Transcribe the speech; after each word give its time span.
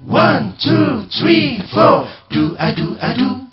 One, 0.00 0.56
two, 0.56 1.04
three, 1.12 1.60
four. 1.68 2.08
Do 2.32 2.56
adu 2.56 2.96
adu. 2.96 3.44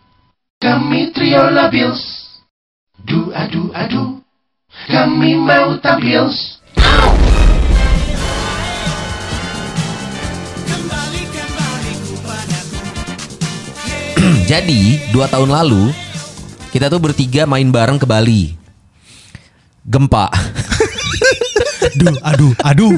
Kami 0.63 1.11
trio 1.11 1.51
labils. 1.51 1.99
Do 3.03 3.35
adu 3.35 3.75
adu. 3.75 4.23
Kami 4.87 5.35
mau 5.35 5.75
tampil. 5.83 6.31
Jadi 14.47 15.11
dua 15.11 15.27
tahun 15.27 15.51
lalu 15.51 15.91
kita 16.71 16.87
tuh 16.87 17.03
bertiga 17.03 17.43
main 17.43 17.67
bareng 17.67 17.99
ke 17.99 18.07
Bali. 18.07 18.55
Gempa. 19.83 20.31
Duh, 21.99 22.15
aduh, 22.23 22.55
aduh. 22.63 22.95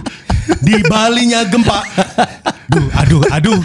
Di 0.62 0.78
Balinya 0.86 1.42
gempa. 1.50 2.01
Duh, 2.72 2.88
aduh, 2.96 3.20
aduh. 3.28 3.60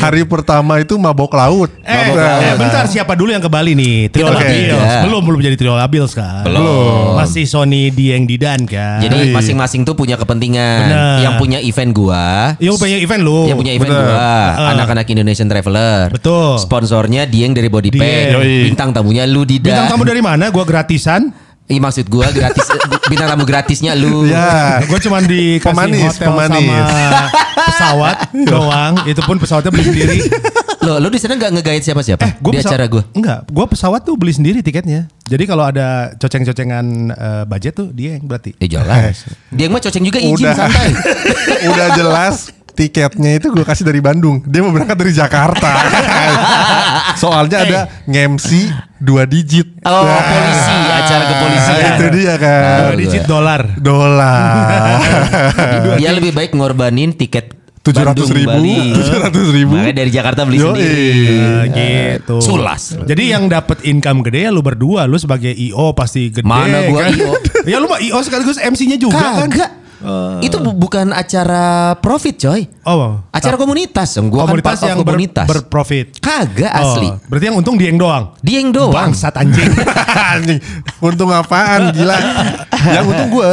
Hari 0.00 0.24
pertama 0.24 0.80
itu 0.80 0.96
mabok 0.96 1.28
laut. 1.30 1.68
Eh, 1.84 1.92
Mabok 1.92 2.16
eh, 2.16 2.24
laut. 2.24 2.56
bentar 2.56 2.84
siapa 2.88 3.12
dulu 3.12 3.28
yang 3.28 3.40
ke 3.40 3.50
Bali 3.50 3.76
nih? 3.76 4.08
Trio 4.08 4.24
Kita 4.24 4.34
Labils. 4.34 4.72
bertiga. 4.72 5.04
Belum, 5.04 5.20
belum 5.20 5.40
jadi 5.42 5.56
Trio 5.56 5.74
Labils 5.76 6.12
kan? 6.12 6.48
Belum. 6.48 7.12
Masih 7.14 7.44
Sony 7.44 7.92
Dieng 7.92 8.24
Didan 8.24 8.64
kan? 8.64 9.04
Jadi 9.04 9.30
masing-masing 9.30 9.84
tuh 9.84 9.92
punya 9.92 10.16
kepentingan. 10.16 10.80
Bener. 10.80 11.16
Yang 11.20 11.34
punya 11.36 11.58
event 11.60 11.90
gua, 11.92 12.56
Yang 12.56 12.76
punya 12.78 12.96
event 12.96 13.20
lu. 13.20 13.40
yang 13.44 13.58
punya 13.58 13.72
event 13.74 13.90
Bener. 13.90 14.04
gua, 14.06 14.32
anak-anak 14.72 15.04
Indonesian 15.06 15.46
Traveler. 15.46 16.08
Betul. 16.10 16.56
Sponsornya 16.56 17.28
Dieng 17.28 17.52
dari 17.52 17.68
Body 17.68 17.92
Pack. 17.92 18.32
Bintang 18.64 18.96
tamunya 18.96 19.28
lu 19.28 19.44
Dida. 19.44 19.68
Bintang 19.68 19.92
tamu 19.92 20.08
dari 20.08 20.24
mana? 20.24 20.48
Gua 20.48 20.64
gratisan. 20.64 21.28
Ih, 21.68 21.76
maksud 21.78 22.08
gua 22.08 22.28
gratis 22.28 22.64
bintang 23.06 23.28
tamu 23.28 23.44
gratisnya 23.44 23.92
lu. 23.92 24.24
Ya. 24.24 24.80
Gue 24.82 24.96
cuma 24.98 25.20
dikasih 25.20 25.68
Pemanis, 25.68 26.16
hotel 26.16 26.26
pemanis. 26.26 26.64
sama 26.64 26.80
pesawat 27.62 28.16
doang. 28.42 28.94
Itu 29.04 29.20
pun 29.20 29.36
pesawatnya 29.36 29.68
beli 29.68 29.84
sendiri. 29.84 30.18
Lo 30.80 30.96
lu 30.96 31.08
di 31.08 31.18
sana 31.18 31.34
nggak 31.34 31.52
nge-guide 31.54 31.84
siapa-siapa 31.84 32.22
Eh, 32.22 32.32
gua 32.38 32.50
di 32.50 32.58
pesawat- 32.58 32.72
acara 32.72 32.84
gua. 32.86 33.02
Enggak, 33.10 33.38
gue 33.46 33.66
pesawat 33.68 34.00
tuh 34.00 34.14
beli 34.14 34.32
sendiri 34.32 34.58
tiketnya. 34.58 35.12
Jadi 35.22 35.44
kalau 35.44 35.64
ada 35.64 35.88
coceng-cocengan 36.14 36.84
eh, 37.10 37.44
budget 37.44 37.72
tuh 37.74 37.88
dia 37.90 38.16
yang 38.16 38.24
berarti. 38.24 38.56
Eh 38.56 38.64
jelas. 38.66 39.28
Dia 39.50 39.68
mah 39.68 39.78
coceng 39.78 40.00
juga 40.02 40.16
izin 40.18 40.40
Udah. 40.40 40.54
santai. 40.54 40.88
Udah 41.66 41.88
jelas 41.92 42.34
tiketnya 42.70 43.36
itu 43.36 43.50
gue 43.50 43.60
kasih 43.60 43.82
dari 43.82 43.98
Bandung. 43.98 44.40
Dia 44.42 44.62
mau 44.62 44.70
berangkat 44.70 44.96
dari 44.96 45.12
Jakarta. 45.12 45.70
Soalnya 47.18 47.58
ada 47.66 47.80
ngemsi 48.06 48.70
dua 49.02 49.26
digit. 49.26 49.82
Oh, 49.82 50.06
polisi, 50.06 50.76
acara 50.86 51.24
kepolisian. 51.26 51.74
Nah, 51.78 51.90
itu 51.90 52.06
dia 52.14 52.34
kan. 52.38 52.78
Dua 52.78 52.94
digit 52.94 53.24
dolar. 53.26 53.62
Dolar. 53.78 54.98
Dia 56.00 56.14
lebih 56.14 56.30
baik 56.30 56.54
ngorbanin 56.54 57.10
tiket 57.14 57.58
Tujuh 57.88 58.04
ratus 58.04 58.28
ribu. 58.36 58.60
Tujuh 59.00 59.16
ratus 59.16 59.48
ribu. 59.54 59.74
Makanya 59.80 59.96
dari 60.04 60.10
Jakarta 60.12 60.40
beli 60.44 60.58
Yoi. 60.60 60.68
sendiri. 60.68 61.08
Eh, 61.24 61.62
gitu. 61.72 62.36
Sulas. 62.44 62.92
Jadi 63.08 63.32
yang 63.32 63.48
dapat 63.48 63.80
income 63.88 64.20
gede 64.28 64.48
ya 64.48 64.50
lu 64.52 64.60
berdua, 64.60 65.08
lu 65.08 65.16
sebagai 65.16 65.50
IO 65.54 65.96
pasti 65.96 66.28
gede. 66.28 66.44
Mana 66.44 66.84
gua 66.90 67.08
kan? 67.08 67.16
IO? 67.16 67.32
ya 67.72 67.76
lu 67.80 67.88
mah 67.88 68.00
IO 68.04 68.18
sekaligus 68.20 68.60
MC-nya 68.60 69.00
juga 69.00 69.16
kan? 69.16 69.48
Kagak. 69.98 70.40
Itu 70.40 70.56
bu- 70.58 70.78
bukan 70.78 71.10
acara 71.10 71.64
profit 71.96 72.38
coy. 72.38 72.70
Oh, 72.82 73.18
Acara 73.28 73.54
komunitas. 73.54 74.14
Yang 74.14 74.26
Gua 74.30 74.40
komunitas 74.44 74.70
kan 74.70 74.76
part 74.76 74.78
of 74.78 74.88
yang 74.88 74.98
ber- 74.98 75.10
komunitas. 75.10 75.46
berprofit. 75.46 76.06
Kagak 76.18 76.72
Oh, 76.72 76.82
asli. 76.94 77.08
berarti 77.26 77.44
yang 77.44 77.56
untung 77.56 77.74
Dieng 77.74 77.96
doang. 77.96 78.30
Dia 78.38 78.62
yang 78.62 78.70
doang. 78.70 78.94
Bangsat 78.94 79.34
anjing. 79.34 79.66
Anjing, 80.34 80.60
untung 80.98 81.30
apaan 81.30 81.90
gila. 81.90 82.14
Yang 82.84 83.04
untung 83.06 83.28
gue 83.32 83.52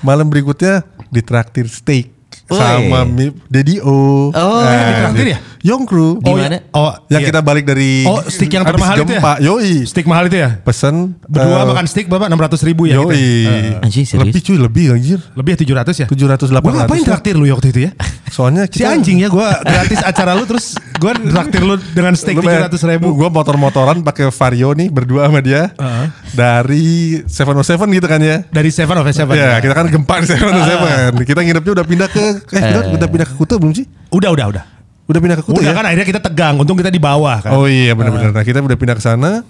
malam 0.00 0.26
berikutnya 0.26 0.82
ditraktir 1.08 1.66
steak 1.66 2.12
sama 2.44 3.02
Mi- 3.02 3.34
Dedi 3.46 3.80
O. 3.80 4.30
Oh, 4.30 4.62
ditraktir 4.62 5.26
ya? 5.32 5.38
Young 5.64 5.88
Crew. 5.88 6.20
Di 6.20 6.28
Oh, 6.28 6.36
mana? 6.36 6.54
ya. 6.54 6.60
Oh, 6.70 6.92
Yang 7.08 7.22
iya. 7.24 7.28
kita 7.32 7.40
balik 7.40 7.64
dari 7.64 8.04
Oh, 8.04 8.20
stick 8.22 8.52
yang 8.52 8.62
termahal 8.62 9.00
itu 9.00 9.08
ya? 9.10 9.22
Yoi. 9.40 9.88
Stick 9.88 10.04
mahal 10.04 10.28
itu 10.28 10.36
ya? 10.36 10.60
Pesen 10.60 11.16
Berdua 11.24 11.64
eh, 11.64 11.66
makan 11.66 11.86
stick 11.88 12.04
berapa? 12.04 12.28
600 12.28 12.60
ribu 12.62 12.84
ya? 12.84 13.00
Yoi. 13.00 13.08
gitu 13.08 13.16
ya? 13.16 13.52
Eh, 13.72 13.80
Anjing, 13.80 14.04
serius? 14.04 14.28
lebih 14.28 14.40
cuy, 14.44 14.56
lebih 14.60 14.84
anjir. 14.92 15.18
lebih 15.32 15.50
ya 15.50 15.58
700 15.80 15.96
ya? 15.96 16.06
700 16.06 16.52
800. 16.52 16.60
Gue 16.60 16.72
ngapain 16.76 17.02
traktir 17.02 17.34
lu 17.34 17.48
waktu 17.48 17.72
itu 17.72 17.80
ya? 17.80 17.90
Soalnya 18.28 18.68
Si 18.68 18.76
kita 18.76 18.92
anjing 18.92 19.24
ya 19.24 19.32
gue 19.32 19.46
gratis 19.64 20.00
acara 20.04 20.36
lu 20.36 20.44
terus 20.44 20.76
gue 20.76 21.12
traktir 21.32 21.62
lu 21.64 21.80
dengan 21.96 22.12
Lu 22.12 22.42
bayar- 22.44 22.68
700 22.68 22.84
ribu. 22.92 23.08
Gua 23.14 23.32
motor-motoran 23.32 24.04
pakai 24.04 24.28
Vario 24.28 24.74
nih 24.74 24.92
berdua 24.92 25.32
sama 25.32 25.40
dia. 25.40 25.72
Heeh. 25.72 26.06
Dari 26.34 26.86
707 27.24 27.88
gitu 27.94 28.04
kan 28.04 28.20
ya. 28.20 28.44
Dari 28.52 28.68
Seven 28.68 29.00
of 29.00 29.06
Seven. 29.08 29.32
Ya, 29.32 29.56
kita 29.64 29.72
kan 29.72 29.88
gempa 29.88 30.20
di 30.20 30.26
707. 30.28 31.24
Kita 31.24 31.40
nginepnya 31.40 31.72
udah 31.72 31.86
pindah 31.86 32.08
ke 32.10 32.24
eh 32.52 32.60
kita 32.60 32.80
udah 32.92 33.08
pindah 33.08 33.26
ke 33.26 33.34
Kuta 33.34 33.56
belum 33.56 33.72
sih? 33.72 33.86
Udah, 34.12 34.28
udah, 34.28 34.46
udah. 34.52 34.64
Udah 35.04 35.20
pindah 35.20 35.36
ke 35.36 35.44
Kuta 35.44 35.60
Udah 35.60 35.72
ya? 35.72 35.76
kan 35.76 35.84
akhirnya 35.84 36.06
kita 36.08 36.20
tegang. 36.20 36.54
Untung 36.56 36.80
kita 36.80 36.88
di 36.88 37.00
bawah 37.00 37.36
kan. 37.44 37.52
Oh 37.52 37.68
iya 37.68 37.92
benar-benar. 37.92 38.32
Nah, 38.32 38.44
kita 38.44 38.64
udah 38.64 38.78
pindah 38.78 38.96
ke 38.96 39.04
sana. 39.04 39.44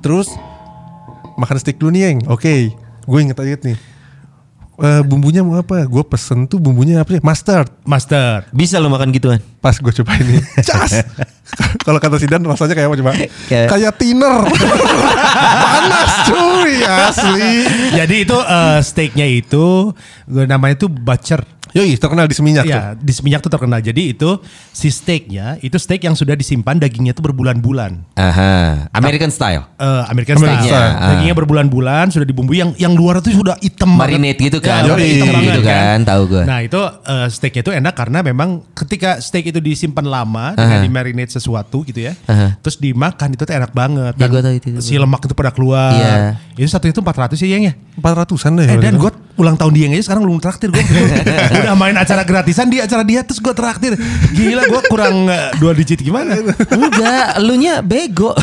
Terus 0.00 0.32
makan 1.36 1.56
steak 1.60 1.76
dulu 1.76 1.92
nih. 1.92 2.24
Oke. 2.28 2.72
Gue 3.04 3.18
inget 3.20 3.36
aja 3.36 3.56
nih. 3.60 3.76
Eh, 4.82 5.02
bumbunya 5.04 5.44
mau 5.44 5.60
apa? 5.60 5.84
Gue 5.84 6.00
pesen 6.02 6.48
tuh 6.48 6.56
bumbunya 6.56 7.04
apa 7.04 7.12
nih? 7.12 7.22
Mustard. 7.22 7.68
Master. 7.84 8.48
Bisa 8.50 8.80
lo 8.80 8.88
makan 8.88 9.12
gituan. 9.12 9.44
Pas 9.62 9.72
gue 9.72 9.92
coba 9.94 10.18
ini, 10.18 10.42
cas. 10.68 11.06
Kalau 11.78 11.96
kata 11.96 12.18
Sidan 12.18 12.42
rasanya 12.42 12.74
kayak 12.74 12.88
apa 12.90 12.96
coba? 12.98 13.12
Kayak- 13.46 13.68
Kayak 13.70 13.92
thinner. 13.94 14.42
Panas 15.22 16.12
cuy, 16.26 16.74
asli. 16.82 17.52
Jadi 17.94 18.16
itu 18.26 18.36
eh, 18.36 18.78
steaknya 18.82 19.26
itu 19.26 19.94
gue 20.26 20.44
namanya 20.44 20.74
itu 20.76 20.90
butcher. 20.90 21.42
Yoi, 21.72 21.96
terkenal 21.96 22.28
di 22.28 22.36
Seminyak 22.36 22.68
tuh. 22.68 22.76
Ya, 22.76 22.92
di 22.92 23.12
Seminyak 23.16 23.40
tuh 23.40 23.48
terkenal. 23.48 23.80
Jadi 23.80 24.12
itu 24.12 24.36
si 24.76 24.92
steaknya 24.92 25.56
itu 25.56 25.72
steak 25.80 26.04
yang 26.04 26.12
sudah 26.12 26.36
disimpan 26.36 26.76
dagingnya 26.76 27.16
tuh 27.16 27.24
berbulan-bulan. 27.24 28.12
Aha. 28.12 28.92
American 28.92 29.32
style. 29.32 29.64
Eh 29.80 30.02
American, 30.04 30.36
American 30.36 30.68
style. 30.68 30.68
style. 30.68 30.92
Ah. 30.92 31.08
Dagingnya 31.16 31.32
berbulan-bulan 31.32 32.12
sudah 32.12 32.28
dibumbui 32.28 32.60
yang 32.60 32.76
yang 32.76 32.92
luar 32.92 33.24
itu 33.24 33.32
sudah 33.32 33.56
hitam 33.56 33.88
banget. 33.96 34.20
Marinate 34.20 34.40
gitu 34.44 34.58
kan. 34.60 34.84
Ya, 34.84 34.92
udah 34.92 35.00
Yoi. 35.00 35.08
hitam 35.16 35.26
Gitu 35.32 35.40
banget 35.48 35.64
kan, 35.64 35.98
tahu 36.04 36.22
gua. 36.28 36.42
Nah, 36.44 36.58
itu 36.60 36.80
eh, 36.84 37.26
steaknya 37.32 37.60
itu 37.64 37.72
enak 37.72 37.94
karena 37.96 38.18
memang 38.20 38.48
ketika 38.76 39.10
steak 39.24 39.48
itu 39.52 39.60
disimpan 39.60 40.02
lama 40.08 40.56
dengan 40.56 40.80
Aha. 40.80 40.84
di 40.84 40.90
marinate 40.90 41.30
sesuatu 41.30 41.84
gitu 41.84 42.08
ya. 42.08 42.16
Aha. 42.24 42.56
Terus 42.64 42.80
dimakan 42.80 43.28
itu 43.36 43.44
tuh 43.44 43.52
enak 43.52 43.70
banget. 43.76 44.16
Ya, 44.16 44.26
gua 44.26 44.40
tahu 44.40 44.54
itu, 44.56 44.66
itu. 44.72 44.80
si 44.80 44.96
lemak 44.96 45.20
itu 45.22 45.34
pada 45.36 45.52
keluar. 45.52 45.92
Iya. 45.92 46.14
Itu 46.56 46.68
satu 46.68 46.88
itu 46.88 46.98
400 46.98 47.36
ya, 47.38 47.48
Yang 47.52 47.62
ya. 47.68 47.74
400-an 48.00 48.52
deh. 48.56 48.66
Eh 48.66 48.78
dan 48.80 48.96
itu. 48.96 49.04
gue 49.04 49.10
ulang 49.36 49.56
tahun 49.56 49.72
dia 49.72 49.86
aja 49.88 50.04
sekarang 50.12 50.28
belum 50.28 50.40
traktir 50.44 50.68
gue 50.68 50.80
udah 51.64 51.72
main 51.72 51.96
acara 51.96 52.20
gratisan 52.20 52.68
di 52.68 52.84
acara 52.84 53.00
dia 53.00 53.24
terus 53.24 53.40
gue 53.40 53.54
traktir 53.56 53.96
gila 54.36 54.68
gue 54.68 54.80
kurang 54.92 55.24
eh, 55.24 55.56
dua 55.56 55.72
digit 55.72 56.04
gimana 56.04 56.36
Enggak, 56.68 57.36
lu 57.48 57.56
nya 57.56 57.80
bego. 57.80 58.36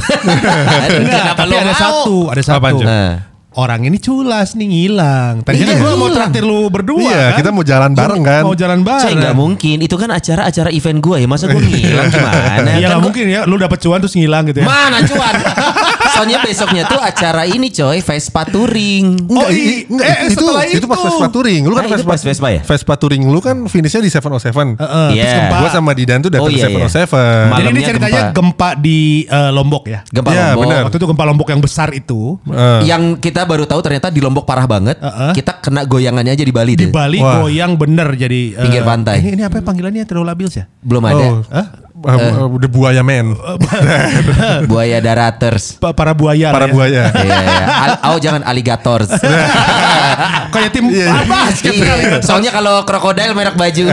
Enggak, 0.90 1.38
tapi 1.38 1.54
ada 1.54 1.74
mau? 1.74 1.78
satu 1.78 2.16
ada 2.34 2.42
satu 2.42 2.58
Apaan. 2.58 2.76
Orang 3.60 3.84
ini 3.84 3.98
culas 3.98 4.54
nih 4.54 4.68
ngilang 4.68 5.44
tadinya 5.44 5.68
Iya, 5.70 5.76
gue 5.78 5.92
mau 5.94 6.10
traktir 6.10 6.42
lu 6.42 6.68
berdua 6.68 7.00
Iya, 7.02 7.24
kan? 7.30 7.38
kita 7.38 7.50
mau 7.50 7.64
jalan 7.64 7.92
bareng 7.92 8.22
kan. 8.22 8.42
mau 8.42 8.56
jalan 8.56 8.80
bareng 8.82 9.18
nggak 9.20 9.36
mungkin, 9.36 9.78
itu 9.80 9.96
kan 9.96 10.10
acara-acara 10.10 10.70
event 10.70 11.00
gue 11.00 11.16
ya, 11.18 11.28
masa 11.28 11.46
gue 11.46 11.60
ngilang 11.66 12.08
gimana? 12.08 12.72
Iya 12.74 12.88
Kan 12.88 12.96
gua- 12.96 13.06
mungkin 13.06 13.26
ya 13.28 13.42
lu 13.44 13.56
dapet 13.56 13.78
cuan 13.80 14.00
terus 14.00 14.14
ngilang 14.14 14.44
gitu 14.46 14.60
ya 14.60 14.66
Mana 14.66 15.04
cuan? 15.10 15.34
Soalnya 16.10 16.38
besoknya 16.42 16.84
tuh 16.86 16.98
acara 16.98 17.44
ini 17.44 17.70
coy, 17.70 18.00
Vespa 18.00 18.44
Touring. 18.44 19.06
Oh, 19.26 19.40
Enggak, 19.40 19.50
i- 19.52 19.60
i- 19.62 19.84
enggak, 19.86 20.06
eh, 20.06 20.16
itu, 20.22 20.36
setelah 20.36 20.64
itu 20.66 20.86
pas 20.86 20.98
itu. 20.98 21.06
Vespa 21.06 21.28
Touring. 21.30 21.62
Lu 21.64 21.74
kan 21.74 21.80
Ah, 21.80 21.88
itu 21.88 21.96
Vespa, 22.02 22.14
Vespa 22.20 22.48
ya? 22.50 22.62
Vespa 22.62 22.94
Touring 22.96 23.24
lu 23.26 23.40
kan 23.40 23.58
finishnya 23.66 24.00
di 24.00 24.10
707. 24.10 24.76
Heeh, 24.76 25.08
Iya. 25.10 25.22
terus 25.22 25.34
gempa. 25.38 25.56
Gua 25.58 25.70
sama 25.70 25.92
Didan 25.94 26.20
tuh 26.20 26.30
datang 26.30 26.46
Oh, 26.46 26.52
iya, 26.52 26.66
ke 26.66 26.70
iya. 26.70 26.80
707. 26.82 27.56
jadi 27.56 27.70
ini 27.70 27.82
ceritanya 27.84 28.22
gempa. 28.26 28.38
gempa, 28.38 28.70
di 28.76 29.00
eh, 29.26 29.52
Lombok 29.52 29.84
ya 29.86 30.00
Gempa 30.06 30.30
Iya, 30.30 30.46
Lombok. 30.50 30.62
benar. 30.62 30.82
waktu 30.84 30.98
itu 30.98 31.08
gempa 31.08 31.24
Lombok 31.26 31.48
yang 31.50 31.62
besar 31.62 31.90
itu 31.92 32.22
Eh, 32.50 32.82
Yang 32.86 33.04
kita 33.20 33.42
baru 33.50 33.66
tahu 33.66 33.82
ternyata 33.82 34.14
di 34.14 34.22
Lombok 34.22 34.46
parah 34.46 34.70
banget. 34.70 35.02
Heeh. 35.02 35.34
Kita 35.34 35.58
kena 35.58 35.90
goyangannya 35.90 36.38
aja 36.38 36.46
di 36.46 36.54
Bali 36.54 36.74
di 36.78 36.86
tuh. 36.86 36.94
Bali 36.94 37.18
Wah. 37.18 37.42
goyang 37.42 37.74
bener 37.74 38.14
jadi 38.14 38.42
eh, 38.54 38.62
Pinggir 38.62 38.86
pantai. 38.86 39.26
Ini, 39.26 39.30
ini 39.34 39.44
apa 39.44 39.58
ya 39.58 39.64
panggilannya 39.66 40.06
Terlalu 40.06 40.26
Labils 40.30 40.54
ya? 40.54 40.70
Belum 40.86 41.02
oh, 41.02 41.10
ada. 41.10 41.26
Hah? 41.50 41.68
Eh, 42.02 42.16
eh, 42.16 42.48
udah 42.48 42.70
buaya 42.70 43.02
men. 43.02 43.36
Buaya 44.72 45.00
daraters. 45.00 45.76
Pa- 45.76 45.92
Para 45.92 46.14
buaya. 46.14 46.50
Para 46.50 46.68
ya. 46.68 46.72
buaya. 46.72 47.04
Iya, 47.12 47.36
iya. 47.36 47.66
Al- 47.68 48.00
oh 48.08 48.18
jangan 48.18 48.42
aligators. 48.44 49.10
Kayak 50.54 50.72
tim 50.72 50.86
Iya. 50.90 51.08
ah, 51.08 51.24
basket 51.24 51.74
Iya, 51.74 51.86
kali. 51.86 52.04
Soalnya 52.22 52.52
kalau 52.52 52.82
krokodil 52.84 53.32
merek 53.32 53.54
baju. 53.54 53.84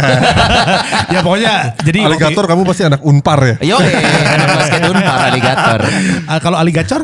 ya 1.14 1.20
pokoknya 1.20 1.52
jadi 1.78 1.98
Aligator 2.06 2.44
kamu 2.46 2.62
pasti 2.62 2.82
anak 2.84 3.00
unpar 3.02 3.38
ya. 3.42 3.54
Yo, 3.64 3.76
anak 3.76 4.48
basket 4.54 4.80
unpar 4.86 5.18
aligator. 5.26 5.80
Ah, 6.26 6.38
kalau 6.38 6.56
aligacor 6.56 7.02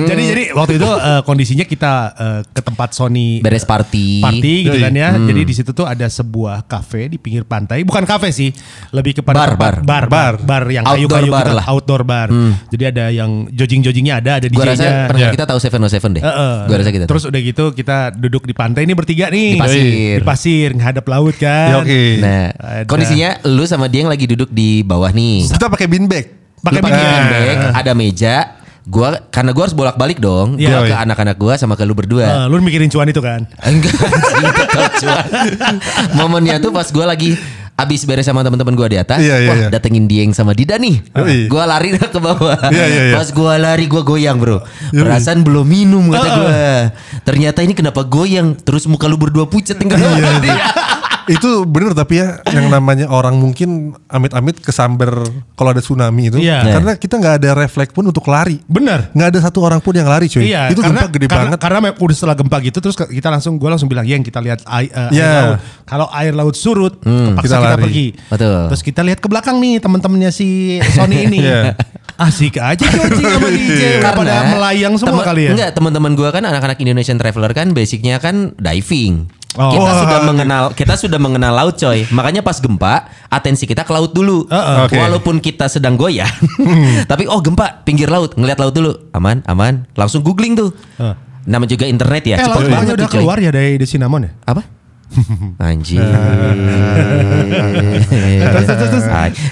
jadi 0.00 0.22
jadi 0.26 0.44
waktu 0.52 0.76
itu 0.76 0.90
eh, 0.90 1.20
kondisinya 1.22 1.64
kita 1.64 1.92
eh, 2.12 2.40
ke 2.46 2.60
tempat 2.60 2.92
Sony 2.92 3.40
Beres 3.40 3.64
party. 3.64 4.20
party 4.20 4.54
gitu 4.66 4.78
kan 4.78 4.92
ya. 4.92 5.10
Jadi 5.16 5.40
di 5.42 5.54
situ 5.54 5.70
tuh 5.70 5.84
ada 5.84 6.06
sebuah 6.06 6.64
kafe 6.64 7.08
di 7.08 7.16
pinggir 7.16 7.42
pantai, 7.42 7.82
bukan 7.82 8.04
kafe 8.04 8.30
sih, 8.30 8.50
lebih 8.90 9.18
kepada 9.18 9.36
Bar, 9.36 9.50
tempat 9.54 9.69
bar. 9.80 10.04
bar, 10.04 10.04
bar, 10.06 10.34
bar 10.42 10.64
yang 10.66 10.82
Outdoor 10.82 10.98
kayu-kayu 11.06 11.30
bar 11.30 11.40
gitu, 11.40 11.52
lah. 11.54 11.64
Hmm. 11.64 11.72
outdoor 11.72 12.02
bar. 12.02 12.28
Jadi 12.68 12.84
ada 12.86 13.04
yang 13.08 13.30
jogging-joggingnya 13.48 14.14
ada, 14.18 14.30
ada 14.38 14.46
Gua 14.48 14.64
rasa 14.66 14.82
DJ-nya. 14.82 15.06
pernah 15.06 15.20
Ya. 15.20 15.30
kita 15.30 15.44
tahu 15.46 15.58
707 15.58 16.16
deh. 16.16 16.22
Heeh. 16.22 16.54
Gua 16.66 16.76
rasa 16.76 16.90
kita. 16.90 17.04
Terus 17.06 17.22
udah 17.24 17.40
gitu 17.40 17.64
kita 17.70 17.96
duduk 18.12 18.42
di 18.44 18.52
pantai 18.52 18.82
ini 18.82 18.92
bertiga 18.92 19.26
nih. 19.28 19.48
Di 19.54 19.60
pasir. 19.60 19.84
Di 20.18 20.26
pasir, 20.26 20.68
menghadap 20.72 21.04
laut 21.06 21.34
kan. 21.34 21.80
Oke. 21.80 22.02
Nah, 22.18 22.50
Ada. 22.52 22.84
kondisinya 22.84 23.30
lu 23.44 23.64
sama 23.64 23.86
dia 23.86 24.02
yang 24.02 24.10
lagi 24.10 24.26
duduk 24.26 24.50
di 24.50 24.80
bawah 24.80 25.10
nih. 25.10 25.46
Kita 25.46 25.66
pakai 25.66 25.86
bean 25.86 26.06
bag. 26.06 26.26
Pakai 26.60 26.76
Lu 26.76 26.84
pakai 26.84 27.00
bean 27.00 27.24
bag. 27.24 27.40
bag, 27.40 27.58
ada 27.74 27.92
meja. 27.94 28.36
Gua 28.80 29.12
karena 29.28 29.52
gua 29.52 29.64
harus 29.64 29.76
bolak-balik 29.76 30.18
dong. 30.18 30.56
Iya. 30.56 30.72
Gua 30.72 30.80
ke 30.84 30.96
anak-anak 30.98 31.36
gua 31.36 31.54
sama 31.54 31.76
ke 31.76 31.84
lu 31.84 31.92
berdua. 31.92 32.26
Eh, 32.26 32.44
lu 32.48 32.58
mikirin 32.58 32.88
cuan 32.88 33.06
itu 33.06 33.20
kan? 33.20 33.44
Enggak, 33.60 33.92
cuan. 35.00 35.24
Momennya 36.14 36.58
tuh 36.58 36.70
pas 36.70 36.84
gue 36.84 37.04
lagi 37.04 37.30
abis 37.80 38.04
beres 38.04 38.28
sama 38.28 38.44
teman-teman 38.44 38.76
gue 38.76 38.88
di 38.92 38.98
atas, 39.00 39.20
Iya, 39.20 39.36
iya, 39.40 39.48
wah 39.48 39.56
iya. 39.56 39.68
datengin 39.72 40.04
Dieng 40.04 40.30
sama 40.36 40.52
Dida 40.52 40.76
nih. 40.76 41.00
Yoi. 41.16 41.48
Gue 41.48 41.62
lari 41.64 41.96
ke 42.14 42.20
bawah. 42.20 42.60
Iya, 42.68 42.84
iya, 42.86 43.02
iya. 43.10 43.14
Pas 43.16 43.28
gue 43.32 43.52
lari 43.56 43.84
gue 43.88 44.02
goyang 44.04 44.36
bro. 44.36 44.60
Perasaan 44.92 45.40
belum 45.40 45.64
minum 45.64 46.04
kata 46.12 46.28
gue. 46.36 46.62
Ternyata 47.24 47.64
ini 47.64 47.72
kenapa 47.72 48.04
goyang? 48.04 48.52
Terus 48.60 48.84
muka 48.84 49.08
lu 49.08 49.16
berdua 49.16 49.48
pucet 49.48 49.80
tinggal. 49.80 49.96
itu 51.26 51.64
bener 51.64 51.92
tapi 51.92 52.16
ya 52.16 52.40
yang 52.48 52.68
namanya 52.68 53.06
orang 53.06 53.34
mungkin 53.34 53.92
amit-amit 54.06 54.56
kesamber 54.58 55.20
kalau 55.52 55.70
ada 55.70 55.78
tsunami 55.78 56.28
itu. 56.28 56.38
Iya. 56.38 56.64
Karena 56.70 56.92
kita 56.94 57.14
nggak 57.16 57.34
ada 57.38 57.50
refleks 57.54 57.90
pun 57.90 58.04
untuk 58.04 58.24
lari. 58.24 58.62
Bener. 58.64 59.10
Nggak 59.10 59.28
ada 59.30 59.40
satu 59.42 59.60
orang 59.60 59.78
pun 59.78 59.92
yang 59.92 60.06
lari 60.06 60.26
cuy. 60.26 60.46
Iya, 60.46 60.70
itu 60.70 60.80
karena, 60.80 61.02
gempa 61.02 61.10
gede 61.10 61.26
karena, 61.26 61.42
banget. 61.46 61.58
Karena 61.58 61.78
me- 61.82 61.96
udah 61.96 62.14
setelah 62.14 62.36
gempa 62.36 62.56
gitu 62.60 62.78
terus 62.78 62.94
ke- 62.94 63.10
kita 63.10 63.28
langsung 63.28 63.56
gue 63.56 63.66
langsung 63.66 63.86
bilang 63.86 64.04
yang 64.04 64.20
kita 64.20 64.38
lihat 64.38 64.62
ai- 64.64 64.88
eh, 64.88 65.10
Iya. 65.12 65.26
air 65.26 65.44
laut. 65.44 65.60
Kalau 65.84 66.06
air 66.10 66.32
laut 66.32 66.54
surut, 66.54 66.94
terpaksa 66.96 67.42
kita 67.42 67.56
kita, 67.56 67.68
lari. 67.68 67.82
pergi. 67.82 68.06
Betul. 68.28 68.60
Terus 68.70 68.82
kita 68.82 69.00
lihat 69.02 69.18
ke 69.18 69.26
belakang 69.26 69.56
nih 69.58 69.74
teman-temannya 69.78 70.30
si 70.30 70.48
Sony 70.90 71.26
ini. 71.26 71.38
Iya. 71.50 71.74
Asik 72.16 72.60
aja 72.60 72.84
coaching 72.84 73.24
sama 73.24 73.48
DJ. 73.56 74.04
Pada 74.04 74.44
melayang 74.46 74.92
semua 74.94 75.18
temen- 75.18 75.24
kali 75.24 75.42
ya. 75.42 75.50
Enggak, 75.50 75.70
teman-teman 75.72 76.12
gue 76.12 76.28
kan 76.28 76.42
anak-anak 76.42 76.76
Indonesian 76.76 77.16
Traveler 77.16 77.50
kan 77.50 77.72
basicnya 77.72 78.20
kan 78.20 78.52
diving. 78.60 79.24
Oh. 79.58 79.74
Kita 79.74 79.90
sudah 79.98 80.18
mengenal 80.22 80.62
kita 80.70 80.94
sudah 80.94 81.18
mengenal 81.18 81.50
laut 81.50 81.74
coy. 81.74 82.06
Makanya 82.14 82.38
pas 82.38 82.62
gempa 82.62 83.10
atensi 83.26 83.66
kita 83.66 83.82
ke 83.82 83.90
laut 83.90 84.14
dulu. 84.14 84.46
Heeh. 84.46 84.76
Oke. 84.86 84.94
Walaupun 84.94 85.42
kita 85.42 85.66
sedang 85.66 85.98
goyang. 85.98 86.30
tapi 87.10 87.26
oh 87.26 87.42
gempa 87.42 87.82
pinggir 87.82 88.06
laut 88.06 88.38
ngeliat 88.38 88.62
laut 88.62 88.70
dulu. 88.70 89.10
Aman, 89.10 89.42
aman. 89.50 89.90
Langsung 89.98 90.22
googling 90.22 90.54
tuh. 90.54 90.70
Heeh. 91.02 91.14
Nama 91.50 91.64
juga 91.66 91.88
internet 91.88 92.22
ya. 92.28 92.36
Eh, 92.38 92.46
Cepet 92.46 92.52
laut 92.52 92.68
banget 92.70 92.94
udah 92.94 92.98
tuh 93.02 93.10
coy. 93.10 93.20
keluar 93.24 93.38
ya 93.42 93.50
dari, 93.50 93.80
Cinnamon 93.88 94.28
ya? 94.28 94.32
Apa? 94.46 94.62
Anjing. 95.66 95.98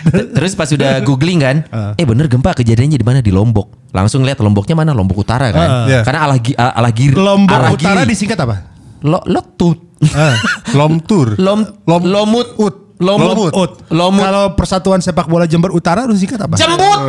T- 0.06 0.28
Terus 0.30 0.52
pas 0.54 0.68
udah 0.70 1.02
googling 1.02 1.42
kan, 1.42 1.56
eh 1.98 2.06
bener 2.06 2.30
gempa 2.30 2.54
kejadiannya 2.54 2.94
di 2.94 3.06
mana 3.06 3.18
di 3.18 3.34
Lombok. 3.34 3.90
Langsung 3.90 4.22
lihat 4.22 4.38
Lomboknya 4.38 4.78
mana 4.78 4.94
Lombok 4.94 5.26
Utara 5.26 5.50
kan. 5.50 5.90
Iya. 5.90 6.06
Karena 6.06 6.30
alah 6.54 6.92
giri. 6.92 7.14
Lombok 7.16 7.74
Utara 7.74 8.04
giri. 8.04 8.14
disingkat 8.14 8.38
apa? 8.38 8.56
Lo 9.02 9.22
lotut. 9.26 9.87
Ah, 10.10 10.38
lom 10.72 10.98
tour. 10.98 11.34
Lom 11.36 11.66
Lom- 11.84 12.06
lomut 12.06 12.54
Ut. 12.56 12.74
Lomut. 12.98 13.26
Lomut. 13.28 13.52
Ut. 13.52 13.72
Lomut. 13.90 14.22
Kalau 14.22 14.44
Persatuan 14.54 14.98
Sepak 14.98 15.26
Bola 15.26 15.44
Jember 15.44 15.70
Utara 15.70 16.02
lu 16.02 16.14
singkat 16.14 16.38
apa? 16.38 16.54
Jembut. 16.54 16.98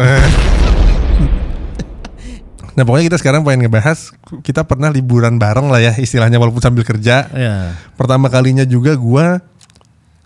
Nah 2.77 2.88
pokoknya 2.88 3.12
kita 3.12 3.19
sekarang 3.19 3.44
pengen 3.44 3.68
ngebahas 3.68 4.15
kita 4.39 4.63
pernah 4.63 4.88
liburan 4.88 5.36
bareng 5.36 5.68
lah 5.68 5.83
ya 5.83 5.94
istilahnya 6.00 6.39
walaupun 6.39 6.63
sambil 6.63 6.88
kerja. 6.88 7.27
Iya. 7.27 7.75
Pertama 8.00 8.31
kalinya 8.31 8.63
juga 8.63 8.95
gua 8.95 9.44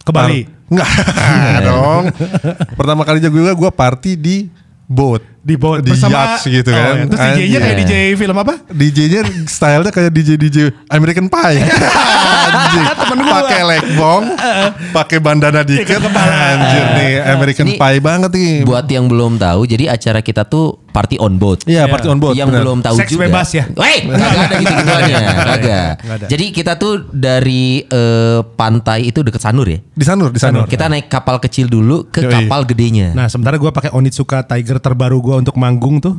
Ke 0.06 0.14
Bali. 0.14 0.46
Enggak 0.70 0.86
dong. 1.66 2.14
Pertama 2.78 3.02
kalinya 3.10 3.34
juga 3.34 3.58
gua 3.58 3.74
party 3.74 4.14
di 4.14 4.54
boat. 4.86 5.26
Di 5.44 5.56
boat 5.56 5.84
di 5.84 5.92
bersama 5.92 6.40
yachts 6.40 6.48
gitu 6.48 6.66
Oh, 6.66 6.74
kan. 6.74 6.96
ya. 6.96 7.04
Terus 7.06 7.20
DJ-nya 7.28 7.60
kayak. 7.60 7.78
DJ 7.78 7.94
film 8.16 8.38
apa? 8.38 8.54
DJ-nya 8.66 9.22
stylenya 9.44 9.92
kayak 9.92 10.10
DJ 10.10 10.30
DJ 10.34 10.58
American 10.88 11.28
Pie. 11.28 11.60
Anjir. 12.44 12.84
Pakai 13.24 13.62
leg 13.66 13.84
bong, 13.94 14.24
pakai 14.92 15.18
bandana 15.18 15.62
dikit. 15.62 16.00
Anjir 16.00 16.86
nih 16.94 17.12
American 17.30 17.66
Ini 17.66 17.76
Pie 17.76 18.00
banget 18.00 18.32
nih. 18.32 18.54
Buat 18.64 18.88
yang 18.88 19.06
belum 19.06 19.36
tahu, 19.36 19.64
jadi 19.66 19.92
acara 19.92 20.20
kita 20.20 20.44
tuh 20.44 20.80
party 20.88 21.18
on 21.18 21.36
boat. 21.36 21.66
Iya, 21.66 21.88
party 21.88 22.08
on 22.08 22.18
boat. 22.18 22.36
yang 22.36 22.48
bener. 22.48 22.62
belum 22.62 22.80
tahu 22.80 22.96
Seks 22.96 23.12
juga. 23.12 23.26
bebas 23.26 23.50
ya? 23.52 23.66
Weh, 23.68 24.00
kagak 24.06 24.30
ada 24.38 24.56
gitu-gituannya, 24.56 25.18
kagak. 25.50 25.92
Nggak 25.98 26.16
ada. 26.16 26.28
Jadi 26.30 26.46
kita 26.52 26.72
tuh 26.76 26.94
dari 27.10 27.64
eh, 27.82 28.40
pantai 28.54 29.10
itu 29.10 29.20
deket 29.20 29.42
Sanur 29.42 29.66
ya. 29.66 29.80
Di 29.82 30.06
Sanur, 30.06 30.30
di 30.30 30.38
Sanur. 30.38 30.66
Kita 30.66 30.86
naik 30.86 31.10
kapal 31.10 31.38
kecil 31.38 31.66
dulu 31.66 32.08
ke 32.08 32.22
Yoi. 32.22 32.32
kapal 32.32 32.64
gedenya. 32.64 33.12
Nah, 33.12 33.26
sementara 33.26 33.58
gue 33.58 33.68
pakai 33.68 33.92
Onitsuka 33.92 34.44
Tiger 34.44 34.78
terbaru 34.78 35.18
gue 35.20 35.33
untuk 35.36 35.56
manggung 35.56 35.98
tuh 35.98 36.14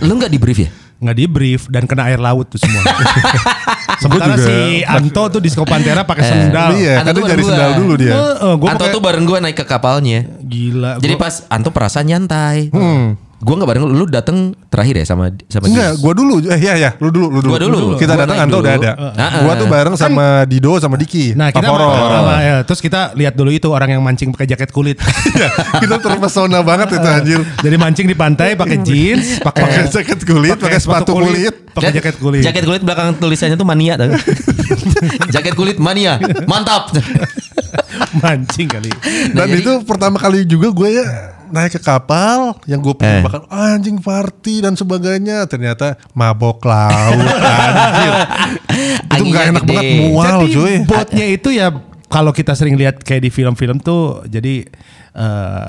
Lu 0.00 0.12
nggak 0.14 0.28
di 0.28 0.38
brief 0.38 0.58
ya? 0.58 0.70
nggak 0.96 1.12
di 1.14 1.24
brief 1.28 1.68
dan 1.68 1.84
kena 1.84 2.08
air 2.08 2.16
laut 2.16 2.48
tuh 2.48 2.56
semua. 2.56 2.80
sementara 4.00 4.32
juga. 4.32 4.48
si 4.48 4.80
Anto 4.80 5.22
tuh 5.28 5.40
di 5.40 5.50
Pantera 5.52 6.02
pakai 6.02 6.24
sendal. 6.24 6.72
Iya, 6.72 6.92
Anto 7.00 7.12
kan 7.12 7.12
tuh 7.12 7.22
dia 7.28 7.44
sendal 7.44 7.70
dulu 7.76 7.94
dia. 7.96 8.12
Heeh, 8.12 8.52
gua 8.56 8.68
Anto 8.72 8.80
pakai- 8.80 8.94
tuh 8.96 9.02
bareng 9.04 9.24
gue 9.24 9.38
naik 9.44 9.56
ke 9.56 9.64
kapalnya. 9.66 10.24
gila. 10.40 10.96
Jadi 10.96 11.14
gua- 11.14 11.22
pas 11.22 11.34
Anto 11.48 11.68
perasaan 11.68 12.06
nyantai. 12.06 12.72
Hmm. 12.72 13.20
Gue 13.36 13.52
nggak 13.52 13.68
bareng 13.68 13.84
lu, 13.84 13.92
lu 13.94 14.04
dateng 14.08 14.56
terakhir 14.66 14.96
ya 14.96 15.06
sama 15.06 15.28
sama 15.46 15.68
Enggak, 15.68 16.00
gua 16.00 16.12
dulu. 16.12 16.40
Eh 16.42 16.56
iya 16.56 16.74
ya, 16.78 16.90
lu 16.96 17.12
dulu, 17.12 17.28
lu 17.28 17.38
dulu. 17.38 17.50
Gua 17.52 17.60
dulu. 17.60 17.78
Kita 17.94 18.12
Gua 18.12 18.24
datang 18.24 18.32
naik 18.34 18.46
Anto 18.48 18.58
udah 18.58 18.74
ada. 18.74 18.92
Heeh. 19.12 19.40
Gua 19.44 19.52
tuh 19.54 19.68
bareng 19.68 19.94
sama 19.94 20.26
Dido 20.48 20.72
sama 20.80 20.96
Diki. 20.96 21.36
Nah 21.36 21.52
kita 21.52 21.68
Paporo. 21.68 21.92
sama- 21.92 22.40
ya, 22.40 22.56
terus 22.64 22.80
kita 22.80 23.12
lihat 23.12 23.36
dulu 23.36 23.52
itu 23.52 23.68
orang 23.68 23.92
yang 23.92 24.00
mancing 24.00 24.32
pakai 24.32 24.48
jaket 24.48 24.72
kulit. 24.72 24.96
Iya, 25.36 25.52
kita 25.76 26.00
terpesona 26.00 26.64
banget 26.64 26.96
itu 26.96 27.04
anjir. 27.04 27.40
Jadi 27.66 27.76
mancing 27.76 28.06
di 28.08 28.16
pantai 28.16 28.56
pakai 28.56 28.80
jeans, 28.80 29.36
Pakai 29.46 29.84
jaket 29.84 30.24
kulit, 30.24 30.56
pakai 30.56 30.80
sepatu 30.80 31.12
kulit. 31.12 31.52
pakai 31.70 31.92
jaket 31.92 32.16
kulit. 32.16 32.40
Jaket 32.40 32.64
kulit 32.64 32.80
belakang 32.80 33.20
tulisannya 33.20 33.54
tuh 33.54 33.68
mania 33.68 34.00
tuh. 34.00 34.16
Jaket 35.28 35.52
kulit 35.52 35.76
mania. 35.76 36.16
Mantap. 36.48 36.88
mancing 38.16 38.64
kali. 38.66 38.88
Nah, 39.32 39.44
Dan 39.44 39.46
jadi- 39.50 39.60
itu 39.60 39.72
pertama 39.84 40.16
kali 40.16 40.48
juga 40.48 40.72
gue 40.72 40.88
ya 40.94 41.35
naik 41.48 41.72
ke 41.72 41.80
kapal 41.80 42.54
yang 42.64 42.78
gue 42.78 42.92
pikir 42.92 43.08
Eh. 43.12 43.22
bakal 43.22 43.42
anjing 43.46 43.96
party 43.96 44.60
dan 44.60 44.72
sebagainya 44.72 45.44
ternyata 45.44 45.94
mabok 46.12 46.62
laut 46.62 47.16
anjir 47.48 48.12
itu 49.12 49.22
nggak 49.26 49.44
enak 49.48 49.62
gede. 49.62 49.70
banget 49.70 49.90
mual 50.02 50.36
Jadi 50.40 50.52
cuy 50.52 50.74
botnya 50.84 51.26
itu 51.28 51.48
ya 51.50 51.66
kalau 52.06 52.30
kita 52.30 52.52
sering 52.52 52.74
lihat 52.74 52.98
kayak 52.98 53.20
di 53.20 53.30
film-film 53.30 53.78
tuh 53.78 54.22
jadi 54.24 54.62
eh, 55.12 55.66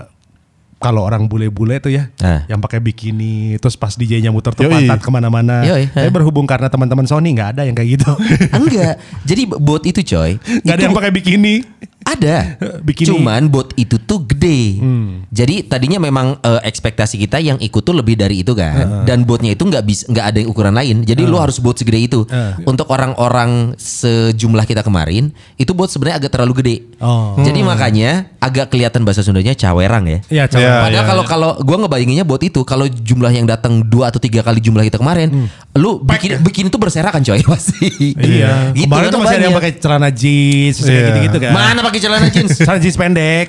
kalau 0.78 1.02
orang 1.02 1.26
bule-bule 1.26 1.80
tuh 1.80 1.90
ya 1.90 2.14
Ah. 2.18 2.46
yang 2.46 2.62
pakai 2.62 2.78
bikini 2.78 3.58
terus 3.58 3.74
pas 3.74 3.90
DJ-nya 3.92 4.30
muter 4.30 4.54
tuh 4.54 4.62
Yoi. 4.64 4.86
pantat 4.86 5.02
ke 5.02 5.10
mana-mana. 5.10 5.66
Yoi, 5.66 5.90
Tapi 5.90 6.06
ah. 6.06 6.14
berhubung 6.14 6.46
karena 6.46 6.70
teman-teman 6.70 7.02
Sony 7.04 7.34
nggak 7.34 7.58
ada 7.58 7.62
yang 7.64 7.74
kayak 7.74 7.98
gitu. 7.98 8.12
Enggak. 8.54 9.02
Jadi 9.26 9.42
bot 9.50 9.82
itu 9.82 10.06
coy. 10.06 10.38
Nggak 10.38 10.76
ada 10.76 10.84
yang 10.84 10.94
pakai 10.94 11.10
bikini. 11.12 11.66
Ada. 12.08 12.56
Bikini. 12.88 13.12
Cuman 13.12 13.52
bot 13.52 13.76
itu 13.76 14.00
tuh 14.00 14.24
gede. 14.24 14.80
Jadi 15.28 15.68
tadinya 15.68 16.00
memang 16.00 16.40
eh, 16.40 16.62
ekspektasi 16.64 17.20
kita 17.20 17.38
yang 17.38 17.60
ikut 17.60 17.82
tuh 17.82 17.92
lebih 17.92 18.16
dari 18.16 18.42
itu 18.42 18.56
kan. 18.56 19.04
Dan 19.04 19.28
botnya 19.28 19.52
itu 19.52 19.62
nggak 19.62 19.84
bisa 19.84 20.08
nggak 20.08 20.26
ada 20.26 20.40
ukuran 20.44 20.72
lain. 20.72 21.04
Jadi 21.04 21.22
lu 21.22 21.36
harus 21.36 21.60
bot 21.60 21.76
segede 21.76 22.00
itu. 22.02 22.24
Untuk 22.64 22.88
orang-orang 22.88 23.76
sejumlah 23.78 24.64
kita 24.64 24.82
kemarin, 24.82 25.30
itu 25.56 25.72
bot 25.72 25.88
sebenarnya 25.88 26.24
agak 26.24 26.32
terlalu 26.32 26.54
gede. 26.64 26.76
Oh. 26.98 27.36
Jadi 27.38 27.60
makanya 27.62 28.32
agak 28.40 28.72
kelihatan 28.72 29.04
bahasa 29.04 29.22
Sundanya 29.22 29.52
cawerang 29.52 30.08
ya. 30.08 30.20
Iya, 30.30 30.44
coba. 30.48 30.62
Iya, 30.62 30.74
Padahal 30.80 30.94
iya, 30.94 31.02
kalau 31.04 31.24
kalau 31.26 31.50
gue 31.60 31.78
ngebayanginnya 31.78 32.24
bot 32.24 32.40
itu 32.40 32.64
kalau 32.64 32.88
jumlah 32.88 33.30
yang 33.30 33.44
datang 33.44 33.84
dua 33.84 34.08
atau 34.08 34.18
tiga 34.18 34.40
kali 34.40 34.64
jumlah 34.64 34.82
kita 34.82 34.96
kemarin, 34.96 35.50
lu 35.74 36.00
bikin 36.00 36.40
bikin 36.40 36.64
itu 36.70 36.78
berserakan 36.80 37.20
coy 37.22 37.42
pasti. 37.52 38.16
Iya. 38.16 38.72
Gitu, 38.72 38.88
Kemarin 38.88 39.10
tuh 39.10 39.20
karena 39.20 39.26
masih 39.26 39.36
ada 39.36 39.44
yang 39.44 39.54
banyak. 39.54 39.60
pakai 39.60 39.82
celana 39.84 40.10
jeans, 40.10 40.76
kayak 40.80 40.88
Iya. 40.88 41.06
gitu-gitu 41.12 41.38
kan. 41.42 41.52
Mana 41.52 41.80
pakai 41.82 41.97
celana 42.00 42.28
jeans? 42.28 42.52
Celana 42.60 42.80
jeans 42.80 42.96
pendek. 42.96 43.48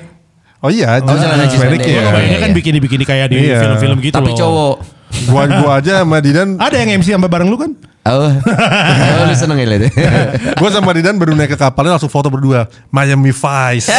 oh 0.59 0.67
iya 0.67 0.99
Oh, 0.99 1.15
celana 1.15 1.45
jeans 1.45 1.57
pendek 1.57 1.79
pendek. 1.79 1.87
Ya 1.87 2.01
iya, 2.19 2.37
kan 2.37 2.49
iya. 2.49 2.55
bikini-bikini 2.55 3.03
kayak 3.03 3.27
di 3.29 3.37
Iya. 3.47 3.59
film-film 3.63 3.97
gitu 3.99 4.15
Tapi 4.15 4.31
loh. 4.33 4.37
cowok. 4.37 4.75
gua 5.25 5.43
gua 5.49 5.71
aja 5.81 6.05
sama 6.05 6.21
Didan 6.21 6.53
Ada 6.55 6.75
yang 6.79 7.01
MC 7.01 7.17
sampai 7.17 7.25
bareng 7.27 7.49
lu 7.49 7.57
kan? 7.57 7.73
Oh, 8.05 8.25
oh 8.25 9.23
lu 9.25 9.35
seneng 9.35 9.57
ya 9.57 9.65
ya? 9.67 9.89
gua 10.61 10.69
sama 10.69 10.93
Didan 10.93 11.17
baru 11.17 11.33
naik 11.33 11.53
ke 11.53 11.57
kapalnya 11.57 11.97
langsung 11.97 12.09
foto 12.09 12.29
berdua 12.29 12.65
Miami 12.89 13.29
Vice 13.29 13.89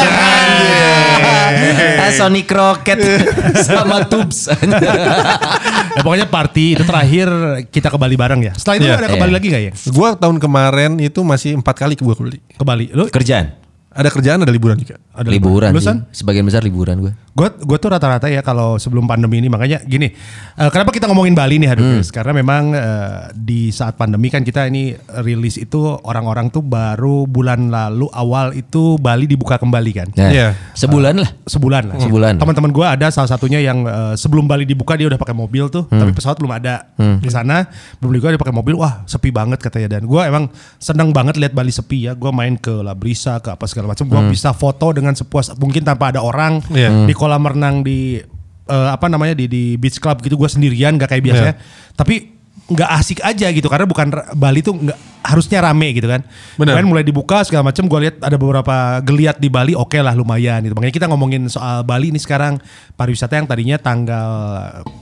Ah, 2.00 2.11
Sonic 2.11 2.47
Rocket 2.49 2.99
sama 3.66 4.07
Tubes. 4.07 4.47
Ya, 4.50 6.00
pokoknya 6.00 6.26
party 6.26 6.78
itu 6.78 6.83
terakhir 6.87 7.28
kita 7.69 7.90
ke 7.90 7.99
Bali 7.99 8.14
bareng 8.14 8.40
ya. 8.40 8.52
Setelah 8.54 8.76
itu 8.78 8.87
Iya. 8.87 8.95
ada 8.99 9.09
ke 9.11 9.16
Bali 9.19 9.30
Iya. 9.30 9.37
lagi 9.37 9.47
gak 9.50 9.62
ya? 9.62 9.73
gua 9.90 10.09
tahun 10.14 10.37
kemarin 10.38 10.90
itu 10.99 11.21
masih 11.23 11.59
empat 11.59 11.75
kali 11.76 11.95
ke 11.99 12.02
gua 12.02 12.14
ke 12.14 12.23
Bali 12.23 12.38
Ke 12.54 12.64
Bali. 12.64 12.87
Lu 12.90 13.11
Kerjaan. 13.11 13.59
Ada 13.90 14.06
kerjaan 14.06 14.38
ada 14.38 14.54
liburan 14.54 14.78
juga. 14.78 15.02
Ada 15.11 15.26
liburan 15.26 15.75
Lu, 15.75 15.82
sih. 15.82 15.90
San? 15.90 16.06
Sebagian 16.14 16.47
besar 16.47 16.62
liburan 16.62 17.02
gue. 17.02 17.11
Gue 17.30 17.50
gue 17.59 17.75
tuh 17.75 17.90
rata-rata 17.90 18.26
ya 18.26 18.38
kalau 18.38 18.78
sebelum 18.78 19.02
pandemi 19.02 19.38
ini 19.38 19.50
makanya 19.50 19.82
gini. 19.82 20.14
eh, 20.54 20.70
kenapa 20.70 20.90
kita 20.90 21.11
ngomongin 21.11 21.35
Bali 21.35 21.59
nih 21.59 21.66
Hmm. 21.66 21.75
Hadukers? 21.75 22.09
Karena 22.11 22.30
memang 22.32 22.70
eh, 22.70 23.35
di 23.35 23.70
saat 23.70 23.99
pandemi 23.99 24.30
kan 24.30 24.42
kita 24.42 24.66
ini 24.66 24.94
rilis 25.20 25.59
itu 25.59 25.78
orang-orang 26.00 26.49
tuh 26.49 26.62
baru 26.62 27.26
bulan 27.26 27.66
lalu 27.66 28.06
awal 28.11 28.54
itu 28.54 28.94
Bali 28.94 29.26
dibuka 29.26 29.59
kembali 29.59 29.90
kan. 29.90 30.09
Nah, 30.14 30.30
Iya. 30.30 30.49
Sebulan 30.73 31.14
lah. 31.18 31.30
Sebulan 31.42 31.82
lah. 31.90 31.97
Sebulan. 31.99 32.35
Teman-teman 32.38 32.70
gue 32.70 32.87
ada 32.87 33.11
salah 33.11 33.26
satunya 33.26 33.59
yang 33.59 33.82
eh, 33.82 34.14
sebelum 34.14 34.47
Bali 34.47 34.62
dibuka 34.62 34.94
dia 34.94 35.11
udah 35.11 35.18
pakai 35.18 35.35
mobil 35.35 35.66
tuh, 35.66 35.90
Hmm. 35.90 35.99
tapi 35.99 36.14
pesawat 36.14 36.38
belum 36.38 36.52
ada 36.52 36.87
di 37.18 37.26
sana. 37.26 37.66
Belum 37.99 38.14
gue 38.14 38.30
dia 38.30 38.38
pakai 38.38 38.54
mobil, 38.54 38.78
wah 38.78 39.02
sepi 39.02 39.35
banget 39.35 39.59
katanya. 39.59 39.99
Dan 39.99 40.06
gue 40.06 40.23
emang 40.23 40.47
seneng 40.76 41.11
banget 41.11 41.35
lihat 41.35 41.50
Bali 41.50 41.73
sepi 41.73 42.06
ya. 42.06 42.14
Gue 42.14 42.30
main 42.30 42.54
ke 42.54 42.70
Labrisa, 42.70 43.40
ke 43.40 43.50
apa 43.50 43.64
segala 43.64 43.79
macam. 43.84 44.04
Gue 44.06 44.20
Hmm. 44.20 44.32
bisa 44.32 44.50
foto 44.50 44.90
dengan 44.90 45.12
sepuas 45.12 45.52
mungkin 45.56 45.80
tanpa 45.80 46.10
ada 46.10 46.20
orang 46.20 46.60
Iya. 46.68 47.04
di 47.06 47.14
kolam 47.14 47.44
renang 47.44 47.80
di 47.80 48.20
eh, 48.66 48.88
apa 48.88 49.10
namanya 49.10 49.34
di 49.34 49.50
di 49.50 49.64
beach 49.75 49.99
club 49.99 50.22
gitu. 50.22 50.34
Gue 50.34 50.46
sendirian, 50.46 50.94
gak 50.94 51.10
kayak 51.10 51.25
biasanya. 51.25 51.54
Tapi 51.92 52.39
nggak 52.71 52.91
asik 52.97 53.19
aja 53.21 53.50
gitu 53.50 53.67
karena 53.67 53.83
bukan 53.83 54.07
Bali 54.33 54.62
tuh 54.62 54.73
nggak 54.73 54.95
harusnya 55.21 55.61
rame 55.61 55.91
gitu 55.93 56.07
kan. 56.07 56.23
Bener. 56.55 56.73
Kemarin 56.73 56.89
mulai 56.89 57.05
dibuka 57.05 57.43
segala 57.43 57.67
macam 57.67 57.85
gue 57.85 57.99
lihat 58.00 58.17
ada 58.19 58.35
beberapa 58.35 58.73
geliat 59.00 59.37
di 59.37 59.50
Bali 59.50 59.75
oke 59.75 59.99
lah 59.99 60.15
lumayan 60.15 60.62
gitu. 60.62 60.73
Makanya 60.73 60.95
kita 60.95 61.07
ngomongin 61.07 61.45
soal 61.47 61.83
Bali 61.83 62.09
ini 62.09 62.17
sekarang 62.17 62.57
pariwisata 62.95 63.37
yang 63.37 63.45
tadinya 63.45 63.77
tanggal 63.77 64.31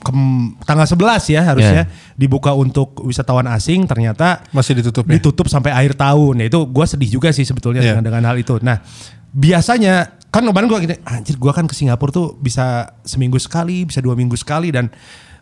kem- 0.00 0.58
tanggal 0.64 0.88
11 0.88 1.28
ya 1.28 1.42
harusnya 1.46 1.82
dibuka 2.14 2.50
untuk 2.50 2.98
wisatawan 3.00 3.46
asing 3.48 3.84
ternyata 3.84 4.42
Masih 4.50 4.74
ditutup 4.74 5.06
ya? 5.06 5.20
ditutup 5.20 5.46
sampai 5.46 5.70
akhir 5.70 5.94
tahun. 5.94 6.40
Ya 6.40 6.46
itu 6.48 6.60
gue 6.64 6.84
sedih 6.88 7.10
juga 7.12 7.28
sih 7.30 7.44
sebetulnya 7.44 7.84
Iya. 7.84 7.94
dengan 7.94 8.04
dengan 8.10 8.22
hal 8.26 8.36
itu. 8.40 8.58
Nah, 8.58 8.82
biasanya 9.30 10.18
kan 10.28 10.42
kemarin 10.42 10.66
gue 10.66 10.78
gini, 10.82 10.96
anjir 11.04 11.36
gue 11.36 11.52
kan 11.52 11.64
ke 11.64 11.72
Singapura 11.72 12.10
tuh 12.10 12.36
bisa 12.36 12.90
seminggu 13.00 13.38
sekali, 13.38 13.84
bisa 13.84 14.00
dua 14.00 14.12
minggu 14.12 14.34
sekali 14.34 14.68
dan 14.68 14.90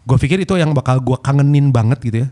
gue 0.07 0.17
pikir 0.17 0.39
itu 0.39 0.55
yang 0.55 0.71
bakal 0.71 1.03
gue 1.03 1.19
kangenin 1.19 1.75
banget 1.75 1.99
gitu 2.01 2.17
ya. 2.23 2.29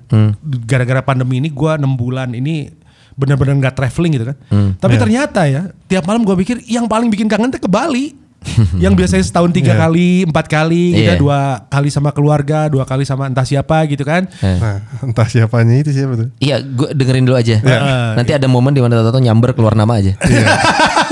Gara-gara 0.65 1.03
pandemi 1.03 1.43
ini 1.43 1.51
gue 1.51 1.71
enam 1.75 1.99
bulan 1.99 2.31
ini 2.31 2.71
benar-benar 3.15 3.59
nggak 3.59 3.75
traveling 3.75 4.13
gitu 4.15 4.27
kan. 4.31 4.37
Tapi 4.79 4.95
Iya. 4.95 5.03
ternyata 5.03 5.41
ya 5.45 5.63
tiap 5.87 6.07
malam 6.07 6.23
gue 6.23 6.35
pikir 6.39 6.63
yang 6.65 6.87
paling 6.87 7.11
bikin 7.11 7.27
kangen 7.27 7.51
tuh 7.51 7.59
ke 7.59 7.67
Bali. 7.67 8.23
yang 8.85 8.93
biasanya 8.93 9.25
setahun 9.25 9.57
tiga 9.57 9.73
Iya. 9.73 9.89
kali, 9.89 10.11
empat 10.29 10.47
kali, 10.47 10.93
Iya. 10.93 11.17
gitu, 11.17 11.25
dua 11.25 11.65
kali 11.65 11.89
sama 11.89 12.13
keluarga, 12.13 12.69
dua 12.69 12.85
kali 12.85 13.01
sama 13.03 13.25
entah 13.25 13.41
siapa 13.41 13.89
gitu 13.89 14.05
kan. 14.05 14.29
Nah, 14.37 14.85
entah 15.01 15.25
siapanya 15.25 15.81
itu 15.81 15.97
siapa 15.97 16.13
tuh. 16.13 16.29
Iya, 16.39 16.61
gue 16.61 16.93
dengerin 16.93 17.25
dulu 17.25 17.41
aja. 17.41 17.57
Iya. 17.57 18.13
Nanti 18.13 18.37
ada 18.37 18.45
momen 18.45 18.77
di 18.77 18.85
mana 18.85 19.01
Toto 19.01 19.17
nyamber 19.17 19.57
keluar 19.57 19.73
nama 19.73 19.97
aja. 19.97 20.13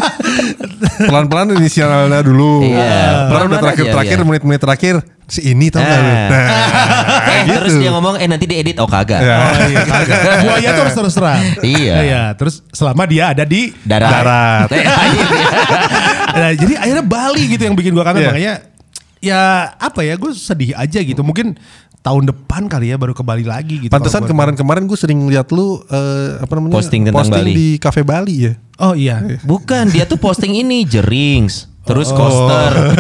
Pelan-pelan 1.02 1.56
inisialnya 1.56 2.20
dulu. 2.20 2.64
Iya, 2.64 3.28
Pelan 3.28 3.42
udah 3.46 3.60
terakhir-terakhir 3.60 4.18
menit-menit 4.22 4.60
terakhir 4.60 4.94
si 5.24 5.40
ini 5.48 5.72
tau 5.72 5.80
gak 5.80 5.96
lu? 5.96 6.10
Ah. 6.10 6.28
Nah, 6.28 6.46
Eh, 7.22 7.40
gitu. 7.46 7.56
Terus 7.58 7.74
dia 7.78 7.90
ngomong, 7.90 8.14
eh 8.16 8.28
nanti 8.28 8.44
diedit. 8.44 8.76
Oh 8.76 8.86
kagak. 8.86 9.18
Ya. 9.18 9.36
Oh 9.40 9.64
iya, 9.64 9.80
kagak. 9.90 10.20
Buaya 10.42 10.68
tuh 10.70 10.82
harus 10.84 10.94
terus 10.94 11.14
terang. 11.14 11.42
Iya. 11.62 11.94
Iya, 12.02 12.22
terus 12.34 12.54
selama 12.68 13.02
dia 13.04 13.32
ada 13.32 13.44
di 13.44 13.72
Darat. 13.82 14.10
Darat. 14.12 14.68
Eh, 14.76 14.84
akhirnya. 14.84 15.46
Nah, 16.32 16.50
jadi 16.54 16.72
akhirnya 16.78 17.04
Bali 17.04 17.42
gitu 17.46 17.62
yang 17.62 17.76
bikin 17.76 17.92
gua 17.92 18.04
kangen 18.04 18.20
Iya. 18.20 18.28
makanya 18.28 18.54
ya 19.22 19.72
apa 19.78 20.02
ya 20.02 20.18
gue 20.18 20.34
sedih 20.34 20.74
aja 20.74 20.98
gitu. 20.98 21.22
Mungkin 21.22 21.54
tahun 22.02 22.26
depan 22.26 22.66
kali 22.66 22.90
ya 22.90 22.98
baru 22.98 23.14
ke 23.14 23.22
Bali 23.22 23.46
lagi 23.46 23.86
gitu. 23.86 23.92
Pantesan 23.94 24.26
kemarin-kemarin 24.26 24.84
gue 24.84 24.98
sering 24.98 25.22
lihat 25.30 25.48
lu 25.54 25.78
eh, 25.86 26.42
apa 26.42 26.52
namanya 26.58 26.74
Posting 26.76 27.06
tentang 27.06 27.30
Bali. 27.30 27.52
di 27.54 27.68
cafe 27.78 28.02
Bali 28.02 28.50
ya. 28.50 28.52
Oh 28.82 28.92
iya. 28.92 29.22
Bukan, 29.46 29.94
dia 29.94 30.02
tuh 30.02 30.18
posting 30.18 30.58
ini 30.58 30.82
jerings, 30.82 31.70
terus 31.86 32.10
Oh. 32.10 32.18
coaster. 32.18 32.72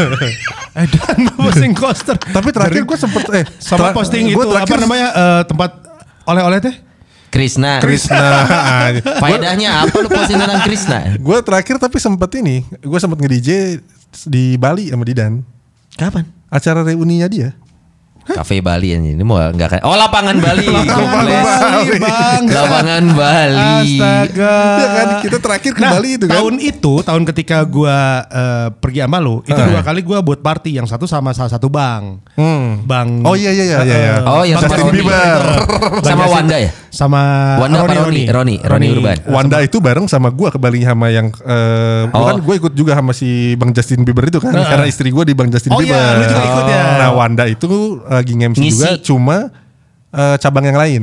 Eh 0.72 0.88
dan 0.88 1.28
posting 1.36 1.76
coaster. 1.76 2.16
Tapi 2.16 2.48
terakhir 2.48 2.88
gue 2.88 2.96
sempet 2.96 3.22
eh 3.36 3.44
sama 3.60 3.92
posting 3.92 4.32
itu 4.32 4.40
terakhir 4.40 4.72
apa 4.72 4.80
namanya 4.80 5.08
eh, 5.12 5.42
tempat 5.44 5.70
oleh-oleh 6.24 6.64
teh? 6.64 6.74
Krishna. 7.28 7.76
Krishna. 7.76 8.24
Faedahnya 9.24 9.84
apa 9.84 9.92
lu 10.00 10.08
posting 10.08 10.40
tentang 10.40 10.64
Krishna? 10.64 10.98
gue 11.20 11.38
terakhir 11.44 11.76
tapi 11.76 12.00
sempet 12.00 12.30
ini, 12.40 12.64
gue 12.64 12.96
sempet 12.96 13.20
nge-DJ 13.20 13.80
di 14.24 14.56
Bali 14.56 14.88
sama 14.88 15.04
Didan. 15.04 15.44
Kapan? 16.02 16.26
Acara 16.50 16.82
reuninya 16.82 17.30
dia. 17.30 17.54
Cafe 18.24 18.58
Bali 18.58 18.88
ini. 18.92 19.12
Ini 19.12 19.22
mau 19.22 19.38
nggak 19.38 19.68
kayak 19.68 19.84
Oh 19.84 19.92
lapangan 19.92 20.36
Bali. 20.36 20.66
Lapangan. 20.72 21.26
Bali, 21.42 21.98
Bang. 21.98 22.42
Lapangan 22.46 23.04
Bali. 23.12 23.98
Astaga. 23.98 24.56
Ya 24.78 24.86
kan 24.88 25.06
kita 25.20 25.36
terakhir 25.38 25.72
ke 25.72 25.80
Nah, 25.80 25.90
Bali 25.92 26.08
itu 26.14 26.24
kan. 26.24 26.34
tahun 26.36 26.54
itu, 26.56 26.92
tahun 27.02 27.22
ketika 27.26 27.58
gua 27.64 27.98
eh, 28.24 28.66
pergi 28.72 28.98
sama 29.02 29.18
lu, 29.18 29.42
itu 29.42 29.58
dua 29.58 29.80
kali 29.80 30.00
gua 30.00 30.18
buat 30.20 30.38
party. 30.38 30.70
Yang 30.72 30.86
satu 30.90 31.04
sama 31.04 31.32
salah 31.32 31.50
satu 31.50 31.66
bang. 31.66 32.22
Hmm. 32.34 32.82
Bang. 32.82 33.22
Oh 33.22 33.34
iya 33.34 33.50
iya 33.50 33.64
iya 33.64 33.78
iya. 33.82 33.96
iya. 33.96 34.14
Oh, 34.22 34.42
yang 34.42 34.56
Bang 34.56 34.70
sama 34.70 34.76
Justin 34.76 34.86
Roni. 34.88 34.98
Bieber. 35.02 35.40
Sama 36.02 36.24
Wanda 36.28 36.56
ya? 36.56 36.70
Sama 36.92 37.20
Wanda 37.56 37.78
apa 37.80 37.94
Roni? 37.98 38.24
Roni, 38.28 38.56
Roni 38.60 38.86
Urban. 38.92 39.18
Wanda 39.26 39.58
itu 39.60 39.80
bareng 39.80 40.06
sama 40.06 40.28
gue 40.28 40.48
ke 40.48 40.58
Bali 40.58 40.84
sama 40.84 41.08
yang 41.08 41.32
eh 41.42 42.04
Oh. 42.04 42.18
bukan 42.18 42.36
gue 42.42 42.54
ikut 42.58 42.72
juga 42.74 42.92
sama 42.94 43.10
si 43.10 43.54
Bang 43.54 43.70
Justin 43.70 44.02
Bieber 44.02 44.26
itu 44.26 44.36
kan 44.36 44.52
karena 44.52 44.84
istri 44.84 45.08
gue 45.08 45.22
di 45.22 45.32
Bang 45.32 45.48
Justin 45.48 45.70
Oh 45.70 45.80
iya, 45.80 45.96
Bieber. 45.96 46.18
lu 46.18 46.24
juga 46.28 46.42
ikut 46.44 46.64
ya. 46.68 46.82
Nah 46.98 47.10
Wanda 47.12 47.44
itu 47.46 47.70
lagi 48.12 48.32
nge-MC 48.36 48.58
Ngisi. 48.60 48.70
juga 48.76 48.90
cuma 49.00 49.36
eh, 50.12 50.36
cabang 50.38 50.64
yang 50.68 50.78
lain. 50.78 51.02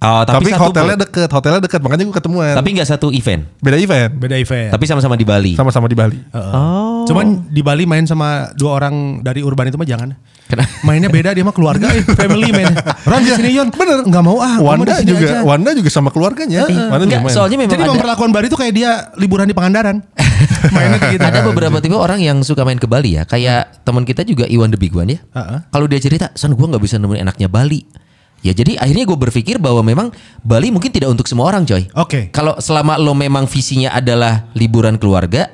Oh, 0.00 0.24
tapi, 0.24 0.48
Tapi, 0.48 0.56
satu 0.56 0.72
hotelnya 0.72 0.96
deket, 0.96 1.28
hotelnya 1.28 1.60
deket 1.60 1.80
makanya 1.84 2.08
gue 2.08 2.16
ketemuan. 2.16 2.56
Tapi 2.56 2.68
nggak 2.72 2.88
satu 2.88 3.12
event. 3.12 3.44
beda 3.60 3.76
event, 3.76 4.08
Beda 4.16 4.36
event. 4.40 4.72
Tapi 4.72 4.84
sama-sama 4.88 5.12
di 5.12 5.28
Bali. 5.28 5.52
sama-sama 5.52 5.92
di 5.92 5.96
Bali. 5.96 6.16
Oh. 6.32 7.04
Cuman 7.04 7.52
di 7.52 7.60
Bali 7.60 7.84
main 7.84 8.08
sama 8.08 8.48
dua 8.56 8.80
orang 8.80 9.20
dari 9.20 9.44
Urban 9.44 9.68
itu 9.68 9.76
mah 9.76 9.84
jangan. 9.84 10.16
Kenapa? 10.48 10.72
Mainnya 10.88 11.12
beda 11.12 11.36
dia 11.36 11.44
mah 11.44 11.52
keluarga, 11.52 11.92
eh, 11.92 12.00
family 12.16 12.48
man. 12.48 12.72
Ron 13.12 13.28
di 13.28 13.32
sini 13.36 13.50
Yon. 13.52 13.68
Bener. 13.68 14.00
Nggak 14.08 14.24
mau 14.24 14.40
ah. 14.40 14.56
Wanda 14.56 14.88
di 14.88 15.04
sini 15.04 15.12
juga, 15.12 15.26
aja. 15.28 15.38
Wanda 15.44 15.70
juga 15.76 15.90
sama 15.92 16.08
keluarganya. 16.08 16.64
Wanda 16.64 17.04
juga 17.04 17.04
Enggak, 17.04 17.20
main. 17.20 17.34
soalnya 17.36 17.56
memang 17.60 17.72
Jadi 17.76 17.82
ada, 17.84 17.92
memperlakukan 17.92 18.30
Bali 18.32 18.46
itu 18.48 18.56
kayak 18.56 18.72
dia 18.72 18.90
liburan 19.20 19.46
di 19.46 19.54
Pangandaran. 19.54 20.00
Mainnya 20.74 20.96
kayak 20.96 21.12
gitu. 21.20 21.24
ada 21.28 21.40
beberapa 21.44 21.76
tipe 21.84 21.92
orang 21.92 22.24
yang 22.24 22.40
suka 22.40 22.64
main 22.64 22.80
ke 22.80 22.88
Bali 22.88 23.20
ya. 23.20 23.28
Kayak 23.28 23.84
teman 23.84 24.08
kita 24.08 24.24
juga 24.24 24.48
Iwan 24.48 24.72
the 24.72 24.80
Big 24.80 24.96
One 24.96 25.12
ya. 25.12 25.20
Heeh. 25.36 25.60
Kalau 25.68 25.84
dia 25.84 26.00
cerita, 26.00 26.32
"Son 26.32 26.56
gua 26.56 26.72
nggak 26.72 26.82
bisa 26.88 26.96
nemuin 26.96 27.20
enaknya 27.20 27.52
Bali." 27.52 28.08
Ya 28.40 28.52
jadi 28.52 28.74
akhirnya 28.74 29.04
gue 29.04 29.18
berpikir 29.20 29.56
bahwa 29.56 29.80
memang 29.80 30.08
Bali 30.40 30.68
mungkin 30.68 30.88
tidak 30.88 31.08
untuk 31.08 31.28
semua 31.28 31.44
orang 31.46 31.62
coy. 31.62 31.84
Oke. 31.92 32.28
Kalau 32.30 32.56
selama 32.56 32.96
lo 32.96 33.12
memang 33.12 33.44
visinya 33.44 33.92
adalah 33.92 34.48
liburan 34.52 34.96
keluarga, 34.96 35.52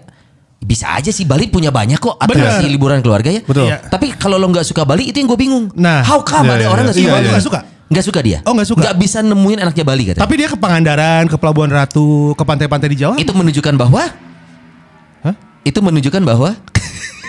bisa 0.56 0.90
aja 0.90 1.10
sih 1.10 1.22
Bali 1.22 1.46
punya 1.46 1.68
banyak 1.68 1.98
kok 1.98 2.14
atraksi 2.16 2.62
Bener. 2.62 2.70
liburan 2.70 2.98
keluarga 3.00 3.28
ya. 3.28 3.42
Betul. 3.42 3.66
Iya. 3.66 3.82
Tapi 3.82 4.14
kalau 4.14 4.36
lo 4.36 4.46
nggak 4.46 4.62
suka 4.62 4.82
Bali 4.82 5.06
itu 5.06 5.16
yang 5.16 5.26
gue 5.26 5.36
bingung. 5.36 5.66
Nah. 5.74 6.02
how 6.02 6.22
come 6.22 6.46
ada 6.46 6.56
Iya, 6.56 6.60
iya, 6.60 6.68
orang 6.68 6.82
iya. 6.82 6.86
nggak 6.86 6.94
suka 6.94 7.02
Iya, 7.02 7.10
Bali? 7.10 7.22
iya. 7.22 7.32
Nggak 7.32 7.44
suka? 7.44 7.60
Nggak 7.86 8.04
suka 8.04 8.20
dia? 8.20 8.38
Oh, 8.42 8.52
nggak 8.54 8.66
suka? 8.66 8.80
Nggak 8.82 8.96
bisa 8.98 9.18
nemuin 9.20 9.58
enaknya 9.62 9.84
Bali 9.84 10.02
katanya. 10.06 10.22
Tapi 10.22 10.34
dia 10.34 10.48
ke 10.48 10.56
Pangandaran, 10.56 11.24
ke 11.26 11.36
Pelabuhan 11.36 11.70
Ratu, 11.70 12.34
ke 12.34 12.42
pantai-pantai 12.42 12.88
di 12.90 12.98
Jawa. 12.98 13.14
itu 13.14 13.30
menunjukkan 13.30 13.74
bahwa 13.74 14.02
Hah? 15.22 15.34
itu 15.62 15.78
menunjukkan 15.78 16.22
bahwa 16.22 16.54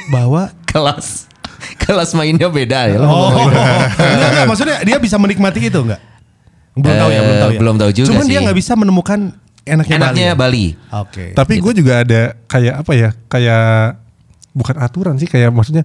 Bahwa 0.08 0.50
kelas 0.72 1.27
kelas 1.84 2.14
mainnya 2.14 2.48
beda 2.48 2.80
ya. 2.88 2.98
Oh, 3.00 3.32
enggak, 3.38 4.30
enggak, 4.30 4.46
maksudnya 4.46 4.78
dia 4.82 4.98
bisa 4.98 5.16
menikmati 5.16 5.60
itu 5.64 5.80
enggak? 5.80 6.02
Belum 6.74 6.96
tahu 6.96 7.10
ya, 7.10 7.16
Eh, 7.16 7.24
belum 7.24 7.38
tahu 7.38 7.52
ya. 7.52 7.60
belum 7.60 7.76
tahu 7.78 7.92
juga 7.92 8.08
Cuman 8.08 8.26
dia 8.26 8.34
sih. 8.34 8.44
nggak 8.44 8.58
bisa 8.58 8.74
menemukan 8.74 9.20
enaknya, 9.64 9.96
Enaknya 9.98 10.28
Bali. 10.32 10.66
Bali. 10.72 10.94
Oke. 10.96 11.26
Tapi 11.34 11.54
gue 11.58 11.74
juga 11.76 11.94
ada 12.00 12.22
kayak 12.46 12.76
apa 12.82 12.92
ya? 12.94 13.10
Kayak 13.26 13.66
bukan 14.52 14.76
aturan 14.78 15.16
sih, 15.16 15.26
kayak 15.26 15.50
maksudnya 15.50 15.84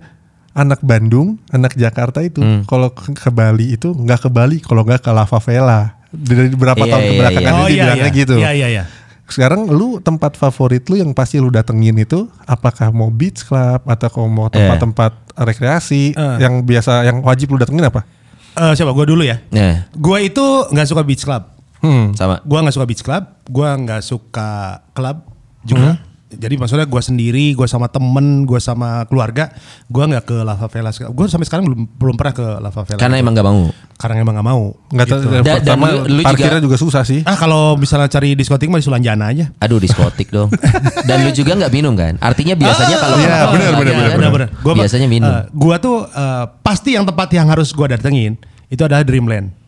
anak 0.52 0.80
Bandung, 0.80 1.40
anak 1.48 1.72
Jakarta 1.74 2.20
itu 2.20 2.38
Hmm. 2.38 2.62
kalau 2.62 2.92
ke, 2.92 3.08
ke 3.10 3.28
Bali 3.28 3.72
itu 3.72 3.88
nggak 3.90 4.20
ke 4.20 4.28
Bali, 4.28 4.60
kalau 4.60 4.84
nggak 4.84 5.00
ke 5.00 5.10
Lava 5.10 5.38
Vela. 5.38 5.80
Dari 6.08 6.52
beberapa 6.52 6.84
Iya, 6.84 6.90
tahun 6.90 7.02
iya, 7.02 7.10
kebelakangan 7.10 7.40
iya. 7.48 7.56
Oh 7.56 7.56
ini 7.56 7.64
iya 7.64 7.72
dibilangnya 7.74 8.04
iya. 8.04 8.18
gitu. 8.20 8.34
Iya 8.36 8.50
iya 8.52 8.68
iya. 8.68 8.84
Sekarang 9.32 9.64
lu 9.66 9.96
tempat 9.98 10.36
favorit 10.36 10.84
lu 10.86 10.94
yang 10.94 11.10
pasti 11.10 11.40
lu 11.40 11.48
datengin 11.48 11.96
itu 11.96 12.28
apakah 12.44 12.92
mau 12.92 13.08
beach 13.08 13.42
club 13.42 13.80
atau 13.82 14.08
kalau 14.08 14.28
mau 14.28 14.46
tempat-tempat 14.48 15.12
rekreasi 15.34 16.12
Eh. 16.12 16.36
yang 16.38 16.60
biasa 16.60 17.02
yang 17.02 17.20
wajib 17.20 17.48
lu 17.48 17.56
datengin 17.56 17.82
apa? 17.82 18.04
Eh, 18.52 18.72
siapa? 18.76 18.92
Gue 18.92 19.08
dulu 19.08 19.24
ya. 19.24 19.40
Nah, 19.48 19.88
Gue 19.90 20.28
itu 20.28 20.44
nggak 20.68 20.84
suka 20.84 21.02
beach 21.02 21.24
club. 21.24 21.48
Hmm. 21.80 22.12
sama. 22.12 22.38
Gue 22.44 22.58
nggak 22.60 22.76
suka 22.76 22.86
beach 22.86 23.02
club. 23.02 23.24
Gue 23.48 23.66
nggak 23.66 24.02
suka 24.04 24.50
klub 24.92 25.24
juga. 25.64 25.96
Hmm. 25.96 26.11
Jadi 26.32 26.54
maksudnya 26.54 26.84
gue 26.84 26.98
sendiri, 26.98 27.52
gue 27.52 27.64
sama 27.64 27.86
temen, 27.86 28.42
gue 28.42 28.56
sama 28.56 29.04
keluarga, 29.04 29.52
gue 29.84 30.00
nggak 30.02 30.24
ke 30.24 30.36
Lava 30.40 30.66
Vela. 30.66 30.90
Gue 30.90 31.26
sampai 31.26 31.44
sekarang 31.44 31.64
belum 31.64 31.80
belum 31.92 32.14
pernah 32.14 32.32
ke 32.32 32.46
Lava 32.58 32.82
Vela. 32.82 32.98
Karena 32.98 33.16
emang 33.16 33.32
gak 33.32 33.44
mau. 33.44 33.62
karena 33.94 34.18
emang 34.18 34.34
nggak 34.34 34.48
mau. 34.48 34.62
Nggak 34.88 35.06
tahu. 35.06 35.20
Gitu. 35.20 35.30
yang 35.30 35.44
Da- 35.44 35.52
dan 35.52 35.58
pertama 35.62 35.86
lu- 35.88 36.02
lu 36.02 36.20
juga- 36.20 36.28
parkirnya 36.28 36.60
juga, 36.60 36.76
susah 36.76 37.02
sih. 37.02 37.20
Ah 37.22 37.36
kalau 37.36 37.76
misalnya 37.76 38.10
cari 38.10 38.34
diskotik 38.34 38.66
mah 38.66 38.76
di 38.76 38.84
Sulanjana 38.84 39.30
aja. 39.30 39.46
Aduh 39.56 39.78
diskotik 39.78 40.26
dong. 40.28 40.50
Dan 41.08 41.22
lu 41.22 41.30
juga 41.30 41.54
nggak 41.54 41.70
minum 41.70 41.94
kan? 41.94 42.18
Artinya 42.18 42.58
biasanya 42.58 42.96
kalau 42.98 43.16
iya, 43.16 43.30
kalau 43.30 43.52
benar, 43.52 43.70
lagi 43.70 43.78
benar, 43.78 43.94
kan, 44.10 44.32
benar. 44.34 44.48
Gua 44.58 44.74
biasanya 44.74 45.06
minum. 45.06 45.30
eh, 45.30 45.42
gua 45.52 45.78
tuh 45.78 46.02
eh, 46.04 46.44
pasti 46.60 46.92
yang 46.92 47.06
tempat 47.06 47.30
yang 47.30 47.46
harus 47.46 47.70
gua 47.70 47.86
datengin 47.88 48.34
itu 48.66 48.82
adalah 48.82 49.06
Dreamland. 49.06 49.61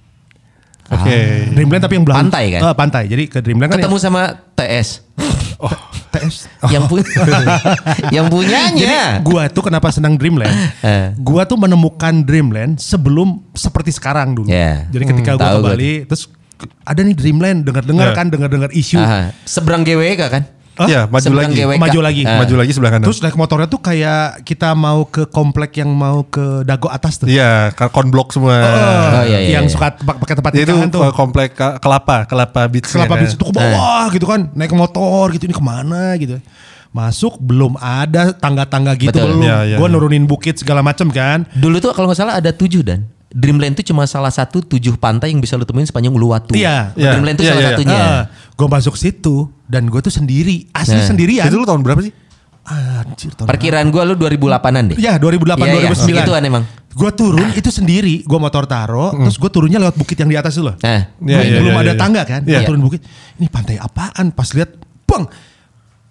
Oke. 0.84 1.48
Dreamland 1.50 1.82
tapi 1.82 1.94
yang 1.96 2.04
belakang 2.04 2.28
Pantai 2.28 2.44
kan? 2.52 2.60
Eh, 2.60 2.74
pantai. 2.76 3.02
Jadi 3.08 3.22
ke 3.26 3.38
Dreamland 3.40 3.72
kan 3.72 3.78
Ketemu 3.80 3.96
sama 3.96 4.22
TS. 4.52 5.00
ATS. 6.14 6.36
yang 6.74 6.84
punya 6.86 7.04
yang 8.14 8.26
Jadi 8.26 8.32
punyanya. 8.32 9.18
gua 9.20 9.48
tuh 9.48 9.64
kenapa 9.64 9.90
senang 9.90 10.14
Dreamland? 10.14 10.52
Eh. 10.84 11.16
gua 11.18 11.42
tuh 11.44 11.56
menemukan 11.56 12.20
Dreamland 12.20 12.78
sebelum 12.78 13.40
seperti 13.52 13.90
sekarang 13.90 14.36
dulu. 14.36 14.46
Ya. 14.46 14.84
Jadi 14.90 15.04
ketika 15.08 15.34
Hmm, 15.34 15.38
gua 15.38 15.44
tahu 15.44 15.56
ke 15.56 15.62
gua 15.62 15.70
Bali, 15.72 15.92
terus 16.04 16.22
ada 16.84 17.00
nih 17.00 17.16
Dreamland, 17.16 17.58
dengar-dengar 17.64 18.08
Ya. 18.08 18.14
kan, 18.14 18.26
dengar-dengar 18.30 18.70
isu. 18.70 18.96
Aha. 18.96 19.34
Seberang 19.42 19.82
GWK 19.82 20.22
kan? 20.28 20.42
Hah? 20.74 20.88
Iya, 20.90 21.00
maju 21.06 21.30
lagi. 21.32 21.54
GWK. 21.54 21.78
Maju 21.78 21.98
lagi. 22.02 22.22
Ah. 22.26 22.38
Maju 22.42 22.54
lagi 22.58 22.72
sebelah 22.74 22.90
kanan. 22.90 23.06
Terus 23.06 23.18
naik 23.22 23.38
motornya 23.38 23.66
tuh 23.66 23.78
kayak 23.78 24.42
kita 24.42 24.74
mau 24.74 25.06
ke 25.06 25.22
komplek 25.24 25.78
yang 25.78 25.86
mau 25.88 26.26
ke 26.26 26.66
Dago 26.66 26.90
atas 26.90 27.22
tuh. 27.22 27.30
Iya, 27.30 27.70
konblok 27.88 28.34
semua. 28.34 28.58
Oh, 28.58 29.22
iya, 29.22 29.38
iya, 29.38 29.38
yang 29.54 29.66
iya. 29.66 29.72
suka 29.72 29.94
pak- 29.94 30.18
pakai 30.18 30.34
tempat 30.34 30.50
Itu 30.52 30.74
tuh. 30.90 31.00
uh, 31.00 31.14
komplek 31.14 31.54
Ke- 31.54 31.78
kelapa, 31.78 32.26
kelapa 32.26 32.66
beach. 32.66 32.90
Kelapa 32.90 33.14
Beach 33.14 33.32
itu 33.32 33.44
ke 33.44 33.54
Eh. 33.54 33.54
bawah 33.54 34.10
gitu 34.10 34.26
kan, 34.26 34.50
naik 34.50 34.74
motor 34.74 35.30
gitu 35.30 35.46
ini 35.46 35.54
ke 35.54 35.62
mana 35.62 36.18
gitu. 36.18 36.42
Masuk 36.90 37.38
belum 37.38 37.74
ada 37.74 38.30
tangga-tangga 38.30 38.94
gitu 38.94 39.10
Betul. 39.10 39.30
belum. 39.30 39.42
Iya, 39.42 39.58
iya, 39.64 39.76
Gue 39.78 39.86
iya. 39.86 39.94
nurunin 39.94 40.26
bukit 40.26 40.58
segala 40.58 40.78
macem 40.78 41.06
kan. 41.08 41.42
Dulu 41.50 41.78
tuh 41.78 41.90
kalau 41.90 42.06
nggak 42.06 42.18
salah 42.18 42.34
ada 42.38 42.50
tujuh 42.50 42.82
dan 42.82 43.06
Dreamland 43.34 43.74
itu 43.74 43.90
cuma 43.90 44.06
salah 44.06 44.30
satu 44.30 44.62
tujuh 44.62 44.94
pantai 44.94 45.34
yang 45.34 45.42
bisa 45.42 45.58
lu 45.58 45.66
temuin 45.66 45.82
sepanjang 45.82 46.14
Uluwatu. 46.14 46.54
Iya. 46.54 46.94
Iya. 46.94 47.18
Dreamland 47.18 47.36
itu 47.36 47.44
Iya, 47.44 47.50
salah 47.50 47.62
iya. 47.62 47.70
satunya. 47.74 47.98
gue 48.54 48.68
masuk 48.70 48.94
situ 48.94 49.50
dan 49.66 49.90
gue 49.90 49.98
tuh 49.98 50.14
sendiri, 50.14 50.70
asli 50.70 50.94
Nah. 50.94 51.10
sendirian. 51.10 51.50
Itu 51.50 51.58
lu 51.58 51.66
tahun 51.66 51.82
berapa 51.82 51.98
sih? 51.98 52.14
Anjir 52.64 53.36
tahun 53.36 53.44
Perkiraan 53.44 53.92
gua 53.92 54.08
lu 54.08 54.16
2008-an 54.16 54.94
deh. 54.94 54.96
Ya 54.96 55.20
2008 55.20 55.60
Iya, 55.60 55.72
iya. 55.84 55.92
2009. 55.92 56.00
Segituan 56.08 56.42
emang. 56.48 56.64
Gue 56.94 57.10
turun 57.12 57.50
itu 57.52 57.68
sendiri, 57.68 58.22
gue 58.24 58.38
motor 58.40 58.64
taro, 58.64 59.10
terus 59.12 59.36
gue 59.36 59.50
turunnya 59.50 59.82
lewat 59.82 59.98
bukit 59.98 60.14
yang 60.16 60.30
di 60.30 60.38
atas 60.38 60.54
itu 60.56 60.62
loh. 60.64 60.78
Iya, 60.80 61.10
belum 61.18 61.42
iya, 61.44 61.58
belum 61.60 61.74
iya, 61.74 61.82
ada 61.82 61.92
iya. 61.92 61.98
tangga 62.00 62.22
kan, 62.24 62.40
Iya. 62.46 62.62
Gua 62.62 62.68
turun 62.70 62.82
bukit. 62.86 63.00
Ini 63.36 63.46
pantai 63.50 63.76
apaan? 63.76 64.30
Pas 64.30 64.46
lihat, 64.54 64.70
bang, 65.04 65.26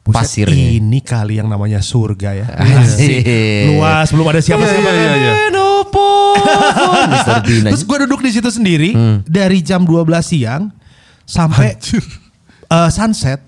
Buset, 0.03 0.19
Pasir 0.19 0.47
ya. 0.51 0.83
Ini 0.83 0.99
kali 0.99 1.39
yang 1.39 1.47
namanya 1.47 1.79
surga 1.79 2.35
ya. 2.35 2.47
Asik. 2.83 3.23
Luas, 3.71 4.11
belum 4.11 4.27
ada 4.27 4.43
siapa-siapa. 4.43 4.83
Iya, 4.83 4.99
iya, 4.99 5.15
iya. 5.15 5.33
Terus 7.71 7.83
gue 7.83 7.97
duduk 8.03 8.19
di 8.19 8.31
situ 8.35 8.49
sendiri 8.51 8.91
Hmm. 8.91 9.17
dari 9.23 9.63
jam 9.63 9.87
12 9.87 10.03
siang 10.19 10.75
sampai 11.23 11.79
eh, 12.67 12.89
sunset. 12.91 13.39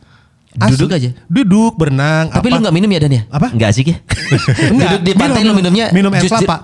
Duduk 0.55 0.95
aja? 0.95 1.11
Duduk 1.27 1.75
berenang. 1.75 2.31
Tapi 2.31 2.47
apa. 2.47 2.55
lu 2.55 2.63
gak 2.63 2.71
minum 2.71 2.87
ya 2.87 2.99
Dan 3.03 3.11
ya? 3.11 3.21
Apa? 3.27 3.51
Enggak 3.51 3.75
asik 3.75 3.91
ya? 3.91 3.97
Enggak, 4.71 4.87
Duduk 4.95 5.01
di 5.03 5.11
pantai 5.11 5.43
lu 5.43 5.51
minumnya 5.51 5.91
minum 5.91 6.07
air 6.15 6.23
kelapa. 6.23 6.63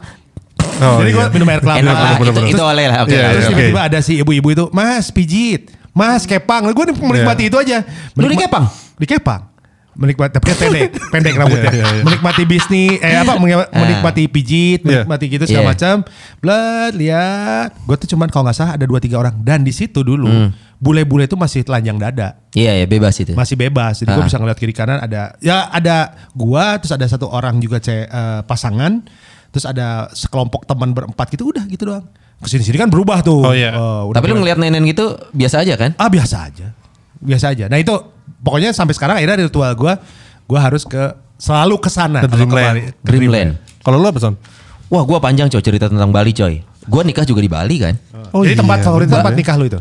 Oh, 0.81 1.03
Jadi 1.03 1.11
gue 1.11 1.19
iya. 1.19 1.33
minum 1.35 1.47
air 1.51 1.59
kelapa. 1.59 1.77
Enak 1.83 1.95
lah, 1.99 2.11
itu, 2.15 2.41
itu 2.55 2.63
oleh 2.63 2.85
lah. 2.87 2.97
Oke. 3.03 3.11
Iya, 3.11 3.27
Terus 3.35 3.43
iya. 3.43 3.49
tiba-tiba 3.51 3.81
ada 3.83 3.99
si 3.99 4.13
ibu-ibu 4.17 4.47
itu, 4.55 4.65
Mas 4.71 5.11
pijit, 5.11 5.67
Mas 5.91 6.23
kepang. 6.23 6.71
Gue 6.71 6.85
menikmati 6.95 7.51
itu 7.51 7.57
aja. 7.59 7.83
Lu 8.15 8.23
di 8.25 8.39
Menikma- 8.39 8.47
kepang? 8.47 8.65
Di 8.95 9.05
kepang. 9.05 9.50
Menikmati, 9.93 10.31
tapi 10.31 10.45
kan 10.47 10.57
pendek, 10.57 10.89
pendek 11.13 11.33
rambutnya. 11.35 11.67
Iya, 11.67 11.75
iya, 11.75 11.87
iya. 11.93 12.03
Menikmati 12.03 12.43
bisnis, 12.43 12.95
eh 12.97 13.17
apa, 13.17 13.35
menge- 13.35 13.67
menikmati 13.69 14.23
pijit, 14.25 14.79
Iya. 14.81 15.03
menikmati 15.03 15.25
gitu 15.27 15.43
segala 15.43 15.61
Iya. 15.61 15.71
macam. 15.71 15.95
Blat, 16.37 16.91
lihat. 16.93 17.69
Gue 17.81 17.95
tuh 17.97 18.07
cuman 18.09 18.27
kalau 18.27 18.43
nggak 18.45 18.55
salah 18.55 18.71
ada 18.73 18.83
dua 18.83 18.97
tiga 18.97 19.17
orang. 19.17 19.35
Dan 19.37 19.61
di 19.61 19.69
situ 19.69 19.99
dulu, 19.99 20.25
Hmm. 20.25 20.49
bule-bule 20.77 21.23
itu 21.23 21.35
masih 21.35 21.61
telanjang 21.61 21.95
dada 21.95 22.41
Iya 22.51 22.73
ya 22.73 22.85
bebas 22.85 23.13
itu. 23.15 23.31
masih 23.31 23.53
bebas 23.53 23.99
jadi 23.99 24.11
gue 24.11 24.17
Ah. 24.17 24.25
bisa 24.25 24.35
ngeliat 24.35 24.57
kiri 24.57 24.71
kanan 24.71 24.97
ada 24.97 25.37
ya 25.37 25.69
ada 25.69 26.09
gua 26.31 26.73
terus 26.75 26.89
ada 26.89 27.05
satu 27.05 27.27
orang 27.27 27.57
juga 27.57 27.77
ce, 27.77 28.01
eh, 28.01 28.41
pasangan 28.41 29.05
terus 29.47 29.61
ada 29.63 30.09
sekelompok 30.09 30.65
teman 30.65 30.89
berempat 30.89 31.29
gitu 31.29 31.45
udah 31.47 31.67
gitu 31.67 31.85
doang 31.85 32.09
ke 32.35 32.47
sini 32.47 32.63
sini 32.63 32.75
kan 32.75 32.89
berubah 32.89 33.21
tuh 33.21 33.43
Oh, 33.43 33.53
iya. 33.53 33.69
Eh, 33.69 34.01
udah 34.03 34.17
Tapi 34.17 34.25
lu 34.27 34.41
ngeliat 34.41 34.57
nenen 34.57 34.81
gitu 34.83 35.05
biasa 35.29 35.61
aja 35.61 35.77
kan? 35.77 35.93
ah 35.95 36.09
biasa 36.09 36.35
aja 36.43 36.73
biasa 37.15 37.45
aja 37.51 37.65
nah 37.67 37.77
itu 37.77 37.93
pokoknya 38.41 38.73
sampai 38.73 38.93
sekarang 38.93 39.15
akhirnya 39.17 39.37
ritual 39.41 39.71
gua 39.73 40.01
gua 40.45 40.59
harus 40.59 40.83
ke 40.83 40.99
selalu 41.37 41.77
ke 41.77 41.89
sana 41.89 42.21
Ke 42.21 42.27
kalau 42.27 42.37
Dreamland. 42.37 42.75
Ke 42.99 43.07
Dreamland. 43.07 43.51
Kalau 43.81 43.97
lu 43.97 44.05
apa 44.05 44.19
Son? 44.19 44.35
Wah 44.89 45.01
gua 45.01 45.17
panjang 45.17 45.47
coy 45.47 45.61
cerita 45.61 45.87
tentang 45.87 46.09
Bali 46.09 46.29
coy. 46.31 46.59
Gua 46.85 47.01
nikah 47.01 47.23
juga 47.23 47.39
di 47.39 47.49
Bali 47.49 47.77
kan. 47.77 47.95
Oh, 48.31 48.41
Jadi 48.41 48.57
tempat 48.57 48.79
iya, 48.79 48.85
favorit 48.85 49.07
bener 49.07 49.17
tempat 49.21 49.33
nikah 49.35 49.55
lu 49.55 49.65
itu 49.67 49.79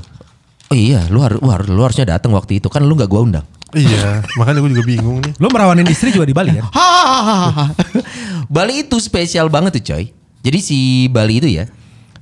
Oh 0.70 0.74
iya, 0.74 1.02
lu 1.06 1.18
harus 1.18 1.38
lu, 1.38 1.50
harus- 1.50 1.66
lu 1.66 1.82
harusnya 1.82 2.06
datang 2.08 2.30
waktu 2.30 2.58
itu 2.58 2.70
kan 2.70 2.82
lu 2.82 2.94
nggak 2.94 3.10
gua 3.10 3.22
undang. 3.22 3.46
Iya, 3.70 4.18
makanya 4.38 4.62
gue 4.62 4.70
juga 4.74 4.82
bingung 4.82 5.22
nih. 5.22 5.32
lu 5.38 5.46
merawanin 5.46 5.86
istri 5.86 6.10
juga 6.10 6.26
di 6.26 6.34
Bali 6.34 6.58
kan 6.58 6.66
Bali 8.54 8.82
itu 8.82 8.98
spesial 8.98 9.46
banget 9.46 9.78
tuh 9.78 9.94
coy. 9.94 10.04
Jadi 10.40 10.58
si 10.58 10.78
Bali 11.06 11.38
itu 11.38 11.48
ya, 11.50 11.68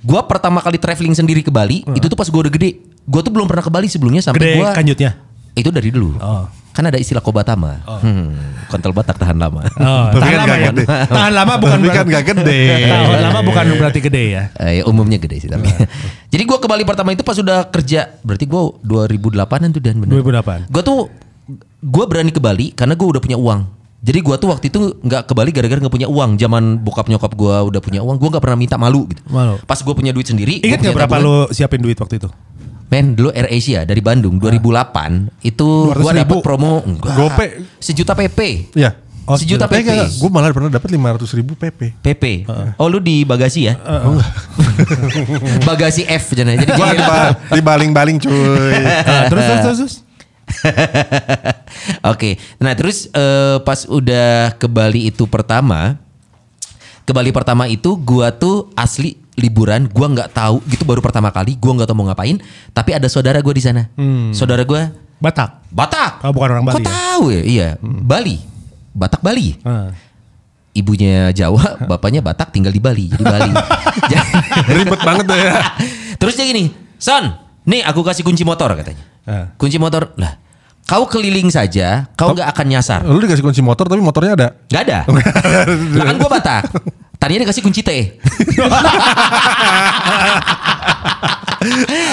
gua 0.03 0.27
pertama 0.27 0.59
kali 0.61 0.77
traveling 0.77 1.15
sendiri 1.15 1.41
ke 1.41 1.49
Bali 1.49 1.87
itu 1.89 2.05
tuh 2.05 2.19
pas 2.19 2.29
gua 2.29 2.49
udah 2.49 2.53
gede. 2.53 2.81
Gua 3.09 3.25
tuh 3.25 3.33
belum 3.33 3.49
pernah 3.49 3.65
ke 3.65 3.73
Bali 3.73 3.89
sebelumnya 3.89 4.21
sampai 4.21 4.41
gede 4.41 4.53
gua 4.61 4.77
kanjutnya 4.77 5.11
itu 5.59 5.69
dari 5.69 5.91
dulu. 5.91 6.15
Oh. 6.19 6.47
Kan 6.69 6.87
ada 6.87 6.95
istilah 6.95 7.19
kobatama. 7.19 7.83
Hmm, 7.99 8.39
kontol 8.67 8.95
Batak 8.95 9.19
tahan 9.19 9.35
lama. 9.35 9.67
Oh, 9.75 10.15
tahan 10.15 10.23
kan 10.23 10.39
lama 10.39 10.47
gak 10.47 10.59
ya. 10.59 10.69
gede. 10.71 10.85
Tahan 10.87 11.33
lama 11.35 11.55
bukan 11.59 11.75
Tapi 11.75 11.89
kan 11.89 11.95
berarti- 11.99 12.15
gak 12.15 12.25
gede. 12.25 12.61
Tahan 12.87 13.23
lama 13.25 13.41
bukan 13.43 13.65
berarti 13.75 14.01
gede 14.01 14.23
ya. 14.31 14.43
Eh, 14.57 14.73
ya, 14.79 14.83
umumnya 14.87 15.19
gede 15.19 15.37
sih 15.39 15.51
tapi. 15.51 15.67
Jadi 16.33 16.43
gua 16.45 16.57
ke 16.57 16.67
Bali 16.67 16.87
pertama 16.87 17.11
itu 17.11 17.21
pas 17.21 17.35
udah 17.35 17.67
kerja. 17.67 18.15
Berarti 18.23 18.47
gua 18.47 18.79
2008-an 18.81 19.75
tuh 19.75 19.83
dan 19.83 19.99
bener. 19.99 20.15
2008. 20.17 20.71
Gua 20.71 20.83
tuh 20.83 21.11
gua 21.81 22.05
berani 22.07 22.31
ke 22.31 22.39
Bali 22.39 22.71
karena 22.71 22.95
gua 22.95 23.09
udah 23.11 23.23
punya 23.23 23.35
uang. 23.35 23.61
Jadi 23.99 24.19
gua 24.23 24.39
tuh 24.39 24.47
waktu 24.49 24.71
itu 24.71 24.79
nggak 24.97 25.27
ke 25.27 25.35
Bali 25.35 25.51
gara-gara 25.51 25.83
nggak 25.83 25.91
punya 25.91 26.07
uang. 26.07 26.39
Zaman 26.39 26.79
bokap 26.79 27.11
nyokap 27.11 27.35
gua 27.35 27.67
udah 27.67 27.83
punya 27.83 27.99
uang, 27.99 28.15
gua 28.15 28.29
nggak 28.31 28.45
pernah 28.45 28.55
minta 28.55 28.79
malu 28.79 29.11
gitu. 29.11 29.19
Malu. 29.27 29.59
Pas 29.67 29.83
gua 29.83 29.99
punya 29.99 30.15
duit 30.15 30.31
sendiri, 30.31 30.63
Ingat 30.63 30.79
punya 30.79 30.95
gak 30.95 30.99
berapa 31.03 31.17
tabungan. 31.19 31.43
lu 31.43 31.51
siapin 31.51 31.83
duit 31.83 31.99
waktu 31.99 32.23
itu? 32.23 32.31
Men, 32.89 33.13
dulu 33.13 33.29
Air 33.31 33.49
Asia 33.49 33.85
dari 33.85 34.01
Bandung 34.01 34.37
2008 34.37 35.45
itu 35.45 35.69
gua 35.93 36.09
200 36.11 36.17
ribu. 36.17 36.35
dapat 36.35 36.37
promo 36.41 36.73
enggak. 36.81 37.15
Gope. 37.15 37.47
Sejuta 37.77 38.13
PP. 38.13 38.73
Iya. 38.73 38.97
Oh, 39.23 39.37
sejuta 39.37 39.69
Eh, 39.69 39.85
PP. 39.85 39.89
gue 40.17 40.31
malah 40.33 40.49
pernah 40.49 40.73
dapat 40.73 40.89
500 40.89 41.37
ribu 41.37 41.53
PP. 41.53 42.01
PP. 42.01 42.25
Oh 42.75 42.89
lu 42.89 42.97
di 42.97 43.23
bagasi 43.23 43.69
ya? 43.69 43.77
bagasi 45.69 46.09
F 46.09 46.33
jangan. 46.33 46.57
Jadi 46.57 46.73
Gue 46.73 46.87
gini 46.89 46.97
lah. 46.99 47.37
dibaling-baling 47.53 48.17
cuy. 48.19 48.33
Ah, 49.05 49.29
terus 49.29 49.45
terus 49.45 49.61
terus. 49.61 49.77
terus. 49.79 49.95
Oke, 52.09 52.31
nah 52.57 52.73
terus 52.73 53.05
eh, 53.07 53.57
pas 53.61 53.85
udah 53.85 54.57
ke 54.57 54.65
Bali 54.65 55.07
itu 55.07 55.29
pertama, 55.29 56.01
ke 57.05 57.13
Bali 57.13 57.29
pertama 57.29 57.69
itu 57.69 57.93
gua 57.95 58.33
tuh 58.33 58.73
asli 58.73 59.21
liburan, 59.39 59.87
gua 59.89 60.11
nggak 60.11 60.35
tahu 60.35 60.59
gitu 60.67 60.83
baru 60.83 60.99
pertama 60.99 61.31
kali, 61.31 61.55
gua 61.55 61.79
nggak 61.79 61.89
tahu 61.89 61.97
mau 61.97 62.11
ngapain, 62.11 62.43
tapi 62.75 62.91
ada 62.93 63.07
saudara 63.07 63.39
gua 63.39 63.55
di 63.55 63.63
sana, 63.63 63.87
saudara 64.35 64.67
gua 64.67 64.91
Batak. 65.19 65.67
Batak, 65.75 66.23
Oh, 66.23 66.31
bukan 66.31 66.49
orang 66.55 66.65
Bali 66.71 66.75
Kok 66.79 66.83
ya? 66.83 66.87
tahu 66.87 67.25
ya? 67.35 67.43
Iya, 67.43 67.69
Bali, 67.83 68.39
Batak 68.95 69.19
Bali. 69.19 69.59
Ah. 69.67 69.91
Ibunya 70.71 71.35
Jawa, 71.35 71.75
bapaknya 71.91 72.23
Batak 72.23 72.55
tinggal 72.55 72.71
di 72.71 72.79
Bali, 72.79 73.11
jadi 73.11 73.25
Bali. 73.27 73.51
Ribet 74.79 75.01
banget 75.03 75.27
ya. 75.27 75.75
Terus 76.23 76.39
dia 76.39 76.47
gini, 76.47 76.71
Son, 77.03 77.35
nih 77.67 77.83
aku 77.83 78.07
kasih 78.07 78.23
kunci 78.23 78.47
motor 78.47 78.71
katanya. 78.79 79.03
Ah. 79.27 79.51
Kunci 79.59 79.79
motor, 79.83 80.15
lah 80.15 80.39
kau 80.89 81.05
keliling 81.05 81.53
saja, 81.53 82.09
kau 82.17 82.33
nggak 82.33 82.49
akan 82.49 82.67
nyasar. 82.73 83.01
Lu 83.05 83.21
dikasih 83.21 83.45
kunci 83.45 83.61
motor 83.61 83.85
tapi 83.85 84.01
motornya 84.01 84.33
ada. 84.33 84.49
Gak 84.73 84.83
ada. 84.89 84.99
Kan 86.09 86.17
gue 86.17 86.31
Batak. 86.33 86.63
Tadinya 87.29 87.45
dikasih 87.45 87.61
kunci 87.61 87.85
T. 87.85 87.91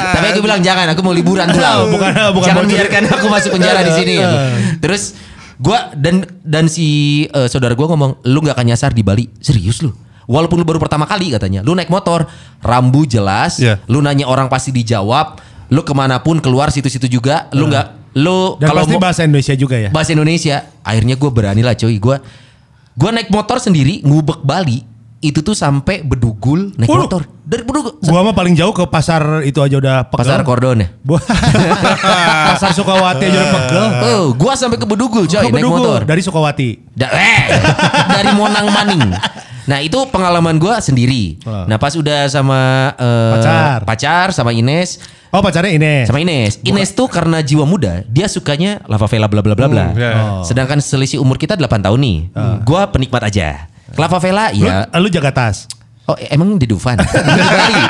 Tapi 0.06 0.26
aku 0.28 0.42
bilang 0.44 0.60
jangan, 0.60 0.92
aku 0.92 1.00
mau 1.00 1.16
liburan 1.16 1.48
pulang. 1.48 1.88
Bukan- 1.88 2.14
bukan 2.36 2.44
jangan 2.44 2.66
biarkan 2.68 3.04
aku 3.08 3.28
masuk 3.30 3.50
penjara 3.56 3.80
di 3.80 3.94
sini. 3.94 4.14
aku. 4.20 4.36
Terus 4.84 5.16
gua 5.56 5.96
dan 5.96 6.28
dan 6.44 6.68
si 6.68 6.88
eh, 7.26 7.48
saudara 7.48 7.72
gua 7.72 7.88
ngomong, 7.88 8.20
lu 8.26 8.44
nggak 8.44 8.60
akan 8.60 8.68
nyasar 8.68 8.92
di 8.92 9.08
Bali. 9.08 9.32
Serius 9.40 9.80
lu? 9.80 9.96
Walaupun 10.26 10.58
lu 10.58 10.66
baru 10.66 10.82
pertama 10.82 11.06
kali 11.06 11.32
katanya, 11.32 11.62
lu 11.62 11.72
naik 11.72 11.88
motor, 11.88 12.26
rambu 12.60 13.06
jelas, 13.06 13.56
Iya. 13.56 13.78
lu 13.86 14.02
nanya 14.02 14.26
orang 14.26 14.50
pasti 14.50 14.74
dijawab, 14.74 15.38
lu 15.70 15.80
ke 15.80 15.94
mana 15.94 16.18
pun 16.18 16.42
keluar 16.42 16.74
situ-situ 16.74 17.08
juga, 17.08 17.46
lu 17.54 17.70
nggak, 17.70 18.18
lu 18.18 18.58
Dan 18.58 18.74
pasti 18.74 18.98
bahasa 18.98 19.22
Indonesia 19.22 19.54
juga 19.54 19.78
ya. 19.78 19.94
bahasa 19.94 20.12
Indonesia. 20.12 20.66
Akhirnya 20.82 21.14
gue 21.14 21.30
berani 21.30 21.62
lah 21.62 21.78
coy. 21.78 21.96
Gue 21.96 22.18
gue 22.92 23.10
naik 23.14 23.30
motor 23.30 23.62
sendiri 23.62 24.02
ngubek 24.02 24.42
Bali. 24.42 24.82
Itu 25.26 25.42
tuh 25.42 25.54
sampai 25.54 26.02
bedugul 26.02 26.70
naik 26.76 26.86
Waduh. 26.86 27.04
motor. 27.04 27.22
Dari 27.42 27.62
bedugul. 27.62 27.98
Gua 28.00 28.22
mah 28.22 28.32
paling 28.32 28.54
jauh 28.54 28.70
ke 28.70 28.86
pasar 28.86 29.22
itu 29.42 29.58
aja 29.58 29.76
udah 29.76 29.96
pegel. 30.06 30.22
Pasar 30.22 30.40
Kordon 30.42 30.78
ya. 30.80 30.88
Pasar 32.48 32.72
Sukawati 32.72 33.24
aja 33.24 33.38
udah 33.40 33.52
pegel. 33.56 33.86
Oh, 34.08 34.24
gua 34.34 34.54
sampai 34.54 34.78
ke 34.78 34.86
bedugul 34.86 35.26
coy 35.26 35.42
Ke 35.42 35.50
naik 35.50 35.64
motor. 35.64 36.02
dari 36.04 36.22
Sukawati. 36.22 36.70
Da- 36.92 37.10
eh, 37.10 37.44
dari 38.16 38.30
Monang 38.32 38.68
Maning. 38.68 39.10
Nah 39.66 39.82
itu 39.82 39.98
pengalaman 40.08 40.56
gua 40.56 40.78
sendiri. 40.78 41.42
Ah. 41.42 41.66
Nah 41.66 41.78
pas 41.78 41.92
udah 41.92 42.26
sama 42.28 42.60
eh, 42.94 43.32
Pacar. 43.34 43.80
pacar 43.84 44.28
sama 44.32 44.52
Ines, 44.52 45.02
Oh 45.30 45.42
pacarnya 45.42 45.70
ini. 45.70 45.94
sama 46.06 46.18
Ines. 46.18 46.62
Ines 46.64 46.94
tuh 46.94 47.06
karena 47.06 47.42
jiwa 47.42 47.66
muda, 47.66 48.06
dia 48.08 48.26
sukanya 48.26 48.80
lava 48.86 49.04
vela 49.04 49.26
bla 49.26 49.42
bla 49.42 49.52
bla 49.52 49.68
bla. 49.68 49.86
Hmm, 49.88 49.98
ya. 49.98 50.12
Oh. 50.16 50.42
Sedangkan 50.42 50.80
selisih 50.80 51.18
umur 51.18 51.36
kita 51.36 51.54
8 51.54 51.68
tahun 51.82 52.00
nih. 52.00 52.18
Gua 52.62 52.88
penikmat 52.88 53.22
aja. 53.22 53.68
Lava 53.94 54.18
vela 54.18 54.50
Lu, 54.50 54.66
ya 54.66 54.90
lu 54.98 55.08
jaga 55.08 55.30
tas. 55.30 55.70
Oh 56.06 56.14
emang 56.30 56.54
di 56.58 56.66
Dufan? 56.66 56.98
Di. 57.06 57.82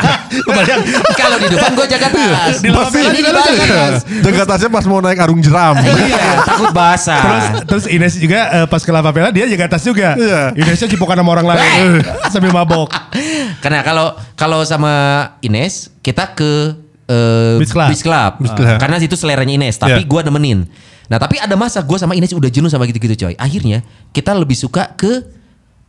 Kalau 1.16 1.36
di 1.36 1.48
Dufan 1.52 1.72
gue 1.76 1.88
jaga 1.88 2.08
tas. 2.08 2.64
Di 2.64 2.72
La 2.72 2.88
Favela 2.88 3.12
Ini 3.12 3.20
juga 3.20 3.30
lu 3.32 3.40
Bali. 3.40 3.58
jaga 3.60 3.76
tas. 3.76 3.96
Jaga 4.08 4.44
tasnya 4.48 4.70
pas 4.72 4.86
mau 4.88 5.00
naik 5.04 5.20
arung 5.20 5.42
jeram. 5.44 5.76
Iya, 5.76 6.44
takut 6.44 6.72
basah. 6.72 7.20
Terus 7.20 7.46
terus 7.68 7.86
Ines 7.92 8.16
juga 8.16 8.40
eh, 8.54 8.66
pas 8.68 8.80
ke 8.80 8.92
La 8.92 9.04
Favela 9.04 9.30
dia 9.36 9.46
jaga 9.48 9.76
tas 9.76 9.84
juga. 9.84 10.16
Iya. 10.16 10.56
Inesnya 10.56 10.88
cipokan 10.88 11.20
sama 11.20 11.32
orang 11.32 11.48
lain 11.56 12.00
sambil 12.34 12.52
mabok. 12.52 12.88
Karena 13.60 13.84
kalau 13.84 14.16
kalau 14.36 14.64
sama 14.64 14.94
Ines 15.44 15.92
kita 16.00 16.32
ke 16.32 16.72
eh, 17.08 17.56
Beach 17.60 17.76
Club. 17.76 17.90
Club. 17.92 18.32
Beach 18.40 18.54
Club. 18.56 18.80
Karena 18.80 18.96
situ 18.96 19.20
seleranya 19.20 19.52
Ines, 19.52 19.76
tapi 19.76 20.04
Iya. 20.04 20.08
gua 20.08 20.24
nemenin. 20.24 20.64
Nah, 21.06 21.20
tapi 21.22 21.38
ada 21.38 21.54
masa 21.54 21.84
gua 21.84 22.00
sama 22.00 22.16
Ines 22.16 22.32
udah 22.32 22.50
jenuh 22.50 22.72
sama 22.72 22.88
gitu-gitu, 22.88 23.28
coy. 23.28 23.36
Akhirnya 23.36 23.84
kita 24.10 24.32
lebih 24.34 24.56
suka 24.56 24.90
ke 24.96 25.22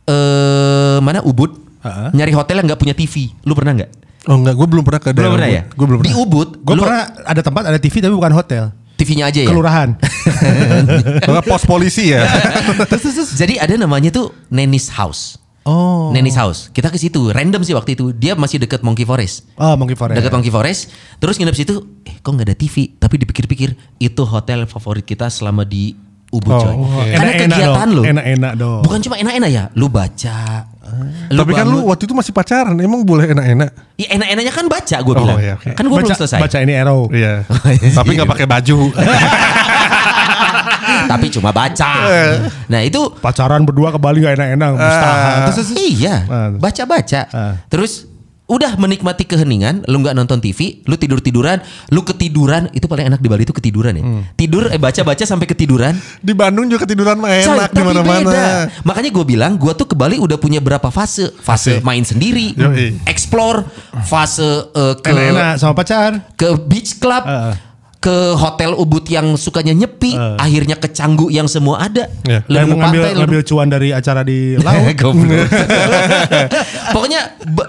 eh 0.07 0.97
mana 1.03 1.19
Ubud. 1.21 1.51
Heeh. 1.83 2.09
Nyari 2.15 2.33
hotel 2.33 2.55
yang 2.63 2.67
nggak 2.73 2.81
punya 2.81 2.95
TV. 2.97 3.31
Lu 3.45 3.53
pernah 3.53 3.75
nggak? 3.77 3.91
Oh 4.27 4.35
enggak, 4.35 4.59
gue 4.59 4.67
belum 4.67 4.83
pernah 4.83 4.99
ke 4.99 5.09
Belum 5.15 5.39
pernah 5.39 5.49
ya? 5.51 5.63
Gue 5.71 5.85
belum 5.87 5.99
Di 6.03 6.11
pernah. 6.11 6.23
Ubud, 6.27 6.49
Gue 6.59 6.75
lu 6.75 6.83
pernah 6.83 7.03
ada 7.23 7.41
tempat 7.43 7.63
ada 7.63 7.79
TV 7.79 8.03
tapi 8.03 8.11
bukan 8.11 8.33
hotel. 8.35 8.63
TV-nya 8.97 9.29
aja 9.29 9.39
ya. 9.45 9.47
Kelurahan. 9.47 9.93
Kalau 11.29 11.41
pos 11.45 11.63
polisi 11.69 12.11
ya. 12.11 12.25
Jadi 13.41 13.61
ada 13.61 13.77
namanya 13.77 14.09
tuh 14.09 14.33
Nenis 14.49 14.89
House. 14.89 15.37
Oh. 15.69 16.09
Nenis 16.09 16.33
House. 16.33 16.73
Kita 16.73 16.89
ke 16.89 16.97
situ, 16.97 17.29
random 17.29 17.61
sih 17.61 17.77
waktu 17.77 17.93
itu. 17.93 18.09
Dia 18.09 18.33
masih 18.33 18.57
deket 18.57 18.81
Monkey 18.81 19.05
Forest. 19.05 19.45
Oh, 19.53 19.77
Monkey 19.77 19.93
Forest. 19.93 20.17
Dekat 20.17 20.33
Monkey 20.33 20.49
Forest. 20.49 20.89
Terus 21.21 21.37
nginep 21.37 21.55
situ, 21.55 21.75
eh 22.09 22.17
kok 22.17 22.31
nggak 22.33 22.47
ada 22.49 22.57
TV? 22.57 22.97
Tapi 22.97 23.15
dipikir-pikir 23.21 23.77
itu 24.01 24.21
hotel 24.25 24.65
favorit 24.65 25.05
kita 25.05 25.29
selama 25.29 25.61
di 25.61 25.93
Ubud 26.27 26.51
Oh, 26.51 26.59
coy. 26.59 26.73
oke. 26.75 27.07
Karena 27.07 27.31
Enak-enak 27.31 27.55
kegiatan 27.55 27.87
dong, 27.87 27.95
lo. 27.95 28.01
enak-enak 28.03 28.53
dong. 28.59 28.81
Bukan 28.83 28.99
cuma 28.99 29.15
enak-enak 29.15 29.49
ya, 29.49 29.63
lu 29.73 29.87
baca. 29.87 30.39
Tapi 31.27 31.51
kan 31.51 31.65
lu 31.65 31.83
waktu 31.83 32.03
itu 32.03 32.13
masih 32.13 32.31
pacaran, 32.31 32.75
emang 32.77 33.03
boleh 33.03 33.31
enak-enak? 33.31 33.69
Ya 33.95 34.07
enak-enaknya 34.13 34.51
kan 34.51 34.65
baca 34.67 34.97
gue 34.97 35.13
Oh, 35.13 35.19
bilang. 35.19 35.39
iya, 35.39 35.53
oke. 35.55 35.71
Kan 35.71 35.83
gue 35.83 35.95
belum 35.95 36.07
baca, 36.07 36.15
selesai. 36.15 36.39
baca 36.39 36.57
ini 36.59 36.73
arrow. 36.75 37.07
Iya. 37.11 37.43
Tapi 37.97 38.09
nggak 38.15 38.27
pakai 38.27 38.43
baju. 38.45 38.77
Tapi 41.07 41.25
cuma 41.29 41.51
baca. 41.51 41.91
nah 42.67 42.81
itu 42.81 42.99
Pacaran 43.17 43.63
berdua 43.63 43.91
ke 43.91 43.99
Bali 43.99 44.19
gak 44.21 44.35
enak-enak. 44.35 44.69
Terus, 44.75 45.55
terus. 45.55 45.69
Iya, 45.75 46.15
baca-baca. 46.55 47.21
Ah. 47.29 47.53
Terus 47.67 48.07
udah 48.47 48.75
menikmati 48.75 49.23
keheningan, 49.23 49.83
lu 49.85 49.99
nggak 49.99 50.15
nonton 50.15 50.39
TV, 50.39 50.79
lu 50.83 50.95
tidur 50.95 51.19
tiduran, 51.19 51.59
lu 51.89 51.99
ketiduran, 52.01 52.71
itu 52.71 52.83
paling 52.83 53.07
enak 53.07 53.19
di 53.19 53.27
Bali 53.27 53.43
itu 53.43 53.51
ketiduran 53.51 53.91
ya. 53.91 54.01
Hmm. 54.01 54.23
Tidur 54.33 54.67
eh 54.67 54.79
baca-baca 54.79 55.19
sampai 55.21 55.43
ketiduran. 55.45 55.91
Di 56.17 56.31
Bandung 56.31 56.65
juga 56.65 56.87
ketiduran 56.87 57.15
mah 57.17 57.27
enak 57.27 57.43
di 57.69 57.75
tapi 57.75 57.83
mana-mana. 57.85 58.23
beda. 58.23 58.47
Makanya 58.83 59.09
gue 59.11 59.25
bilang 59.27 59.51
gue 59.53 59.73
tuh 59.73 59.83
ke 59.83 59.93
Bali 59.93 60.15
udah 60.15 60.35
punya 60.35 60.57
berapa 60.57 60.87
fase. 60.87 61.27
Fase 61.37 61.75
Fase. 61.75 61.83
main 61.83 62.01
sendiri, 62.01 62.55
Yoi. 62.55 63.03
explore, 63.03 63.67
fase 64.01 64.41
eh, 64.65 64.95
ke 64.95 65.11
Enak-enak 65.11 65.55
sama 65.57 65.73
pacar. 65.75 66.11
ke 66.33 66.47
beach 66.63 66.97
club, 66.97 67.27
Ah. 67.27 67.51
Ke 67.97 68.37
hotel 68.37 68.73
Ubud 68.73 69.03
yang 69.09 69.33
sukanya 69.33 69.73
nyepi, 69.73 70.13
Ah. 70.13 70.37
akhirnya 70.37 70.77
ke 70.77 70.87
Canggu 70.87 71.27
yang 71.27 71.49
semua 71.49 71.81
ada. 71.81 72.05
Dan 72.21 72.45
Lu 72.45 72.77
mau 72.77 72.85
ngambil, 72.85 73.01
pantai, 73.03 73.17
ngambil 73.17 73.41
cuan 73.43 73.67
dari 73.67 73.89
acara 73.89 74.21
di 74.21 74.55
laut. 74.65 74.93
Pokoknya 76.93 77.21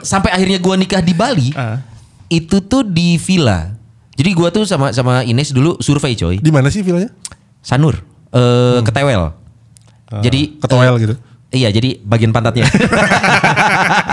sampai 0.05 0.31
akhirnya 0.31 0.59
gua 0.61 0.77
nikah 0.77 1.01
di 1.01 1.13
Bali, 1.13 1.49
Ah. 1.57 1.81
itu 2.29 2.61
tuh 2.61 2.85
di 2.85 3.17
villa. 3.17 3.73
Jadi 4.15 4.31
gua 4.35 4.51
tuh 4.51 4.67
sama 4.67 4.91
sama 4.93 5.23
Ines 5.23 5.51
dulu 5.51 5.79
survei 5.79 6.13
coy, 6.13 6.39
Di 6.39 6.51
mana 6.51 6.69
sih 6.69 6.85
villanya? 6.85 7.09
Sanur, 7.65 7.99
eh 8.31 8.79
Ketewel. 8.85 9.33
Jadi 10.21 10.59
Ketowel 10.59 10.93
eh, 10.93 11.01
gitu. 11.05 11.15
Iya, 11.49 11.69
jadi 11.73 11.97
bagian 12.05 12.29
pantatnya. 12.29 12.69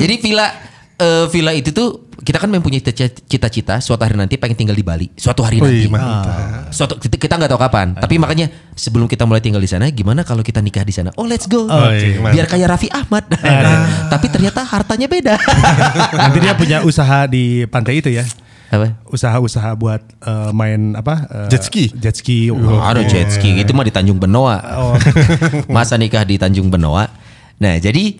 jadi 0.00 0.14
villa 0.18 0.46
eh, 0.98 1.24
villa 1.30 1.50
itu 1.50 1.70
tuh 1.70 2.06
kita 2.24 2.40
kan 2.40 2.48
mempunyai 2.48 2.80
cita- 2.80 3.20
cita-cita 3.20 3.78
suatu 3.78 4.00
hari 4.00 4.16
nanti 4.16 4.34
pengen 4.34 4.56
tinggal 4.56 4.72
di 4.72 4.80
Bali. 4.80 5.06
Suatu 5.12 5.44
hari 5.44 5.60
nanti. 5.60 5.84
Wih, 5.84 5.92
mantap. 5.92 6.72
Suatu 6.72 6.96
kita 6.96 7.14
kita 7.14 7.36
nggak 7.36 7.52
tahu 7.52 7.60
kapan. 7.60 7.92
Tapi 7.92 8.16
makanya 8.16 8.48
sebelum 8.72 9.04
kita 9.04 9.22
mulai 9.22 9.38
tinggal 9.38 9.60
di 9.60 9.68
sana, 9.68 9.86
gimana 9.88 10.24
kalau 10.24 10.40
kita 10.40 10.58
nikah 10.58 10.82
di 10.82 10.90
sana? 10.90 11.12
Oh, 11.14 11.28
let's 11.28 11.44
go. 11.44 11.68
Oh, 11.68 11.92
iya. 11.92 12.16
Biar 12.24 12.48
kayak 12.48 12.66
Raffi 12.66 12.88
Ahmad. 12.88 13.28
Tapi 14.12 14.26
ternyata 14.26 14.64
hartanya 14.64 15.04
beda. 15.04 15.36
Nanti 16.24 16.38
dia 16.40 16.56
punya 16.56 16.80
usaha 16.80 17.28
di 17.28 17.68
pantai 17.68 18.00
itu 18.00 18.08
ya. 18.08 18.24
Apa? 18.72 18.96
Usaha-usaha 19.06 19.76
buat 19.76 20.00
eh, 20.18 20.50
main 20.50 20.96
apa? 20.96 21.28
eh, 21.28 21.48
Jet 21.52 21.62
ski? 21.62 21.92
Jet 21.92 22.16
ski. 22.16 22.48
Oh, 22.48 22.80
ada 22.80 23.04
jet 23.04 23.28
ski 23.30 23.60
itu 23.60 23.70
mah 23.70 23.84
di 23.84 23.92
Tanjung 23.92 24.16
Benoa. 24.16 24.58
Masa 25.76 25.94
nikah 25.94 26.24
di 26.24 26.40
Tanjung 26.40 26.72
Benoa. 26.72 27.06
Nah, 27.60 27.74
jadi 27.76 28.18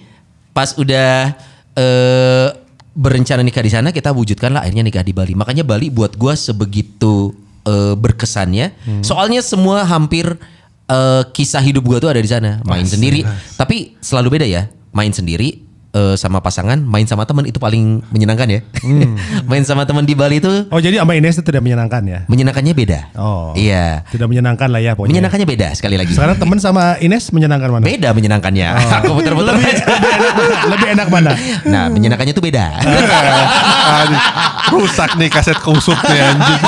pas 0.53 0.77
udah 0.77 1.35
eh 1.75 2.49
berencana 2.95 3.43
nikah 3.43 3.63
di 3.63 3.73
sana 3.75 3.91
kita 3.91 4.15
wujudkan 4.15 4.55
lah 4.55 4.63
akhirnya 4.63 4.87
nikah 4.87 5.03
di 5.03 5.11
Bali. 5.11 5.35
Makanya 5.35 5.67
Bali 5.67 5.91
buat 5.91 6.15
gua 6.15 6.39
sebegitu 6.39 7.35
eh, 7.67 7.95
berkesannya. 7.99 8.73
Soalnya 9.03 9.43
semua 9.43 9.83
hampir 9.83 10.39
eh, 10.87 11.23
kisah 11.35 11.61
hidup 11.61 11.83
gua 11.85 11.99
tuh 11.99 12.11
ada 12.15 12.23
di 12.23 12.31
sana. 12.31 12.63
Main 12.63 12.87
sendiri, 12.87 13.27
tapi 13.59 13.99
selalu 13.99 14.39
beda 14.39 14.47
ya. 14.47 14.71
Main 14.95 15.11
sendiri 15.11 15.64
eh, 15.95 16.15
sama 16.19 16.43
pasangan, 16.43 16.83
main 16.83 17.07
sama 17.07 17.25
teman 17.25 17.47
itu 17.47 17.63
paling 17.63 18.03
menyenangkan 18.11 18.51
ya. 18.51 18.61
main 19.51 19.63
sama 19.63 19.87
teman 19.87 20.03
di 20.05 20.13
Bali 20.19 20.43
itu 20.43 20.67
Oh 20.69 20.83
jadi 20.83 21.01
sama 21.01 21.15
Ines 21.15 21.39
itu 21.39 21.47
tidak 21.47 21.63
menyenangkan 21.63 22.03
ya? 22.05 22.21
menyenangkannya 22.27 22.75
beda. 22.75 23.01
Oh. 23.15 23.55
Iya. 23.55 24.03
Tidak 24.11 24.27
menyenangkan 24.27 24.69
lah 24.69 24.81
ya 24.83 24.93
pokoknya. 24.99 25.15
Menyenangkannya 25.15 25.47
beda 25.47 25.69
sekali 25.79 25.95
lagi. 25.95 26.13
Sekarang 26.13 26.37
temen 26.37 26.59
sama 26.59 26.99
Ines 26.99 27.31
menyenangkan 27.31 27.71
mana? 27.71 27.85
Beda 27.87 28.11
menyenangkannya. 28.11 28.69
Aku 29.01 29.15
putar-putar. 29.17 29.55
lebih, 29.55 29.71
lebih 29.71 30.07
enak 30.19 30.35
mana? 30.35 30.57
Lebih 30.75 30.87
enak 30.99 31.09
mana? 31.09 31.31
Nah, 31.65 31.85
menyenangkannya 31.89 32.35
tuh 32.35 32.45
beda. 32.45 32.67
Rusak 34.75 35.15
nih 35.21 35.29
kaset 35.31 35.59
kusut 35.63 35.99
nih 36.11 36.21
anjing. 36.21 36.63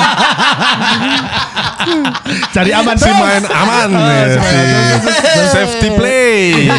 Cari 2.55 2.71
aman 2.71 2.95
Si 2.95 3.03
terus. 3.03 3.17
main 3.17 3.43
aman 3.43 3.89
ya, 3.93 4.23
si 5.27 5.43
safety 5.47 5.89
play. 5.91 6.37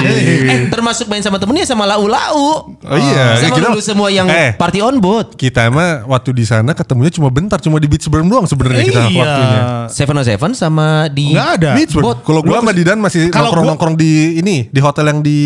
eh, 0.51 0.61
termasuk 0.69 1.07
main 1.07 1.21
sama 1.21 1.37
temennya 1.37 1.65
sama 1.65 1.85
lau-lau. 1.85 2.73
Oh 2.73 2.99
iya, 2.99 3.39
Sama 3.39 3.55
kita 3.55 3.69
dulu 3.69 3.81
semua 3.81 4.09
yang 4.09 4.27
eh, 4.27 4.53
party 4.53 4.81
on 4.81 4.99
boat. 4.99 5.35
kita 5.35 5.69
mah 5.69 6.07
waktu 6.07 6.31
di 6.33 6.45
sana 6.45 6.73
ketemunya 6.73 7.11
cuma 7.11 7.29
bentar, 7.29 7.59
cuma 7.59 7.77
di 7.77 7.87
beach 7.87 8.07
berem 8.07 8.27
doang 8.27 8.45
sebenarnya 8.45 8.85
kita 8.85 9.03
Iya. 9.05 9.19
waktunya. 9.19 9.61
Seven 9.89 10.15
on 10.15 10.25
Seven 10.25 10.51
sama 10.53 10.87
di 11.09 11.33
Nggak 11.33 11.49
ada. 11.57 11.71
Beach. 11.75 11.93
Kalau 11.97 12.41
gua 12.41 12.59
sama 12.59 12.73
Didan 12.73 12.99
masih 12.99 13.31
nongkrong-nongkrong 13.31 13.95
di 13.95 14.11
ini, 14.37 14.67
di 14.67 14.81
hotel 14.81 15.09
yang 15.09 15.21
di 15.21 15.39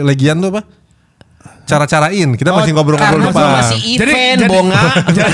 Legian 0.00 0.38
tuh 0.38 0.50
apa? 0.50 0.62
Cara-carain, 1.64 2.28
kita 2.30 2.50
masih 2.50 2.70
ngobrol-ngobrol 2.70 3.24
depan. 3.24 3.56
masih 3.58 3.78
event 3.90 4.38
bonga. 4.44 4.82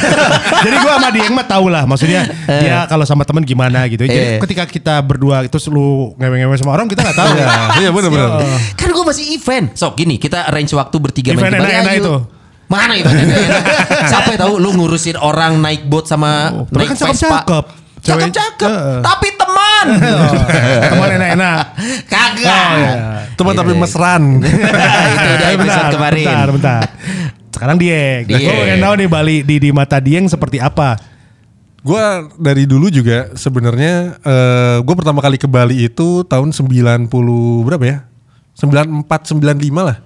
jadi 0.64 0.76
gua 0.78 0.92
sama 0.94 1.08
Dieng 1.10 1.32
mah 1.32 1.42
tahu 1.44 1.66
lah 1.66 1.82
maksudnya 1.84 2.22
dia 2.46 2.86
kalau 2.86 3.02
sama 3.02 3.22
temen 3.22 3.42
gimana 3.42 3.82
gitu. 3.86 4.02
Jadi 4.02 4.14
Eh. 4.28 4.40
ketika 4.40 4.62
kita 4.64 4.94
berdua 5.00 5.42
itu 5.42 5.58
lu 5.68 6.14
ngewe-ngewe 6.14 6.54
sama 6.54 6.72
orang 6.72 6.86
kita 6.86 7.02
nggak 7.02 7.16
tahu. 7.16 7.30
Iya, 7.32 7.50
iya 7.78 7.90
benar-benar. 7.90 8.30
kan 8.72 8.88
gue 8.88 9.04
masih 9.04 9.24
event. 9.32 9.66
Sok 9.72 9.92
gini, 9.96 10.16
kita 10.16 10.46
arrange 10.46 10.70
waktu 10.70 10.96
bertiga 10.96 11.30
main 11.30 11.40
Event 11.40 11.50
di 11.50 11.58
Bali. 11.58 11.66
enak-enak 11.68 11.94
itu. 11.96 12.14
Mana 12.66 12.92
enak-enak? 12.94 13.38
Siapa 14.10 14.28
yang 14.30 14.40
tahu 14.40 14.54
lu 14.56 14.70
ngurusin 14.72 15.16
orang 15.16 15.58
naik 15.58 15.82
boat 15.84 16.06
sama 16.06 16.62
tapi 16.64 16.78
naik 16.80 16.88
kan 16.88 16.96
cakep-cakep. 16.96 17.64
Vespa. 17.66 17.78
Cewek- 18.00 18.30
Cakep-cakep. 18.30 18.64
Heeh. 18.66 18.98
Tapi 19.02 19.28
teman. 19.82 20.36
Teman 20.92 21.08
enak-enak. 21.16 21.58
Kagak. 22.06 22.46
Oh, 22.46 22.72
iya. 22.76 22.92
Teman 23.34 23.52
tapi 23.54 23.72
Iya. 23.72 23.80
mesran. 23.80 24.22
itu 25.12 25.26
udah 25.30 25.48
Eh, 25.48 25.54
episode 25.54 25.88
kemarin. 25.90 26.24
Bentar, 26.24 26.48
bentar. 26.50 26.82
Sekarang 27.50 27.76
Dieng. 27.76 28.22
Dieng. 28.24 28.40
Gue 28.40 28.54
pengen 28.58 28.80
tahu 28.80 28.94
nih 28.96 29.08
Bali 29.08 29.36
di 29.42 29.56
di 29.58 29.70
mata 29.70 29.98
Dieng 29.98 30.26
seperti 30.26 30.58
apa. 30.58 30.96
Gua 31.80 32.28
dari 32.36 32.68
dulu 32.68 32.92
juga 32.92 33.32
sebenarnya 33.32 34.20
eh 34.20 34.76
gue 34.80 34.94
pertama 34.94 35.24
kali 35.24 35.40
ke 35.40 35.48
Bali 35.48 35.88
itu 35.88 36.22
tahun 36.24 36.52
90 36.52 37.08
berapa 37.64 37.80
ya? 37.80 37.98
94 38.54 39.08
95 39.32 39.80
lah. 39.80 39.96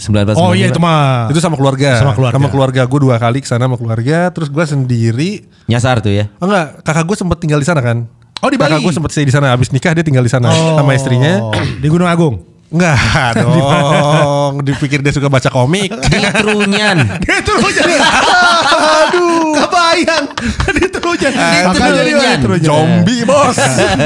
19 0.00 0.32
Oh 0.34 0.56
iya 0.56 0.72
itu 0.72 0.80
mah. 0.80 1.28
Itu 1.28 1.44
sama 1.44 1.60
keluarga. 1.60 2.00
Sama 2.00 2.16
keluarga. 2.16 2.36
Sama 2.40 2.48
keluarga 2.48 2.82
gue 2.88 3.00
dua 3.00 3.20
kali 3.20 3.44
ke 3.44 3.48
sana 3.48 3.68
sama 3.68 3.76
keluarga. 3.76 4.32
Terus 4.32 4.48
gue 4.48 4.64
sendiri. 4.64 5.30
nyasar 5.68 6.00
tuh 6.00 6.08
ya. 6.08 6.32
Oh 6.40 6.48
enggak, 6.48 6.80
kakak 6.82 7.04
gue 7.04 7.16
sempat 7.20 7.36
tinggal 7.36 7.60
di 7.60 7.68
sana 7.68 7.84
kan. 7.84 8.08
Oh, 8.40 8.48
di 8.48 8.56
Kakak 8.56 8.80
Bali? 8.80 8.84
gue 8.84 8.92
sempat 8.92 9.10
stay 9.12 9.24
di 9.24 9.30
sana. 9.30 9.52
Abis 9.52 9.68
nikah 9.68 9.92
dia 9.92 10.00
tinggal 10.00 10.24
di 10.24 10.32
sana 10.32 10.48
sama 10.48 10.92
istrinya. 10.92 11.40
Oh, 11.42 11.52
di 11.52 11.86
Gunung 11.86 12.08
Agung. 12.08 12.40
Enggak 12.70 13.34
dong. 13.42 14.62
Dipikir 14.62 15.02
dia 15.02 15.10
suka 15.10 15.26
baca 15.26 15.50
komik. 15.50 15.90
Di 15.90 16.18
Trunyan. 16.22 17.02
Dia 17.26 17.42
Trunyan. 17.42 17.98
Aduh. 17.98 19.58
Kebayang. 19.58 20.24
Dia 20.78 20.88
Trunyan. 20.88 21.32
Dia 21.34 21.62
Trunyan. 21.74 22.38
Trunyan. 22.38 22.62
Zombie 22.64 23.22
bos. 23.26 23.58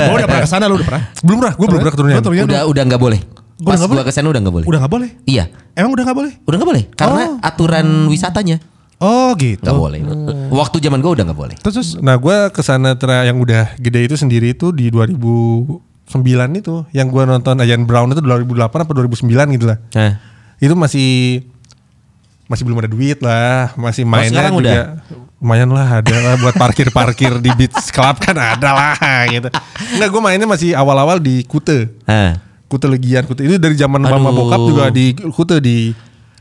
Oh 0.09 0.17
udah 0.17 0.27
pernah 0.27 0.43
ke 0.43 0.51
sana 0.51 0.65
lu 0.65 0.81
udah 0.81 0.87
pernah? 0.89 1.03
belum 1.21 1.37
pernah, 1.45 1.55
gue 1.55 1.67
belum 1.69 1.81
pernah. 1.85 2.17
Lu 2.17 2.25
Trunyan 2.25 2.45
udah 2.49 2.61
udah 2.65 2.83
nggak 2.89 3.03
boleh. 3.05 3.21
Pas 3.55 3.79
boleh? 3.79 4.03
ke 4.03 4.11
sana 4.11 4.33
udah 4.33 4.41
nggak 4.41 4.55
boleh. 4.57 4.67
Udah 4.67 4.79
gak 4.83 4.93
boleh? 4.93 5.09
Iya, 5.25 5.47
Emang 5.79 5.95
udah 5.95 6.05
gak 6.05 6.17
boleh? 6.19 6.33
udah 6.43 6.57
nggak 6.59 6.71
boleh 6.75 6.85
karena 6.99 7.23
Oh. 7.37 7.39
aturan 7.39 7.87
wisatanya 8.11 8.59
Oh 8.99 9.31
gitu. 9.37 9.63
nggak 9.63 9.77
boleh. 9.79 10.01
Waktu 10.55 10.79
zaman 10.79 11.03
gua 11.03 11.19
udah 11.19 11.25
nggak 11.27 11.39
boleh. 11.39 11.57
Terus, 11.59 11.99
Nah 11.99 12.15
gue 12.15 12.37
ke 12.55 12.63
sana 12.63 12.95
tra- 12.95 13.27
yang 13.27 13.43
udah 13.43 13.75
gede 13.75 14.07
itu 14.07 14.15
sendiri 14.15 14.55
itu 14.55 14.71
di 14.71 14.87
2009 14.89 15.83
itu. 16.55 16.87
Yang 16.95 17.09
gue 17.11 17.23
nonton 17.27 17.59
Ian 17.61 17.83
Brown 17.85 18.15
itu 18.15 18.23
2008 18.23 18.87
apa 18.87 18.93
2009 18.95 19.55
gitu 19.59 19.67
lah. 19.67 19.79
Nah, 19.99 20.15
Itu 20.63 20.79
masih 20.79 21.43
masih 22.45 22.63
belum 22.63 22.79
ada 22.79 22.91
duit 22.93 23.19
lah, 23.25 23.73
masih 23.75 24.05
mainnya 24.05 24.47
sekarang 24.47 24.55
juga 24.61 24.69
udah? 24.69 24.87
lumayan 25.41 25.69
lah 25.73 26.01
ada 26.01 26.15
lah 26.15 26.35
buat 26.41 26.55
parkir-parkir 26.57 27.41
di 27.41 27.51
Beach 27.53 27.77
Club 27.93 28.17
kan 28.21 28.37
ada 28.37 28.71
lah 28.73 28.97
gitu. 29.29 29.49
Enggak 29.97 30.09
gue 30.09 30.21
mainnya 30.21 30.49
masih 30.49 30.73
awal-awal 30.73 31.21
di 31.21 31.45
Kute. 31.45 31.89
Ah. 32.05 32.37
Kute 32.69 32.89
Legian 32.89 33.25
Kute 33.25 33.45
itu 33.45 33.57
dari 33.57 33.77
zaman 33.77 34.01
mama 34.01 34.29
bokap 34.31 34.61
juga 34.61 34.85
di 34.89 35.13
Kute 35.17 35.61
di 35.61 35.93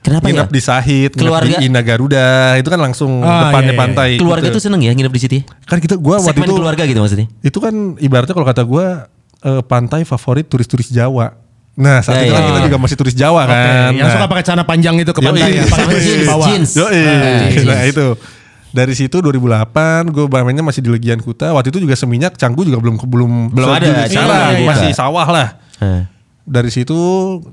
Kenapa 0.04 0.26
nginep 0.26 0.46
ya? 0.46 0.52
di 0.52 0.62
Sahid, 0.62 1.10
nginep 1.10 1.24
Keluarga- 1.24 1.58
di 1.58 1.66
Ina 1.66 1.80
Garuda, 1.80 2.28
itu 2.56 2.68
kan 2.68 2.78
langsung 2.78 3.24
Ah, 3.24 3.48
depannya 3.48 3.64
iya, 3.66 3.72
iya. 3.72 3.80
pantai. 3.80 4.10
Keluarga 4.20 4.48
Kute. 4.48 4.56
tuh 4.56 4.62
seneng 4.62 4.80
ya 4.80 4.92
nginep 4.92 5.10
di 5.10 5.22
situ 5.22 5.34
ya? 5.34 5.44
kan 5.64 5.78
kita 5.78 5.96
gua 5.96 6.20
waktu 6.20 6.36
itu 6.38 6.54
keluarga 6.54 6.84
gitu 6.84 7.00
maksudnya? 7.00 7.28
itu 7.40 7.58
kan 7.58 7.74
ibaratnya 7.98 8.32
kalau 8.32 8.44
kata 8.44 8.62
gua 8.62 9.08
eh, 9.40 9.62
pantai 9.62 10.04
favorit 10.04 10.44
turis-turis 10.46 10.88
Jawa. 10.88 11.40
Nah, 11.74 12.00
saat 12.00 12.22
Ya, 12.22 12.22
itu 12.22 12.32
kan 12.32 12.44
ya. 12.44 12.50
kita 12.50 12.60
juga 12.68 12.78
masih 12.78 12.96
turis 12.96 13.12
Jawa 13.14 13.42
Oke, 13.42 13.50
kan. 13.50 13.92
yang 13.92 14.06
Nah. 14.06 14.14
suka 14.14 14.26
pakai 14.28 14.44
celana 14.44 14.64
panjang 14.64 14.94
itu 14.96 15.10
ke 15.10 15.20
Yoi. 15.20 15.28
pantai 15.28 15.50
ya, 15.50 15.64
pakai 15.66 15.98
jeans, 15.98 16.28
bawah. 16.28 16.46
jeans. 16.46 16.70
Yoi. 16.76 16.92
Ah, 16.94 17.18
nah 17.18 17.50
jeans. 17.50 17.90
itu 17.90 18.06
dari 18.70 18.94
situ 18.94 19.16
2008 19.18 20.06
gue 20.06 20.26
mainnya 20.30 20.62
masih 20.62 20.80
di 20.80 20.90
Legian 20.90 21.18
Kuta. 21.18 21.50
Waktu 21.50 21.70
itu 21.70 21.80
juga 21.80 21.94
seminyak 21.94 22.36
Canggu 22.36 22.62
juga 22.62 22.78
belum 22.78 22.96
belum 23.00 23.32
Belum 23.52 23.70
ada, 23.70 24.06
sekarang, 24.06 24.52
iya, 24.54 24.60
iya. 24.60 24.68
masih 24.68 24.90
sawah 24.92 25.26
lah. 25.26 25.48
Ah. 25.78 26.06
Dari 26.44 26.70
situ 26.70 26.96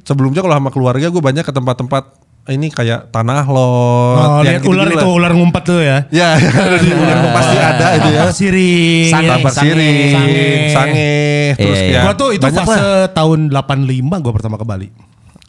sebelumnya 0.03 0.41
kalau 0.41 0.53
sama 0.53 0.69
keluarga 0.69 1.07
gue 1.07 1.23
banyak 1.23 1.43
ke 1.43 1.51
tempat-tempat 1.51 2.05
ini 2.51 2.67
kayak 2.69 3.09
tanah 3.09 3.47
lot. 3.47 4.19
Oh, 4.19 4.41
yang 4.43 4.59
lihat 4.59 4.67
ular 4.67 4.87
itu 4.87 4.99
lah. 4.99 5.07
ular 5.09 5.33
ngumpet 5.33 5.63
tuh 5.63 5.79
ya. 5.79 6.05
Ya, 6.11 6.35
yang 7.11 7.23
pasti 7.31 7.57
ada 7.57 7.87
itu 7.95 8.09
ya. 8.11 8.23
Siring. 8.29 9.07
Sange, 9.09 9.29
Tapak 9.31 9.51
sange, 9.51 9.71
siring, 9.71 10.61
sange. 10.69 11.15
terus 11.55 11.79
Iya, 11.79 11.87
iya. 11.87 11.91
kayak 11.91 12.03
Gua 12.03 12.15
tuh 12.15 12.29
itu 12.31 12.43
banyak 12.43 12.65
fase 12.65 12.77
lah. 12.77 13.09
tahun 13.11 13.39
85 13.49 14.21
gua 14.21 14.33
pertama 14.35 14.55
ke 14.55 14.65
Bali. 14.65 14.89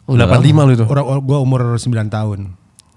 Udah 0.06 0.26
85 0.26 0.66
lu 0.66 0.72
itu. 0.72 0.84
Orang 0.86 1.04
gua 1.20 1.38
umur 1.38 1.60
9 1.74 1.84
tahun. 2.08 2.38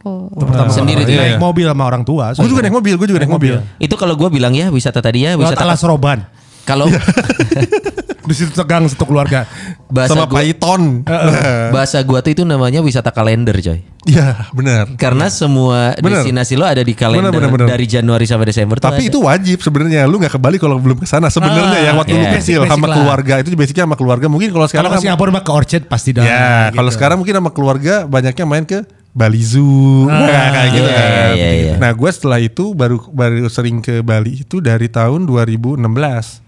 Oh. 0.02 0.30
Itu 0.30 0.46
pertama 0.46 0.70
Sendiri 0.70 1.02
tuh 1.02 1.12
ya? 1.12 1.34
naik 1.34 1.41
mobil 1.41 1.65
sama 1.65 1.84
orang 1.84 2.06
tua. 2.06 2.30
Gue 2.32 2.46
juga 2.46 2.62
naik 2.62 2.78
mobil, 2.78 2.94
gue 2.94 3.08
juga 3.10 3.20
naik 3.20 3.34
mobil. 3.34 3.58
Itu 3.82 3.98
kalau 3.98 4.13
gue 4.13 4.30
bilang 4.30 4.54
ya 4.54 4.70
wisata 4.70 5.02
tadi 5.02 5.26
ya 5.26 5.34
wisata 5.34 5.65
alas 5.65 5.82
roban. 5.82 6.22
kalau 6.62 6.86
Di 8.26 8.34
situ 8.34 8.52
tegang 8.52 8.86
satu 8.86 9.06
keluarga. 9.06 9.46
bahasa 9.86 10.18
Sama 10.18 10.26
gua, 10.26 10.42
Python. 10.42 11.06
bahasa 11.76 12.02
gua 12.02 12.20
tuh 12.20 12.34
itu 12.34 12.44
namanya 12.44 12.82
wisata 12.82 13.10
kalender 13.10 13.54
coy. 13.56 13.80
Iya, 14.06 14.50
benar. 14.54 14.86
Karena 15.02 15.34
semua 15.34 15.98
Bener. 15.98 16.22
destinasi 16.22 16.54
lo 16.54 16.66
ada 16.66 16.80
di 16.80 16.94
kalender 16.94 17.34
Bener, 17.34 17.42
bener, 17.50 17.66
bener. 17.66 17.68
dari 17.74 17.86
Januari 17.90 18.30
sampai 18.30 18.46
Desember 18.46 18.78
Tapi 18.78 19.02
ada. 19.02 19.10
itu 19.10 19.18
wajib 19.18 19.58
sebenarnya. 19.62 20.06
Lu 20.06 20.22
nggak 20.22 20.38
ke 20.38 20.40
Bali 20.40 20.62
kalau 20.62 20.78
belum 20.78 21.02
ke 21.02 21.10
sana. 21.10 21.34
Sebenarnya 21.34 21.74
Ah, 21.74 21.82
yang 21.90 21.98
waktu 21.98 22.14
lu 22.14 22.22
iya. 22.22 22.38
kecil 22.38 22.62
sama 22.66 22.86
lah. 22.86 23.02
keluarga 23.02 23.34
itu 23.42 23.50
basicnya 23.54 23.90
sama 23.90 23.98
keluarga. 23.98 24.30
Mungkin 24.30 24.54
kalau 24.54 24.66
Kalau 24.66 24.70
sekarang 24.70 24.90
ke 24.94 25.02
Singapura 25.02 25.30
mah 25.34 25.42
ke 25.42 25.52
Orchard 25.52 25.84
pasti 25.90 26.14
dah. 26.14 26.22
Ya, 26.22 26.70
kalau 26.70 26.90
gitu. 26.90 26.98
sekarang 27.02 27.18
mungkin 27.18 27.34
sama 27.34 27.50
keluarga 27.50 28.06
banyaknya 28.06 28.46
main 28.46 28.62
ke 28.62 28.86
Bali 29.10 29.42
Zoo. 29.42 30.06
Nah, 30.06 30.28
kayak 30.54 30.70
gitu 30.70 30.86
iya, 30.86 31.00
kan. 31.02 31.34
iya, 31.34 31.50
iya. 31.50 31.74
Nah, 31.82 31.90
gue 31.90 32.10
setelah 32.14 32.38
itu 32.38 32.76
baru 32.78 33.02
baru 33.10 33.50
sering 33.50 33.82
ke 33.82 34.06
Bali 34.06 34.46
itu 34.46 34.62
dari 34.62 34.86
tahun 34.86 35.26
2016. 35.26 36.45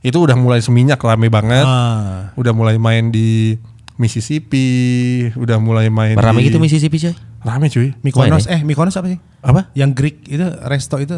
Itu 0.00 0.24
udah 0.24 0.32
mulai 0.32 0.60
seminyak 0.60 0.96
rame 0.96 1.28
banget. 1.28 1.62
Ah. 1.62 2.32
Udah 2.34 2.52
mulai 2.52 2.76
main 2.76 3.08
di 3.08 3.56
Mississippi, 4.00 4.68
udah 5.36 5.60
mulai 5.60 5.92
main 5.92 6.16
Rame 6.16 6.40
di 6.40 6.48
gitu 6.48 6.56
Mississippi 6.56 6.96
coy. 6.98 7.12
Rame 7.40 7.68
cuy. 7.68 7.92
Mykonos 8.00 8.48
eh 8.48 8.64
Mykonos 8.64 8.96
apa 8.96 9.08
sih? 9.08 9.20
Apa? 9.40 9.68
Yang 9.72 9.90
Greek 9.92 10.16
itu 10.26 10.40
resto 10.64 10.96
itu 10.96 11.16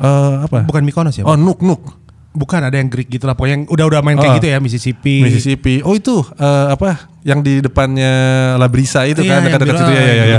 Eh 0.00 0.34
apa? 0.40 0.64
bukan 0.64 0.80
Mykonos 0.80 1.12
ya? 1.20 1.28
Oh, 1.28 1.36
Nuk 1.36 1.60
Nuk. 1.60 2.00
Bukan 2.32 2.62
ada 2.62 2.72
yang 2.72 2.88
Greek 2.88 3.10
gitu 3.10 3.28
lah 3.28 3.36
pokoknya 3.36 3.52
yang 3.52 3.64
udah 3.68 3.84
udah 3.84 4.00
main 4.00 4.16
Oh. 4.16 4.22
kayak 4.22 4.40
gitu 4.40 4.48
ya 4.48 4.58
Mississippi. 4.58 5.20
Mississippi. 5.20 5.84
Oh 5.84 5.92
itu 5.92 6.24
eh, 6.40 6.66
apa? 6.72 7.12
Yang 7.20 7.38
di 7.44 7.54
depannya 7.60 8.12
Labrisa 8.56 9.04
itu 9.04 9.20
Iya, 9.20 9.36
kan 9.36 9.40
dekat-dekat 9.44 9.76
situ 9.76 9.92
ya 9.92 10.00
ya 10.00 10.14
ya. 10.14 10.24
ya. 10.24 10.38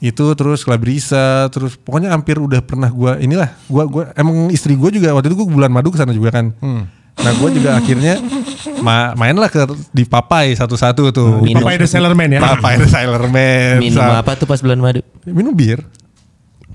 Itu 0.00 0.32
terus 0.32 0.64
Labrisa, 0.64 1.52
terus 1.52 1.76
pokoknya 1.76 2.08
hampir 2.10 2.40
udah 2.40 2.64
pernah 2.64 2.88
gua 2.88 3.20
inilah 3.20 3.52
gua 3.68 3.84
gua 3.84 4.04
emang 4.16 4.48
istri 4.48 4.72
gua 4.72 4.88
juga 4.88 5.12
waktu 5.12 5.28
itu 5.28 5.36
gua 5.36 5.48
bulan 5.48 5.70
madu 5.70 5.92
ke 5.92 6.00
sana 6.00 6.16
juga 6.16 6.32
kan. 6.32 6.56
Nah 7.20 7.32
gua 7.36 7.52
juga 7.52 7.76
akhirnya 7.76 8.16
ma 8.80 9.12
mainlah 9.12 9.52
ke 9.52 9.60
di 9.92 10.08
Papai 10.08 10.56
satu-satu 10.56 11.12
tuh. 11.12 11.44
Minum. 11.44 11.60
Papai 11.60 11.76
the 11.76 11.84
Sailor 11.84 12.16
Man 12.16 12.32
ya. 12.32 12.40
Papai 12.40 12.80
the 12.80 12.88
Sailor 12.88 13.28
Man. 13.28 13.76
Minum 13.76 14.00
Sa- 14.00 14.24
apa 14.24 14.40
tuh 14.40 14.48
pas 14.48 14.56
bulan 14.56 14.80
madu? 14.80 15.04
Minum 15.28 15.52
bir. 15.52 15.84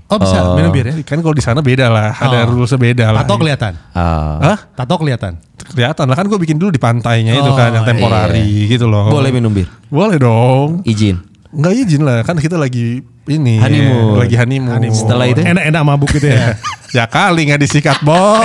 Oh 0.06 0.22
bisa 0.22 0.38
Oh. 0.38 0.54
minum 0.54 0.70
bir 0.70 0.86
ya? 0.86 0.94
Kan 1.02 1.18
kalau 1.18 1.34
di 1.34 1.42
sana 1.42 1.58
beda 1.58 1.90
lah, 1.90 2.14
ada 2.14 2.46
Oh. 2.46 2.54
rules 2.54 2.70
beda 2.78 3.10
lah. 3.10 3.26
Tato 3.26 3.42
kelihatan. 3.42 3.74
Ah. 3.90 4.54
Hah? 4.54 4.58
Tato 4.70 5.02
kelihatan. 5.02 5.34
Kelihatan 5.66 6.06
lah 6.06 6.14
kan 6.14 6.30
gue 6.30 6.38
bikin 6.38 6.62
dulu 6.62 6.70
di 6.70 6.78
pantainya 6.78 7.34
itu 7.34 7.50
Oh, 7.50 7.58
kan 7.58 7.74
yang 7.74 7.82
temporari 7.82 8.70
gitu 8.70 8.86
loh. 8.86 9.10
Boleh 9.10 9.34
minum 9.34 9.50
bir. 9.50 9.66
Boleh 9.90 10.14
dong. 10.14 10.86
Izin. 10.86 11.18
Nggak 11.50 11.74
izin 11.74 12.06
lah 12.06 12.22
kan 12.22 12.38
kita 12.38 12.54
lagi 12.54 13.02
ini 13.28 13.58
Honeymoon. 13.58 14.16
lagi 14.16 14.34
honeymoon. 14.34 14.80
Setelah 14.88 15.26
itu? 15.26 15.40
Enak-enak 15.40 15.82
mabuk 15.82 16.10
gitu 16.12 16.26
ya. 16.26 16.54
ya 16.96 17.04
kali 17.04 17.46
nggak 17.46 17.60
disikat 17.60 17.98
bos. 18.00 18.40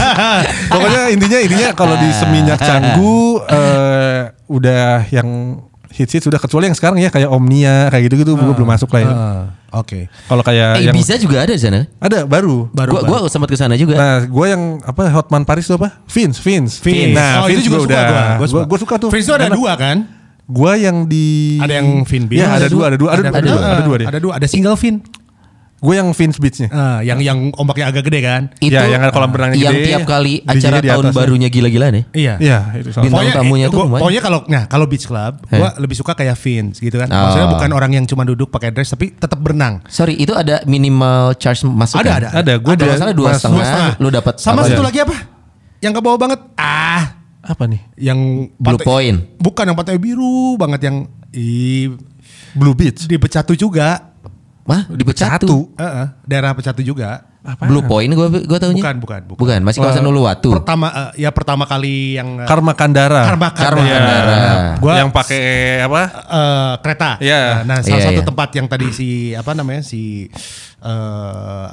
Pokoknya 0.72 1.10
intinya 1.10 1.38
intinya 1.40 1.68
kalau 1.72 1.96
di 1.96 2.08
seminyak 2.12 2.58
Canggu 2.58 3.40
eh, 3.46 4.20
udah 4.46 5.08
yang 5.08 5.28
hits 5.90 6.12
hits 6.12 6.24
sudah 6.24 6.38
kecuali 6.38 6.70
yang 6.70 6.76
sekarang 6.76 6.96
ya 6.96 7.10
kayak 7.10 7.26
Omnia 7.26 7.90
kayak 7.90 8.02
gitu 8.06 8.22
gitu 8.22 8.32
gue 8.34 8.54
belum 8.54 8.68
masuk 8.68 8.90
lah 8.90 9.00
ya. 9.02 9.10
Ah, 9.10 9.42
Oke. 9.72 10.06
Kalau 10.26 10.42
kayak 10.42 10.78
Eh, 10.78 10.86
yang 10.86 10.94
bisa 10.94 11.14
juga 11.14 11.42
ada 11.42 11.50
di 11.50 11.58
sana. 11.58 11.86
ada 11.98 12.26
baru. 12.26 12.70
Baru, 12.70 12.90
gua, 12.94 13.22
gua 13.22 13.30
sempat 13.30 13.46
ke 13.46 13.58
sana 13.58 13.74
juga. 13.74 13.94
Nah, 13.94 14.16
gue 14.22 14.46
yang 14.46 14.78
apa 14.82 15.10
Hotman 15.10 15.42
Paris 15.42 15.66
itu 15.66 15.74
apa? 15.74 16.02
Vince, 16.06 16.38
Vince. 16.38 16.74
Vince. 16.78 17.14
Nah, 17.14 17.42
oh, 17.42 17.46
Vince 17.46 17.62
itu 17.62 17.70
juga 17.70 17.76
gua 17.76 17.82
suka 17.82 17.90
udah. 17.90 18.02
gua. 18.02 18.22
Gua 18.22 18.46
Gua, 18.50 18.62
gua 18.66 18.78
suka 18.78 18.94
tuh. 18.98 19.10
Vince 19.10 19.26
itu 19.26 19.34
ada 19.34 19.48
dua 19.48 19.72
kan? 19.74 19.96
Gua 20.50 20.74
yang 20.74 21.06
di 21.06 21.56
Ada 21.56 21.78
yang 21.78 22.02
Vin 22.02 22.26
Beach. 22.26 22.42
Iya, 22.42 22.48
ada 22.50 22.66
dua, 22.66 22.90
ada 22.90 22.96
dua, 22.98 23.08
ada, 23.14 23.22
ada, 23.24 23.38
dua, 23.38 23.58
ada 23.62 23.82
dua 23.86 23.96
deh. 23.96 24.06
Ada 24.10 24.18
dua, 24.18 24.32
ada 24.34 24.46
single 24.46 24.74
fin. 24.74 24.98
Gue 25.80 25.96
yang 25.96 26.12
Vince 26.12 26.36
Beach-nya. 26.36 26.68
Ah, 26.68 27.00
yang 27.00 27.24
yang 27.24 27.56
ombaknya 27.56 27.88
agak 27.88 28.04
gede 28.04 28.20
kan? 28.20 28.52
itu 28.60 28.68
Ya, 28.68 28.84
yang 28.84 29.00
ada 29.00 29.16
kolam 29.16 29.32
renangnya 29.32 29.56
yang 29.56 29.72
gede, 29.72 29.88
tiap 29.88 30.04
kali 30.04 30.44
acara 30.44 30.76
tahun 30.76 31.04
atasnya. 31.08 31.16
barunya 31.16 31.48
gila-gilaan 31.48 31.94
ya. 31.94 32.04
Iya. 32.12 32.34
Iya, 32.36 32.58
itu 32.76 32.92
salah. 32.92 33.08
Bintang 33.08 33.32
tamunya 33.32 33.66
tuh 33.66 33.72
gua- 33.72 33.86
lumayan. 33.88 34.02
pokoknya 34.04 34.20
kalau 34.20 34.38
nah 34.44 34.62
kalau 34.68 34.84
beach 34.84 35.08
club, 35.08 35.40
gua 35.42 35.72
lebih 35.80 35.96
suka 35.96 36.12
kayak 36.12 36.36
Vince 36.36 36.84
gitu 36.84 37.00
kan. 37.00 37.08
Maksudnya 37.08 37.48
Oh. 37.48 37.52
bukan 37.56 37.70
orang 37.72 37.96
yang 37.96 38.04
cuma 38.04 38.28
duduk 38.28 38.52
pakai 38.52 38.76
dress 38.76 38.92
tapi 38.92 39.16
tetap 39.16 39.40
berenang. 39.40 39.80
Sorry, 39.88 40.20
itu 40.20 40.36
ada 40.36 40.60
minimal 40.68 41.32
charge 41.34 41.64
masuk 41.64 41.96
Ada, 41.96 42.04
kan? 42.04 42.16
ada. 42.18 42.28
Ada, 42.36 42.52
gua 42.60 42.72
Ada 42.74 42.84
masalah 42.86 43.14
dua 43.16 43.30
setengah, 43.32 43.96
lu 43.96 44.08
dapat 44.12 44.34
Sama 44.36 44.60
satu 44.60 44.76
ya? 44.76 44.84
lagi 44.84 44.98
apa? 45.00 45.16
Yang 45.80 45.92
ke 45.96 46.00
bawah 46.04 46.18
banget. 46.20 46.40
Ah, 46.60 47.19
Apa 47.40 47.64
nih? 47.64 47.80
yang 47.96 48.18
Blue 48.54 48.76
pantai- 48.76 48.86
Point. 48.86 49.18
Bukan 49.36 49.64
yang 49.64 49.74
pantai 49.74 49.96
biru 49.96 50.54
banget 50.54 50.80
yang 50.84 50.96
i, 51.30 51.88
Blue 52.52 52.74
Beach. 52.74 53.04
di 53.04 53.16
Pecatu 53.16 53.54
juga. 53.54 54.12
Mah, 54.62 54.86
di 54.86 55.02
Pecatu. 55.02 55.72
Heeh, 55.74 56.06
daerah 56.22 56.52
Pecatu 56.52 56.80
juga. 56.80 57.26
Blue 57.62 57.80
Point 57.80 58.12
gua 58.12 58.28
gua 58.28 58.58
tahunya. 58.60 58.76
Bukan, 58.76 58.96
bukan, 59.00 59.20
bukan. 59.24 59.38
Bukan, 59.40 59.60
masih 59.64 59.80
kawasan 59.80 60.04
Uluwatu. 60.04 60.52
Pertama 60.52 60.92
eh, 61.10 61.24
ya 61.24 61.32
pertama 61.32 61.64
kali 61.64 62.20
yang 62.20 62.36
eh, 62.36 62.44
Karma 62.44 62.76
Kandara. 62.76 63.24
Karma 63.24 63.48
Karma 63.48 63.80
Kandara. 63.80 63.96
Kandara. 63.96 64.52
Gua 64.76 64.92
yang 65.00 65.08
pakai 65.08 65.44
apa? 65.80 66.02
eh, 66.28 66.72
kereta. 66.78 67.10
Iya. 67.16 67.64
Nah, 67.64 67.80
salah 67.80 67.96
Iya, 67.96 68.06
satu 68.06 68.20
iya. 68.20 68.28
tempat 68.28 68.48
yang 68.52 68.66
tadi 68.68 68.86
si 68.92 69.08
apa 69.32 69.56
namanya 69.56 69.80
si 69.80 70.28
eh 70.84 71.68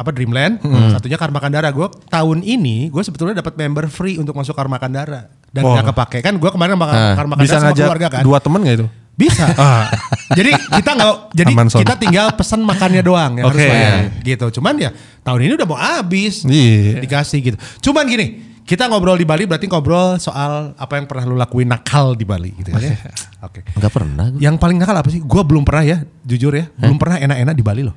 apa 0.00 0.10
Dreamland, 0.10 0.64
Hmm. 0.64 0.96
satunya 0.96 1.20
Karma 1.20 1.36
Kandara. 1.38 1.68
Gue 1.68 1.92
tahun 2.08 2.40
ini 2.40 2.88
gue 2.88 3.02
sebetulnya 3.04 3.36
dapat 3.36 3.52
member 3.54 3.84
free 3.86 4.16
untuk 4.16 4.32
masuk 4.32 4.56
Karma 4.56 4.80
Kandara 4.80 5.28
dan 5.46 5.62
Oh. 5.62 5.76
nggak 5.76 5.92
kepake 5.92 6.18
kan. 6.24 6.32
Gue 6.34 6.48
kemarin 6.48 6.72
sama 6.74 6.86
Ah. 6.88 7.12
Karma 7.12 7.36
Kandara 7.36 7.44
Bisa 7.44 7.56
sama 7.56 7.66
ngajak 7.70 7.84
keluarga 7.84 8.08
kan. 8.08 8.22
dua 8.24 8.38
temen 8.40 8.60
gak 8.62 8.76
itu? 8.80 8.88
Bisa. 9.12 9.44
Ah. 9.60 9.84
jadi 10.38 10.50
kita 10.56 10.90
nggak 10.96 11.12
jadi 11.36 11.52
Aman, 11.52 11.68
Son. 11.68 11.84
kita 11.84 11.94
tinggal 11.94 12.32
pesan 12.32 12.64
makannya 12.64 13.04
doang 13.04 13.36
yang 13.36 13.52
harus 13.52 13.60
Oke. 13.60 13.68
bayar 13.68 13.92
gitu. 14.24 14.46
Cuman 14.56 14.74
ya 14.80 14.90
tahun 15.20 15.40
ini 15.44 15.52
udah 15.54 15.68
mau 15.68 15.76
habis. 15.76 16.48
Iya. 16.48 17.04
Dikasih 17.04 17.38
gitu. 17.44 17.56
Cuman 17.84 18.08
gini, 18.08 18.26
kita 18.64 18.88
ngobrol 18.88 19.14
di 19.14 19.28
Bali 19.28 19.44
berarti 19.44 19.66
ngobrol 19.66 20.16
soal 20.16 20.72
apa 20.72 20.96
yang 20.96 21.04
pernah 21.04 21.28
lu 21.28 21.36
lakuin 21.36 21.68
nakal 21.68 22.16
di 22.16 22.24
Bali 22.24 22.56
gitu 22.56 22.72
ya. 22.72 22.96
Oke. 23.46 23.68
Enggak 23.76 23.92
pernah. 23.92 24.32
Yang 24.36 24.56
paling 24.56 24.80
nakal 24.80 24.96
apa 24.96 25.08
sih? 25.08 25.20
Gua 25.20 25.44
belum 25.44 25.68
pernah 25.68 25.84
ya, 25.84 25.98
jujur 26.24 26.56
ya. 26.56 26.72
Belum 26.74 26.96
pernah 26.96 27.20
enak-enak 27.20 27.52
di 27.52 27.64
Bali 27.64 27.82
loh. 27.84 27.96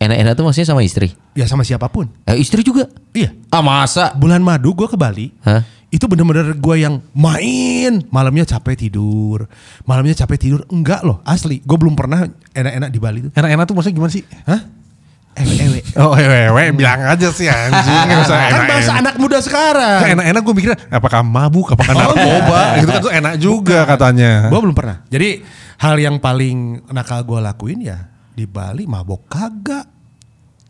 Enak-enak 0.00 0.32
tuh 0.32 0.44
maksudnya 0.48 0.68
sama 0.72 0.80
istri. 0.80 1.12
Ya 1.36 1.44
sama 1.44 1.60
siapa 1.60 1.92
pun. 1.92 2.08
Eh, 2.24 2.40
istri 2.40 2.64
juga. 2.64 2.88
Iya. 3.12 3.36
Ah, 3.52 3.60
masa? 3.60 4.16
Bulan 4.16 4.40
madu 4.40 4.72
gua 4.72 4.88
ke 4.88 4.96
Bali. 4.96 5.28
Hah? 5.44 5.60
Itu 5.92 6.08
bener-bener 6.08 6.56
gua 6.56 6.80
yang 6.80 7.04
main. 7.12 8.00
Malamnya 8.08 8.48
capek 8.48 8.88
tidur. 8.88 9.44
Malamnya 9.84 10.16
capek 10.16 10.40
tidur. 10.40 10.60
Enggak 10.72 11.04
loh, 11.04 11.20
asli. 11.20 11.60
Gue 11.60 11.76
belum 11.76 12.00
pernah 12.00 12.24
enak-enak 12.56 12.88
di 12.88 12.96
Bali 12.96 13.18
tuh. 13.28 13.30
Enak-enak 13.36 13.64
tuh 13.68 13.74
maksudnya 13.76 13.96
gimana 14.00 14.12
sih? 14.16 14.24
Hah? 14.48 14.60
Ewe-ewe. 15.36 15.80
Oh, 16.00 16.16
ewe, 16.16 16.72
bilang 16.72 17.00
aja 17.04 17.28
sih 17.30 17.46
anjing. 17.46 18.00
Kan 18.08 18.24
enak-enak. 18.24 18.66
bahasa 18.72 18.92
anak 18.98 19.14
muda 19.20 19.38
sekarang. 19.44 20.00
Kan 20.00 20.08
enak-enak 20.16 20.42
gue 20.42 20.54
mikirnya 20.56 20.78
apakah 20.88 21.20
mabuk, 21.20 21.76
apakah 21.76 21.92
Oh, 21.92 22.00
narkoba, 22.16 22.60
gitu 22.80 22.90
kan 22.90 23.00
tuh 23.04 23.12
enak 23.12 23.34
juga 23.36 23.78
katanya. 23.84 24.48
Gue 24.48 24.60
belum 24.64 24.72
pernah. 24.72 25.04
Jadi 25.12 25.44
hal 25.76 26.00
yang 26.00 26.16
paling 26.18 26.88
nakal 26.88 27.20
gue 27.22 27.36
lakuin 27.36 27.84
ya 27.84 28.09
di 28.32 28.44
Bali 28.46 28.84
mabok 28.86 29.26
kagak. 29.26 29.86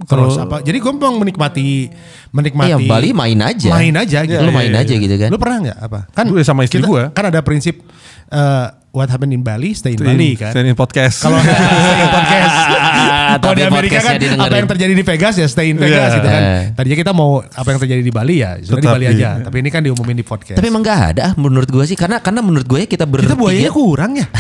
Terus 0.01 0.41
apa? 0.41 0.65
Jadi 0.65 0.81
gue 0.81 0.93
memang 0.97 1.21
menikmati 1.21 1.93
menikmati. 2.33 2.73
Iya, 2.73 2.77
Bali 2.89 3.13
main 3.13 3.37
aja. 3.37 3.69
Main 3.69 3.93
aja 3.93 4.25
gitu. 4.25 4.41
Lu 4.41 4.49
main 4.49 4.73
aja 4.73 4.95
gitu 4.97 5.15
kan. 5.21 5.29
Lu 5.29 5.37
pernah 5.37 5.59
nggak 5.69 5.79
apa? 5.79 6.01
Kan 6.17 6.33
Gue 6.33 6.41
sama 6.41 6.65
istri 6.65 6.81
kita- 6.81 6.89
gua. 6.89 7.05
Kan 7.13 7.29
ada 7.29 7.45
prinsip 7.45 7.85
eh, 8.33 8.67
what 8.91 9.07
happened 9.07 9.31
in 9.31 9.41
Bali, 9.41 9.71
stay 9.73 9.95
in 9.95 10.01
Bali 10.01 10.35
kan. 10.35 10.51
Stand 10.51 10.67
in 10.67 10.75
podcast. 10.75 11.23
Kalau 11.23 11.39
stay 11.39 11.55
in 11.97 12.11
podcast. 12.11 12.55
Kalau 13.39 13.55
di 13.59 13.65
Amerika 13.65 13.99
kan 14.01 14.15
didengerin. 14.19 14.43
apa 14.43 14.55
yang 14.57 14.69
terjadi 14.69 14.93
di 14.93 15.05
Vegas 15.07 15.35
ya 15.39 15.47
stay 15.47 15.71
in 15.71 15.79
Vegas 15.79 16.11
Iya. 16.11 16.17
gitu 16.17 16.29
kan. 16.29 16.43
Eh. 16.43 16.63
Tadinya 16.75 16.97
kita 16.99 17.13
mau 17.13 17.31
apa 17.41 17.69
yang 17.69 17.79
terjadi 17.79 18.03
di 18.03 18.13
Bali 18.13 18.37
ya, 18.43 18.59
sudah 18.59 18.83
di 18.83 18.91
Bali 18.91 19.07
aja. 19.07 19.39
Tapi 19.41 19.57
ini 19.59 19.71
kan 19.71 19.81
diumumin 19.81 20.17
di 20.17 20.27
podcast. 20.27 20.59
Tapi 20.59 20.67
emang 20.67 20.83
gak 20.83 21.01
ada 21.15 21.23
ah, 21.23 21.33
menurut 21.35 21.67
gue 21.67 21.85
sih 21.87 21.95
karena 21.95 22.19
karena 22.19 22.43
menurut 22.43 22.67
gue 22.67 22.79
ya 22.83 22.89
kita 22.89 23.07
bertiga 23.07 23.33
kita 23.33 23.39
buayanya 23.39 23.73
kurang 23.73 24.13
ya. 24.19 24.27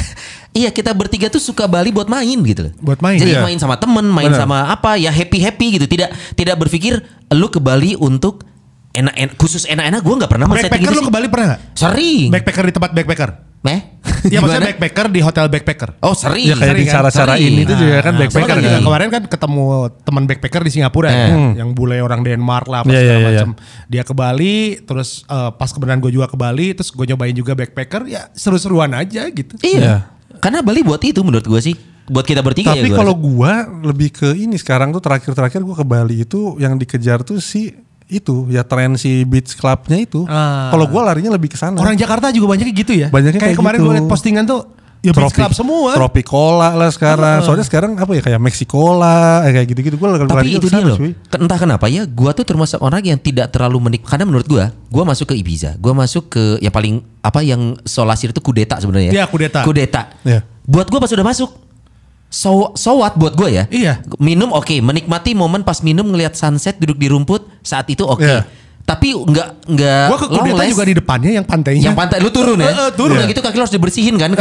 Iya 0.50 0.74
kita 0.74 0.90
bertiga 0.98 1.30
tuh 1.30 1.38
suka 1.38 1.70
Bali 1.70 1.94
buat 1.94 2.10
main 2.10 2.34
gitu 2.42 2.66
loh. 2.66 2.72
Buat 2.82 2.98
main. 2.98 3.22
Jadi 3.22 3.38
Iya. 3.38 3.46
main 3.46 3.54
sama 3.54 3.78
temen, 3.78 4.02
main 4.02 4.34
Benar. 4.34 4.42
sama 4.42 4.66
apa 4.66 4.98
ya 4.98 5.14
happy 5.14 5.38
happy 5.38 5.78
gitu. 5.78 5.86
Tidak 5.86 6.10
tidak 6.34 6.58
berpikir 6.58 6.98
lu 7.30 7.46
ke 7.46 7.62
Bali 7.62 7.94
untuk 7.94 8.42
enak 9.00 9.14
enak 9.16 9.34
khusus 9.34 9.64
enak-enak. 9.64 10.00
Gue 10.00 10.14
nggak 10.14 10.30
pernah 10.30 10.46
Backpacker 10.46 10.80
gitu 10.82 10.92
lu 10.92 11.00
sih. 11.00 11.06
ke 11.06 11.12
Bali 11.12 11.26
pernah 11.26 11.46
gak? 11.50 11.60
Sering. 11.74 12.28
Backpacker 12.28 12.64
di 12.64 12.72
tempat 12.72 12.90
backpacker. 12.92 13.30
Eh? 13.60 13.80
Iya 14.26 14.40
maksudnya 14.42 14.72
backpacker 14.72 15.06
di 15.08 15.20
hotel 15.20 15.44
backpacker. 15.46 15.90
Oh 16.00 16.12
sering. 16.12 16.44
Ya 16.44 16.56
kayak 16.56 16.72
Sering 16.72 16.80
di 16.80 16.86
kan? 16.86 16.94
cara-cara 16.96 17.34
ini 17.36 17.62
tuh 17.62 17.76
juga 17.76 17.96
kan 18.00 18.12
Nah, 18.12 18.20
backpacker 18.22 18.48
kan? 18.50 18.62
juga 18.62 18.78
kemarin 18.80 19.08
kan 19.08 19.22
ketemu 19.26 19.64
teman 20.00 20.22
backpacker 20.24 20.62
di 20.64 20.70
Singapura 20.70 21.08
ya, 21.08 21.26
Eh. 21.28 21.50
yang 21.56 21.70
bule 21.70 21.96
orang 21.98 22.20
Denmark 22.20 22.66
lah 22.66 22.80
apa 22.80 22.88
Iya, 22.88 22.98
segala 22.98 23.12
iya, 23.12 23.20
iya, 23.20 23.28
macam. 23.36 23.48
Dia 23.86 24.02
ke 24.02 24.14
Bali, 24.14 24.56
terus 24.80 25.24
eh, 25.24 25.50
pas 25.52 25.68
kebenaran 25.68 26.00
gue 26.00 26.08
juga 26.10 26.26
ke 26.26 26.36
Bali, 26.36 26.72
terus 26.72 26.88
gue 26.88 27.04
nyobain 27.04 27.32
juga 27.32 27.52
backpacker, 27.52 28.02
ya 28.06 28.32
seru-seruan 28.32 28.92
aja 28.92 29.28
gitu. 29.28 29.52
Iya. 29.60 29.76
Iya. 29.76 29.94
Karena 30.38 30.60
Bali 30.60 30.80
buat 30.80 31.00
itu 31.00 31.20
menurut 31.20 31.44
gue 31.44 31.60
sih. 31.60 31.76
Buat 32.08 32.26
kita 32.26 32.40
bertiga 32.40 32.72
ya 32.72 32.80
Tapi 32.80 32.90
gua 32.90 32.98
kalau 32.98 33.14
gua 33.14 33.52
lebih 33.86 34.10
ke 34.10 34.34
ini 34.34 34.56
sekarang 34.56 34.90
tuh 34.90 34.98
terakhir-terakhir 34.98 35.62
gua 35.62 35.76
ke 35.78 35.86
Bali 35.86 36.24
itu 36.24 36.56
yang 36.56 36.74
dikejar 36.74 37.22
tuh 37.22 37.38
si 37.38 37.70
itu 38.10 38.50
ya 38.50 38.66
tren 38.66 38.98
si 38.98 39.22
beach 39.22 39.54
clubnya 39.54 40.02
itu. 40.02 40.26
Ah. 40.26 40.74
Kalau 40.74 40.90
gua 40.90 41.14
larinya 41.14 41.30
lebih 41.30 41.54
ke 41.54 41.58
sana. 41.58 41.78
Orang 41.78 41.94
Jakarta 41.94 42.34
juga 42.34 42.50
banyak 42.50 42.74
gitu 42.74 42.92
ya. 42.92 43.08
Banyaknya 43.08 43.38
kayak, 43.38 43.54
kayak 43.54 43.60
kemarin 43.62 43.78
gitu. 43.78 43.86
gue 43.86 43.94
liat 43.96 44.08
postingan 44.10 44.44
tuh 44.44 44.60
ya 45.00 45.12
beach 45.16 45.32
club 45.32 45.52
semua. 45.56 45.96
Tropicola 45.96 46.76
lah 46.76 46.90
sekarang. 46.92 47.40
Soalnya 47.46 47.66
sekarang 47.66 47.96
apa 47.96 48.12
ya 48.12 48.22
kayak 48.22 48.40
Mexicola 48.40 49.46
eh, 49.48 49.52
kayak 49.56 49.66
gitu-gitu. 49.72 49.96
Gua 49.96 50.18
lari 50.18 50.26
Tapi 50.26 50.48
itu 50.60 50.68
dia 50.68 50.82
loh. 50.84 50.98
cuy. 50.98 51.12
Entah 51.16 51.58
kenapa 51.58 51.86
ya, 51.88 52.04
gua 52.04 52.30
tuh 52.36 52.44
termasuk 52.44 52.82
orang 52.82 53.00
yang 53.00 53.18
tidak 53.22 53.48
terlalu 53.54 53.78
menik. 53.80 54.02
Karena 54.04 54.28
menurut 54.28 54.46
gua, 54.50 54.74
gua 54.92 55.04
masuk 55.08 55.32
ke 55.32 55.34
Ibiza, 55.38 55.78
gua 55.80 55.96
masuk 55.96 56.28
ke 56.32 56.44
yang 56.60 56.74
paling 56.74 57.00
apa 57.24 57.40
yang 57.40 57.78
solasir 57.86 58.34
itu 58.34 58.40
kudeta 58.42 58.76
sebenarnya. 58.82 59.14
Iya, 59.14 59.24
kudeta. 59.30 59.64
Kudeta. 59.64 60.02
Iya. 60.26 60.44
Buat 60.68 60.92
gua 60.92 61.00
pas 61.00 61.10
udah 61.10 61.26
masuk, 61.26 61.50
so, 62.30 62.72
so 62.78 63.02
what 63.02 63.18
buat 63.18 63.34
gua 63.34 63.50
ya. 63.50 63.64
Iya. 63.68 64.00
Minum 64.16 64.54
oke, 64.54 64.78
menikmati 64.80 65.34
momen 65.34 65.66
pas 65.66 65.82
minum 65.82 66.06
ngelihat 66.06 66.38
sunset 66.38 66.78
duduk 66.78 66.96
di 66.96 67.10
rumput 67.10 67.44
saat 67.60 67.90
itu 67.90 68.06
oke. 68.06 68.22
Iya. 68.22 68.46
Tapi 68.80 69.14
nggak 69.14 69.48
nggak 69.70 70.06
Gue 70.10 70.18
ke 70.18 70.28
Kudeta 70.34 70.62
juga 70.66 70.82
di 70.82 70.94
depannya 70.98 71.30
yang 71.30 71.46
pantainya. 71.46 71.92
yang 71.92 71.94
pantai 71.94 72.18
lu 72.18 72.26
turun 72.32 72.58
ya. 72.58 72.70
Eh, 72.70 72.74
eh, 72.74 72.90
turun. 72.98 73.14
Udah 73.14 73.26
gitu 73.30 73.38
kaki 73.38 73.54
lu 73.54 73.62
harus 73.62 73.70
dibersihin 73.70 74.18
kan. 74.18 74.34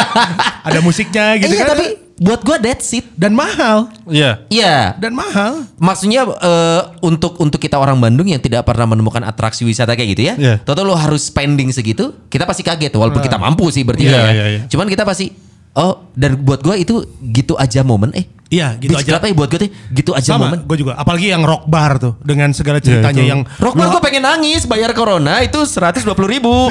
Ada 0.66 0.82
musiknya 0.82 1.38
gitu 1.38 1.54
iya, 1.54 1.62
kan. 1.62 1.78
tapi 1.78 1.86
buat 2.18 2.42
gua 2.42 2.58
that's 2.58 2.90
it. 2.90 3.06
Dan 3.14 3.38
mahal. 3.38 3.86
Iya. 4.10 4.50
Iya. 4.50 4.98
Dan 4.98 5.14
mahal. 5.14 5.70
Maksudnya 5.78 6.26
eh, 6.26 6.80
untuk 7.06 7.38
untuk 7.38 7.62
kita 7.62 7.78
orang 7.78 8.02
Bandung 8.02 8.26
yang 8.26 8.42
tidak 8.42 8.66
pernah 8.66 8.90
menemukan 8.90 9.22
atrasi 9.22 9.62
wisata 9.62 9.94
kayak 9.94 10.10
gitu 10.18 10.22
ya, 10.26 10.34
Iya. 10.34 10.54
Toto 10.66 10.82
lo 10.82 10.98
harus 10.98 11.30
spending 11.30 11.70
segitu, 11.70 12.18
kita 12.26 12.50
pasti 12.50 12.66
kaget 12.66 12.90
walaupun 12.98 13.22
kita 13.22 13.38
mampu 13.38 13.70
sih 13.70 13.86
bertiga 13.86 14.10
Iya, 14.10 14.18
ya. 14.18 14.30
iya, 14.34 14.44
iya. 14.50 14.60
Cuman 14.66 14.90
kita 14.90 15.06
pasti 15.06 15.30
oh 15.74 16.06
dan 16.12 16.38
buat 16.38 16.60
gua 16.60 16.74
itu 16.74 17.02
gitu 17.20 17.54
aja 17.54 17.82
momen 17.82 18.10
eh. 18.12 18.26
Iya, 18.44 18.78
gitu 18.78 18.94
Beach 18.94 19.02
aja. 19.02 19.18
Club, 19.18 19.24
eh, 19.24 19.34
buat 19.34 19.48
gue 19.48 19.58
tuh 19.58 19.70
gitu 19.90 20.10
aja 20.14 20.30
Sama, 20.30 20.46
momen. 20.46 20.62
gue 20.62 20.76
juga. 20.78 20.94
Apalagi 20.94 21.26
yang 21.26 21.42
rock 21.42 21.66
bar 21.66 21.98
tuh. 21.98 22.14
Dengan 22.22 22.54
segala 22.54 22.78
ceritanya 22.78 23.18
itu. 23.18 23.26
yang... 23.26 23.40
Rock 23.58 23.74
bar 23.74 23.90
gue 23.90 23.98
pengen 23.98 24.22
nangis 24.22 24.62
bayar 24.62 24.94
corona 24.94 25.42
itu 25.42 25.58
120 25.58 26.06
ribu. 26.28 26.70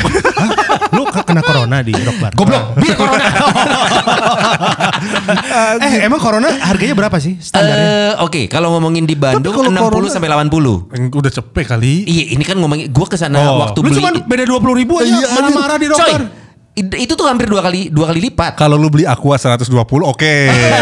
Lu 0.93 1.03
ke- 1.05 1.25
kena 1.25 1.43
corona 1.43 1.83
di 1.83 1.91
rock 1.91 2.17
bar? 2.21 2.31
Goblok, 2.31 2.77
bir 2.77 2.93
corona. 2.93 3.25
eh 5.81 6.03
emang 6.03 6.19
corona 6.19 6.47
harganya 6.61 6.95
berapa 6.95 7.17
sih 7.17 7.35
standarnya? 7.37 8.15
Eh, 8.15 8.23
Oke, 8.23 8.47
kalau 8.47 8.71
ngomongin 8.71 9.03
di 9.03 9.15
Bandung 9.15 9.51
kalau 9.51 9.67
60 9.67 9.83
corona- 9.83 10.07
sampai 10.09 10.29
80. 10.29 10.87
Yang 10.89 11.03
Udah 11.13 11.31
cepet 11.33 11.65
kali. 11.67 11.93
Iya, 12.05 12.23
ini 12.31 12.43
kan 12.43 12.55
ngomongin 12.57 12.87
gue 12.87 13.05
ke 13.05 13.17
sana 13.17 13.43
Oh. 13.43 13.59
waktu 13.59 13.79
Lu 13.81 13.89
beli. 13.89 13.97
cuma 13.97 14.09
beda 14.15 14.43
20 14.45 14.71
ribu 14.77 14.93
aja 14.97 15.09
Iya, 15.09 15.27
marah-marah 15.31 15.77
di 15.77 15.87
rock 15.89 15.99
Coy, 15.99 16.11
bar. 16.11 16.23
Itu 16.75 17.13
tuh 17.13 17.25
hampir 17.25 17.45
dua 17.45 17.61
kali 17.61 17.87
dua 17.87 18.09
kali 18.09 18.19
lipat. 18.23 18.57
Kalau 18.57 18.75
lu 18.75 18.89
beli 18.89 19.05
Aqua 19.05 19.37
120 19.37 19.69
oke. 20.01 20.33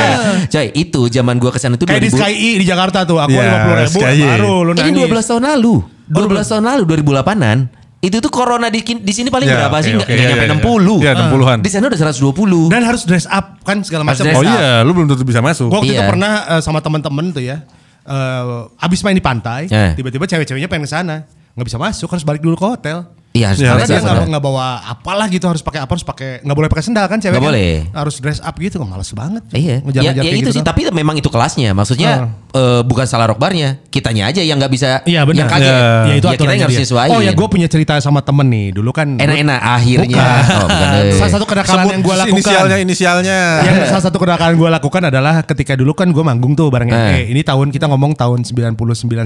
Coy, 0.54 0.67
itu 0.73 1.01
zaman 1.08 1.36
gua 1.36 1.51
ke 1.51 1.60
sana 1.60 1.75
itu 1.75 1.84
Kayak 1.84 2.01
di 2.01 2.10
2000. 2.10 2.15
Sky 2.15 2.34
E 2.34 2.49
di 2.58 2.65
Jakarta 2.65 3.04
tuh. 3.04 3.19
Aku 3.19 3.32
Iya, 3.32 3.67
50 3.67 3.84
ribu 3.84 3.99
Sky 3.99 4.15
E. 4.15 4.23
baru 4.25 4.54
lu 4.62 4.71
Ini 4.71 4.80
nangis. 4.88 5.12
12 5.12 5.30
tahun 5.30 5.43
lalu. 5.45 5.73
12 6.08 6.47
tahun 6.47 6.63
lalu 6.65 6.82
2008-an. 6.88 7.58
Itu 8.01 8.17
tuh 8.17 8.32
corona 8.32 8.67
di 8.67 8.82
di 8.82 9.13
sini 9.13 9.30
paling 9.30 9.45
Ya, 9.45 9.62
berapa 9.62 9.77
oke, 9.77 9.84
sih? 9.84 9.93
Nggak 9.93 10.08
oke, 10.08 10.10
nggak 10.10 10.25
iya, 10.25 10.32
nyampe 10.34 10.47
iya. 10.47 10.58
60. 10.58 10.95
Iya, 10.97 11.12
60-an. 11.13 11.58
Di 11.60 11.69
sana 11.69 11.84
udah 11.86 11.99
120. 12.01 12.73
Dan 12.73 12.82
harus 12.82 13.01
dress 13.06 13.27
up 13.27 13.45
kan 13.62 13.77
segala 13.84 14.01
macam. 14.04 14.23
Oh 14.27 14.41
up. 14.41 14.47
iya, 14.47 14.82
lu 14.82 14.91
belum 14.91 15.06
tentu 15.06 15.21
bisa 15.21 15.38
masuk. 15.39 15.69
Gue 15.69 15.77
waktu 15.77 15.93
itu 15.93 15.99
Iya. 15.99 16.10
pernah 16.10 16.32
eh, 16.49 16.62
sama 16.62 16.80
teman-teman 16.80 17.30
tuh 17.30 17.43
ya. 17.43 17.62
eh, 18.01 18.43
abis 18.82 19.06
main 19.06 19.13
di 19.13 19.21
pantai, 19.21 19.67
Eh. 19.67 19.93
tiba-tiba 19.93 20.25
cewek-ceweknya 20.25 20.65
pengen 20.65 20.88
ke 20.88 20.91
sana. 20.91 21.30
Nggak 21.54 21.67
bisa 21.67 21.77
masuk, 21.77 22.10
harus 22.10 22.23
balik 22.23 22.41
dulu 22.41 22.56
ke 22.56 22.65
hotel. 22.65 23.06
Iya, 23.31 23.45
harus 23.47 23.63
Karena 23.63 23.79
dress 23.81 24.03
dia 24.03 24.11
up, 24.11 24.27
nggak 24.27 24.43
bawa 24.43 24.65
apalah 24.83 25.23
gitu 25.25 25.47
harus 25.47 25.59
pakai 25.59 25.79
apa 25.79 25.87
harus 25.87 26.03
pakai 26.03 26.43
nggak 26.43 26.51
boleh 26.53 26.67
pakai 26.67 26.83
sendal 26.83 27.07
kan 27.07 27.15
cewek 27.15 27.31
Nggak 27.31 27.39
kan? 27.39 27.51
boleh. 27.55 27.73
harus 27.93 28.15
dress 28.19 28.39
up 28.39 28.51
gitu 28.53 28.75
males 28.83 29.07
banget 29.09 29.43
Iya, 29.49 29.79
ya, 29.87 30.11
ya 30.13 30.27
itu 30.27 30.35
gitu 30.37 30.51
sih. 30.51 30.59
doang. 30.59 30.67
Tapi 30.67 30.81
memang 30.91 31.15
itu 31.15 31.25
kelasnya. 31.25 31.71
Maksudnya 31.71 32.27
eh, 32.51 32.81
bukan 32.83 33.05
salah 33.05 33.25
rock 33.25 33.39
barnya. 33.39 33.79
Kitanya 33.87 34.27
aja 34.27 34.39
yang 34.39 34.59
nggak 34.59 34.67
bisa. 34.69 34.99
Iya 35.03 35.23
benar. 35.23 35.47
Yang 35.47 35.49
kaget. 35.49 35.71
Iya. 35.71 35.79
Ya, 35.79 36.13
itu 36.13 36.27
ya, 36.27 36.31
kita 36.33 36.43
yang 36.49 36.61
harus 36.61 36.75
dia. 36.75 36.83
sesuaiin. 36.83 37.09
Oh 37.09 37.19
ya 37.19 37.31
gue 37.31 37.47
punya 37.47 37.67
cerita 37.67 37.95
sama 37.97 38.19
temen 38.19 38.43
nih. 38.45 38.67
Dulu 38.73 38.91
kan 38.91 39.15
Enak-enak 39.15 39.59
akhirnya. 39.61 40.11
Bukan. 40.19 40.43
Oh, 40.51 40.67
bukan. 40.67 41.03
Salah 41.21 41.31
satu 41.31 41.45
kenakalan 41.45 41.85
yang 41.87 42.01
gue 42.01 42.15
lakukan. 42.17 42.35
inisialnya 42.35 42.77
inisialnya. 42.77 43.39
yang 43.63 43.75
salah 43.91 44.03
satu 44.03 44.17
kenakalan 44.17 44.53
gue 44.53 44.69
lakukan 44.69 45.01
adalah 45.07 45.39
ketika 45.41 45.73
dulu 45.73 45.95
kan 45.95 46.11
gue 46.11 46.19
manggung 46.21 46.51
tuh 46.51 46.67
bareng 46.67 46.91
Eh. 46.91 47.31
Ini 47.31 47.41
tahun 47.41 47.71
kita 47.71 47.87
ngomong 47.87 48.11
tahun 48.13 48.43
99 48.43 48.75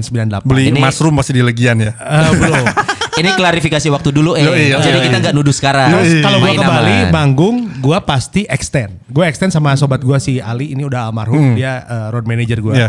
98. 0.06 0.46
Beli 0.46 0.70
Ini- 0.70 0.78
mushroom 0.78 1.18
masih 1.18 1.32
di 1.32 1.42
legian 1.42 1.74
ya. 1.76 1.90
Eh, 1.92 2.30
belum. 2.32 2.66
Ini 3.16 3.30
klarifikasi 3.32 3.88
waktu 3.88 4.08
dulu 4.12 4.36
eh. 4.36 4.44
Yoi, 4.44 4.76
yoi, 4.76 4.82
Jadi 4.82 4.98
yoi. 5.00 5.06
kita 5.08 5.16
nggak 5.24 5.34
nuduh 5.34 5.54
sekarang. 5.54 5.88
Kalau 6.20 6.38
gue 6.40 6.52
ke 6.52 6.64
Bali 6.64 6.96
manggung, 7.08 7.56
gue 7.80 7.98
pasti 8.04 8.44
extend. 8.44 9.00
Gue 9.08 9.24
extend 9.24 9.50
sama 9.52 9.72
sobat 9.80 10.04
gue 10.04 10.18
si 10.20 10.36
Ali 10.36 10.76
ini 10.76 10.84
udah 10.84 11.08
almarhum, 11.08 11.56
dia 11.56 11.84
eh, 11.84 12.06
road 12.12 12.28
manager 12.28 12.60
gue. 12.60 12.74
Iya. 12.76 12.88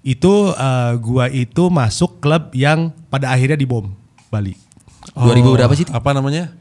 Itu 0.00 0.56
eh, 0.56 0.92
gue 0.96 1.26
itu 1.36 1.64
masuk 1.68 2.20
klub 2.24 2.48
yang 2.56 2.90
pada 3.12 3.28
akhirnya 3.28 3.60
dibom 3.60 3.92
Bali. 4.32 4.56
2000 5.16 5.56
berapa 5.56 5.72
sih? 5.72 5.86
Apa 5.88 6.12
namanya? 6.12 6.52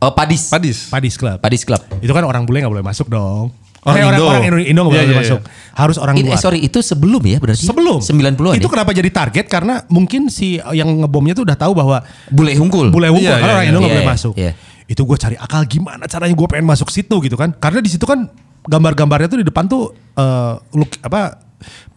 Oh, 0.00 0.12
Padis. 0.16 0.48
Padis. 0.48 0.88
Padis 0.88 1.14
Club. 1.20 1.38
Padis 1.38 1.62
Club. 1.62 1.80
Itu 2.00 2.10
kan 2.16 2.24
orang 2.24 2.48
bule 2.48 2.64
nggak 2.64 2.72
boleh 2.72 2.86
masuk 2.86 3.12
dong. 3.12 3.52
Orang 3.80 3.96
Eh, 3.96 4.06
Indo. 4.06 4.24
Orang, 4.24 4.42
Indo, 4.44 4.56
Indo 4.60 4.80
nggak 4.84 4.92
Iya, 4.92 5.00
boleh 5.00 5.08
iya, 5.08 5.20
masuk. 5.24 5.40
Harus 5.72 5.96
orang 5.96 6.14
Ini, 6.14 6.28
luar. 6.28 6.36
eh, 6.36 6.40
sorry, 6.40 6.58
itu 6.60 6.78
sebelum 6.80 7.22
ya 7.24 7.38
berarti? 7.38 7.64
Sebelum 7.64 7.98
90-an 7.98 8.60
Itu 8.60 8.68
ya? 8.68 8.72
kenapa 8.76 8.90
jadi 8.92 9.08
target 9.08 9.46
karena 9.46 9.74
mungkin 9.88 10.28
si 10.28 10.60
yang 10.70 11.00
ngebomnya 11.00 11.32
tuh 11.32 11.48
udah 11.48 11.56
tahu 11.56 11.72
bahwa 11.72 12.04
Bule 12.28 12.52
Hungkul. 12.54 12.92
bule 12.92 13.08
hukum 13.08 13.24
Iya, 13.24 13.34
karena 13.34 13.46
iya, 13.46 13.54
orang 13.54 13.64
iya. 13.64 13.70
Indo 13.72 13.78
nggak 13.80 13.88
Iya, 13.88 13.96
boleh 13.96 14.06
iya, 14.06 14.14
masuk. 14.14 14.34
iya. 14.36 14.52
Itu 14.84 15.02
gue 15.02 15.16
cari 15.16 15.36
akal 15.36 15.62
gimana 15.64 16.04
caranya 16.04 16.34
gue 16.34 16.46
pengen 16.46 16.66
masuk 16.66 16.90
situ 16.90 17.16
gitu 17.20 17.36
kan? 17.36 17.54
Karena 17.54 17.80
di 17.80 17.88
situ 17.88 18.04
kan 18.04 18.28
gambar-gambarnya 18.60 19.28
tuh 19.28 19.40
di 19.40 19.46
depan 19.46 19.64
tuh 19.64 19.88
eh 20.12 20.54
look 20.74 20.92
apa 21.00 21.40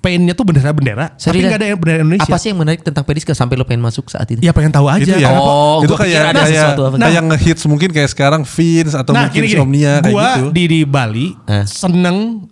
paintnya 0.03 0.35
tuh 0.35 0.43
bendera-bendera, 0.43 1.15
tapi 1.15 1.39
nggak 1.39 1.59
ada 1.59 1.67
yang 1.71 1.79
bendera 1.79 1.99
Indonesia. 2.03 2.27
Apa 2.27 2.37
sih 2.37 2.51
yang 2.51 2.59
menarik 2.59 2.83
tentang 2.83 3.03
Pedis 3.07 3.23
ke 3.23 3.31
sampai 3.31 3.55
lo 3.55 3.63
pengen 3.63 3.81
masuk 3.81 4.11
saat 4.11 4.27
itu? 4.29 4.43
Ya 4.43 4.51
pengen 4.51 4.71
tahu 4.75 4.91
aja. 4.91 5.03
Itu 5.03 5.15
ya. 5.15 5.31
Oh, 5.35 5.79
itu 5.81 5.95
gua 5.95 6.03
kayak 6.03 6.21
ada 6.35 6.43
kayak, 6.43 6.51
sesuatu 6.51 6.81
apa. 6.91 6.95
kayak 6.99 7.23
ngehits 7.31 7.63
mungkin 7.65 7.89
kayak 7.95 8.09
sekarang 8.11 8.41
Vince 8.43 8.93
atau 8.93 9.11
nah 9.15 9.27
mungkin 9.27 9.39
gini 9.39 9.47
gini, 9.47 9.55
Insomnia 9.55 9.93
kayak 10.03 10.11
gue 10.11 10.27
gitu. 10.27 10.47
di 10.51 10.63
di 10.67 10.79
Bali 10.83 11.27
Eh. 11.47 11.63
seneng 11.63 12.47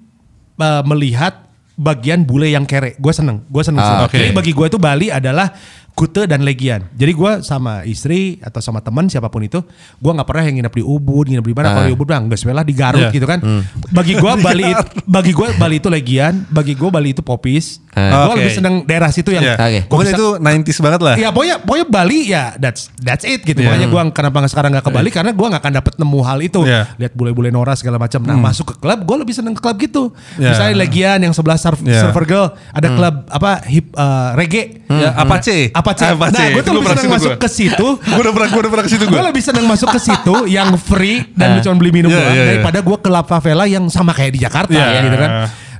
uh, 0.57 0.83
melihat 0.87 1.43
bagian 1.75 2.21
bule 2.23 2.47
yang 2.51 2.63
kere. 2.63 2.93
Gue 3.01 3.11
seneng, 3.11 3.43
gue 3.49 3.63
seneng. 3.65 3.81
Ah, 3.81 4.05
sih. 4.05 4.13
oke. 4.13 4.17
Jadi 4.21 4.31
bagi 4.31 4.51
gue 4.53 4.65
itu 4.69 4.77
Bali 4.77 5.07
adalah 5.09 5.49
Kute 5.91 6.23
dan 6.23 6.41
Legian. 6.41 6.87
Jadi 6.91 7.11
gue 7.11 7.31
sama 7.41 7.83
istri 7.83 8.39
atau 8.39 8.57
sama 8.57 8.79
teman 8.79 9.05
siapa 9.05 9.27
pun 9.27 9.39
itu, 9.39 9.59
gue 9.95 10.11
nggak 10.11 10.23
pernah 10.23 10.43
yang 10.43 10.55
nginep 10.57 10.73
di 10.73 10.83
Ubud, 10.83 11.25
nginep 11.27 11.43
di 11.43 11.51
mana. 11.51 11.67
Kalau 11.69 11.83
Ah. 11.83 11.87
di 11.87 11.93
Ubud 11.93 12.05
bilang 12.05 12.23
nggak 12.25 12.37
sebelah 12.37 12.61
di 12.61 12.71
Garut 12.71 13.01
Iya. 13.01 13.11
gitu 13.11 13.23
kan. 13.23 13.39
Bagi 13.87 14.13
gue 14.13 14.31
Bali, 14.41 14.65
it- 14.67 14.87
bagi 15.03 15.31
gue 15.31 15.47
Bali 15.53 15.75
itu 15.77 15.87
Legian, 15.87 16.47
bagi 16.47 16.73
gue 16.73 16.89
Bali 16.89 17.11
itu 17.11 17.21
Popis. 17.21 17.83
Ah. 17.91 18.23
Gue 18.25 18.33
Oke. 18.33 18.39
lebih 18.39 18.53
seneng 18.53 18.75
daerah 18.81 19.09
situ 19.09 19.29
yang 19.29 19.43
Iya. 19.43 19.55
Oke. 19.55 19.79
gua 19.81 19.89
Pokoknya 19.91 20.13
itu 20.13 20.27
90s 20.39 20.77
banget 20.79 21.01
lah. 21.01 21.15
Ya 21.17 21.29
pokoknya 21.29 21.55
pokoknya 21.59 21.87
Bali 21.87 22.19
ya 22.25 22.43
that's 22.55 22.87
that's 22.97 23.23
it 23.23 23.43
gitu. 23.43 23.59
Iya. 23.59 23.67
Makanya 23.67 23.87
gua 23.87 24.01
kenapa 24.09 24.35
nggak 24.39 24.51
sekarang 24.51 24.69
nggak 24.71 24.85
ke 24.85 24.91
Bali 24.91 25.09
karena 25.11 25.31
gua 25.31 25.47
nggak 25.51 25.61
akan 25.61 25.73
dapet 25.75 25.93
nemu 25.99 26.19
hal 26.23 26.39
itu. 26.39 26.61
Iya. 26.63 26.81
Lihat 26.95 27.13
bule-bule 27.13 27.51
Nora 27.51 27.75
segala 27.75 27.99
macam. 27.99 28.23
Nah, 28.23 28.39
masuk 28.39 28.63
ke 28.65 28.75
klub 28.79 28.99
gua 29.01 29.17
lebih 29.19 29.35
seneng 29.35 29.51
ke 29.51 29.59
klub 29.59 29.75
gitu. 29.75 30.03
Iya. 30.35 30.55
Misalnya 30.55 30.75
Legian 30.79 31.19
yang 31.19 31.33
sebelah 31.35 31.59
surf, 31.59 31.83
Iya. 31.83 31.99
Surfer 32.01 32.23
Girl, 32.23 32.47
ada 32.71 32.87
klub 32.89 33.15
apa 33.27 33.51
hip 33.67 33.91
eh, 33.91 34.29
reggae. 34.33 34.65
Ya, 34.87 35.11
Apache. 35.13 35.71
Apache. 35.91 36.15
Apache. 36.15 36.33
Nah, 36.33 36.47
gue 36.51 36.63
tuh 36.63 36.73
lebih 36.73 36.87
pernah 36.87 37.01
seneng 37.01 37.13
masuk 37.13 37.33
ke 37.35 37.47
situ. 37.47 37.87
Gue 38.11 38.21
udah 38.21 38.33
pernah 38.33 38.49
gue 38.49 38.61
udah 38.61 38.71
pernah 38.71 38.85
ke 38.85 38.91
situ 38.91 39.03
gue. 39.03 39.13
Gue 39.13 39.25
lebih 39.27 39.43
seneng 39.43 39.65
masuk 39.67 39.87
ke 39.91 39.99
situ 39.99 40.35
yang 40.57 40.69
free 40.75 41.17
dan 41.33 41.55
lu 41.55 41.59
cuma 41.59 41.75
beli 41.77 41.91
minum 41.91 42.09
doang 42.09 42.31
daripada 42.31 42.79
gue 42.79 42.97
ke 42.97 43.09
La 43.09 43.21
Favela 43.21 43.65
yang 43.65 43.85
sama 43.87 44.11
kayak 44.11 44.31
di 44.31 44.39
Jakarta 44.39 44.71
Iya. 44.71 45.01
gitu 45.03 45.17
kan. 45.17 45.31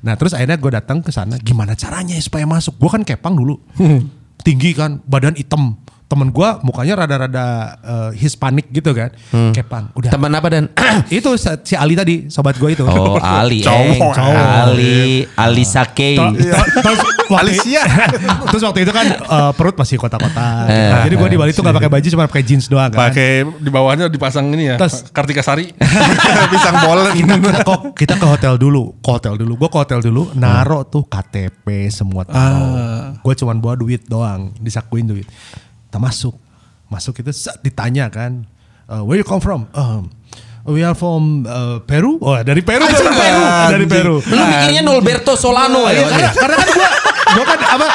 Nah 0.02 0.14
terus 0.18 0.34
akhirnya 0.34 0.58
gue 0.58 0.72
datang 0.74 0.98
ke 1.00 1.10
sana 1.10 1.38
gimana 1.38 1.74
caranya 1.74 2.18
ya 2.18 2.24
supaya 2.24 2.44
masuk. 2.44 2.76
Gue 2.76 2.90
kan 2.90 3.02
kepang 3.02 3.34
dulu. 3.34 3.58
Tinggi 4.46 4.74
kan, 4.74 4.98
badan 5.06 5.38
hitam, 5.38 5.78
temen 6.12 6.28
gue 6.28 6.50
mukanya 6.62 7.00
rada-rada 7.00 7.46
eh, 7.80 8.12
Hispanic 8.20 8.68
gitu 8.70 8.92
kan. 8.92 9.16
Kepang. 9.56 9.96
Udah. 9.96 10.12
Teman 10.12 10.28
apa 10.30 10.48
dan? 10.52 10.68
itu 11.08 11.32
si 11.40 11.74
Ali 11.74 11.96
tadi, 11.96 12.28
sobat 12.28 12.60
gue 12.60 12.76
itu. 12.76 12.84
Oh 12.84 13.16
Ali, 13.40 13.64
Cowok, 13.64 13.96
Eng. 13.96 14.00
cowok. 14.12 14.44
Ali, 14.68 15.24
Ali 15.32 15.64
Sake. 15.64 16.20
Waktu, 16.20 16.92
Alicia. 17.32 17.84
terus 18.52 18.60
waktu 18.60 18.84
itu 18.84 18.92
kan 18.92 19.08
eh, 19.08 19.52
perut 19.56 19.80
masih 19.80 19.96
kotak-kotak. 19.96 20.68
Eh, 20.68 20.92
Jadi 21.08 21.16
gue 21.16 21.30
di 21.32 21.38
Bali 21.40 21.52
tuh 21.52 21.64
gak 21.64 21.80
pakai 21.80 21.88
baju 21.88 22.08
cuma 22.12 22.28
pakai 22.28 22.44
jeans 22.44 22.68
doang 22.68 22.92
kan. 22.92 23.08
Pakai 23.08 23.48
di 23.48 23.70
bawahnya 23.72 24.12
dipasang 24.12 24.52
ini 24.52 24.68
ya. 24.68 24.76
Terus- 24.76 25.08
Kartika 25.08 25.40
Sari. 25.40 25.72
Pisang 26.52 26.76
bolet. 26.84 27.16
kita, 27.16 27.36
kita, 27.40 27.60
kok, 27.64 27.80
kita 27.96 28.14
ke 28.16 28.28
hotel 28.28 28.60
dulu, 28.60 29.00
ke 29.00 29.10
hotel 29.10 29.40
dulu. 29.40 29.54
Gue 29.56 29.70
ke 29.70 29.80
hotel 29.80 30.00
dulu, 30.02 30.36
naro 30.36 30.84
tuh 30.84 31.08
KTP 31.08 31.88
semua 31.88 32.28
tahu. 32.28 32.68
Gue 33.22 33.34
cuman 33.38 33.56
bawa 33.58 33.80
duit 33.80 34.04
doang, 34.06 34.52
disakuin 34.58 35.08
duit. 35.08 35.24
Kita 35.92 36.00
masuk, 36.00 36.40
masuk 36.88 37.20
itu 37.20 37.36
ditanya 37.60 38.08
kan, 38.08 38.48
"Uh, 38.88 39.04
where 39.04 39.20
you 39.20 39.28
come 39.28 39.44
from? 39.44 39.68
Um, 39.76 40.08
we 40.64 40.80
are 40.80 40.96
from 40.96 41.44
uh, 41.44 41.84
Peru. 41.84 42.16
Oh 42.24 42.40
dari 42.40 42.64
Peru, 42.64 42.88
dari 42.88 43.12
Peru, 43.12 43.44
dari 43.76 43.86
Peru. 43.92 44.16
Lu 44.24 44.40
mikirnya 44.40 44.82
Norberto 44.82 45.36
Solano 45.36 45.84
Iya, 45.92 46.00
ya? 46.00 46.32
karena, 46.32 46.32
karena 46.32 46.56
kan 46.56 46.70
gue, 46.72 46.90
gue 47.36 47.44
kan 47.44 47.60
apa 47.76 47.86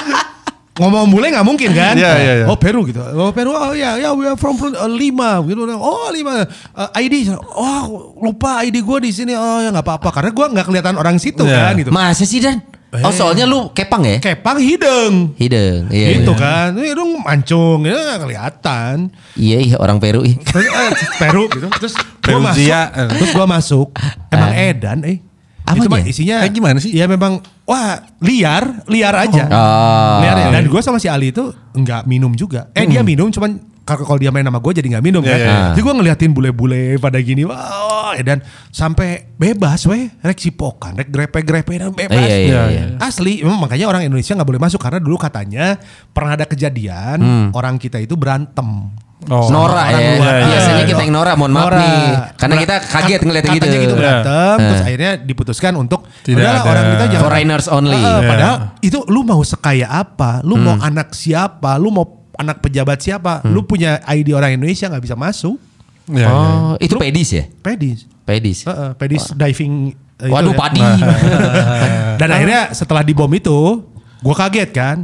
ngomong 0.77 1.09
bule 1.09 1.33
nggak 1.33 1.47
mungkin 1.49 1.73
kan? 1.73 1.97
Iya, 1.97 2.13
iya, 2.21 2.33
iya. 2.45 2.47
Oh 2.53 2.61
Peru 2.61 2.85
gitu. 2.85 3.01
Oh 3.01 3.33
Peru. 3.33 3.57
Oh 3.57 3.73
ya, 3.73 3.97
ya 3.97 4.13
we 4.13 4.29
are 4.29 4.37
from 4.37 4.61
uh, 4.61 4.85
Lima 4.85 5.41
gitu. 5.49 5.65
Oh 5.73 6.13
Lima. 6.13 6.45
Uh, 6.77 7.01
ID. 7.01 7.33
Oh 7.33 8.13
lupa 8.21 8.61
ID 8.61 8.85
gue 8.85 8.99
di 9.01 9.11
sini. 9.11 9.33
Oh 9.33 9.65
ya 9.65 9.73
nggak 9.73 9.81
apa-apa. 9.81 10.21
Karena 10.21 10.37
gue 10.37 10.47
nggak 10.53 10.67
kelihatan 10.69 11.01
orang 11.01 11.17
situ 11.17 11.49
Iya. 11.49 11.73
kan 11.73 11.81
gitu. 11.81 11.89
Masa 11.89 12.29
sih 12.29 12.45
Dan? 12.45 12.61
Oh 13.03 13.13
soalnya 13.13 13.45
lu 13.45 13.73
kepang 13.75 14.07
ya? 14.07 14.17
Kepang 14.23 14.57
hideng. 14.57 15.35
Hideng. 15.37 15.91
Iya, 15.93 16.23
gitu 16.23 16.33
iya. 16.33 16.41
kan. 16.41 16.69
Ini 16.77 16.91
dong 16.95 17.11
mancung. 17.21 17.85
Ya 17.85 17.97
nggak 17.97 18.21
kelihatan. 18.25 18.95
Iya, 19.37 19.59
iya 19.61 19.77
orang 19.77 19.99
Peru. 20.01 20.25
Terus, 20.25 20.67
eh, 20.69 20.91
Peru 21.21 21.45
gitu. 21.53 21.67
Terus 21.83 21.95
gue 22.01 22.39
masuk. 22.39 22.87
Terus 23.19 23.31
gue 23.35 23.47
masuk. 23.47 23.89
Emang 24.33 24.53
edan 24.55 24.99
eh. 25.05 25.19
Apanya? 25.67 25.83
Itu 25.83 25.89
mah 25.91 26.01
isinya. 26.07 26.37
Kayak 26.47 26.55
gimana 26.55 26.79
sih? 26.79 26.95
Ya 26.95 27.11
memang 27.11 27.43
wah 27.67 27.99
liar, 28.23 28.87
liar 28.87 29.15
aja. 29.19 29.51
Oh. 29.51 30.23
Liar 30.23 30.37
ya. 30.39 30.49
Dan 30.55 30.71
gue 30.71 30.81
sama 30.81 31.03
si 31.03 31.11
Ali 31.11 31.35
itu 31.35 31.51
nggak 31.75 32.07
minum 32.07 32.31
juga. 32.39 32.71
Eh 32.71 32.87
dia 32.87 33.03
minum 33.03 33.27
cuman 33.35 33.59
kalau 33.87 34.03
kalau 34.03 34.19
dia 34.19 34.35
main 34.35 34.43
sama 34.43 34.59
gue 34.59 34.73
jadi 34.83 34.99
nggak 34.99 35.05
minum 35.07 35.23
Iya, 35.23 35.31
kan. 35.31 35.39
iya, 35.39 35.47
iya. 35.47 35.67
Jadi 35.71 35.81
gue 35.87 35.95
ngeliatin 35.95 36.31
bule-bule 36.35 36.99
pada 36.99 37.19
gini. 37.23 37.47
Wah, 37.47 37.55
ya 37.55 37.96
dan 38.23 38.39
sampai 38.69 39.29
bebas 39.35 39.85
weh. 39.85 40.09
Rek 40.21 40.39
cipokan, 40.39 40.95
rek 40.95 41.11
grepe-grepe 41.11 41.75
dan 41.77 41.91
bebas. 41.91 42.17
Iya, 42.17 42.37
iya, 42.39 42.63
iya. 42.69 42.85
Asli, 42.97 43.43
memang 43.43 43.61
makanya 43.61 43.89
orang 43.89 44.05
Indonesia 44.05 44.33
nggak 44.33 44.47
boleh 44.47 44.63
masuk 44.63 44.79
karena 44.79 45.01
dulu 45.01 45.17
katanya 45.17 45.77
pernah 46.11 46.37
ada 46.37 46.47
kejadian 46.47 47.19
orang 47.53 47.77
kita 47.77 47.99
itu 47.99 48.15
berantem. 48.15 48.93
Oh. 49.27 49.49
Nora 49.51 49.91
ya. 49.91 50.21
luar. 50.21 50.35
Biasanya 50.45 50.85
Iya. 50.85 50.91
kita 50.93 51.03
yang 51.03 51.15
Nora, 51.17 51.33
mohon 51.35 51.51
maaf 51.51 51.73
Nora. 51.73 51.81
nih. 51.81 52.07
Karena 52.37 52.55
kita 52.63 52.75
kaget 52.85 53.21
ngeliatnya 53.25 53.53
gitu. 53.57 53.65
Katanya 53.65 53.79
gitu 53.81 53.95
Iya. 53.97 53.99
berantem, 53.99 54.57
terus 54.61 54.83
akhirnya 54.87 55.13
diputuskan 55.19 55.73
untuk 55.75 56.01
Tidak 56.23 56.37
udahlah 56.37 56.63
ada. 56.63 56.71
orang 56.71 56.85
kita 56.93 57.05
jangan 57.11 57.25
Foreigners 57.27 57.67
only. 57.67 57.97
Heeh, 57.97 58.07
Iya. 58.23 58.29
Padahal 58.29 58.57
itu 58.79 58.99
lu 59.09 59.21
mau 59.25 59.41
sekaya 59.43 59.87
apa, 59.91 60.45
lu 60.47 60.55
mau 60.61 60.77
anak 60.79 61.11
siapa, 61.11 61.75
lu 61.75 61.91
mau 61.91 62.07
anak 62.37 62.61
pejabat 62.61 63.01
siapa, 63.01 63.41
lu 63.49 63.65
punya 63.65 63.99
ID 64.05 64.31
orang 64.31 64.61
Indonesia 64.61 64.87
nggak 64.87 65.03
bisa 65.03 65.17
masuk. 65.17 65.57
Iya, 66.07 66.23
iya. 66.23 66.29
Oh, 66.29 66.75
itu 66.79 66.95
pedis 66.95 67.29
ya? 67.31 67.45
Pedis, 67.61 68.07
Pedis. 68.23 68.59
Heeh, 68.63 68.91
pedis 68.95 69.25
diving. 69.33 69.91
eh, 70.17 70.27
itu 70.27 70.33
Waduh, 70.33 70.51
ya. 70.51 70.59
padi. 70.59 70.81
Dan 72.21 72.29
akhirnya 72.31 72.61
setelah 72.73 73.03
dibom 73.03 73.29
itu, 73.31 73.85
gue 74.19 74.35
kaget 74.35 74.71
kan. 74.71 74.97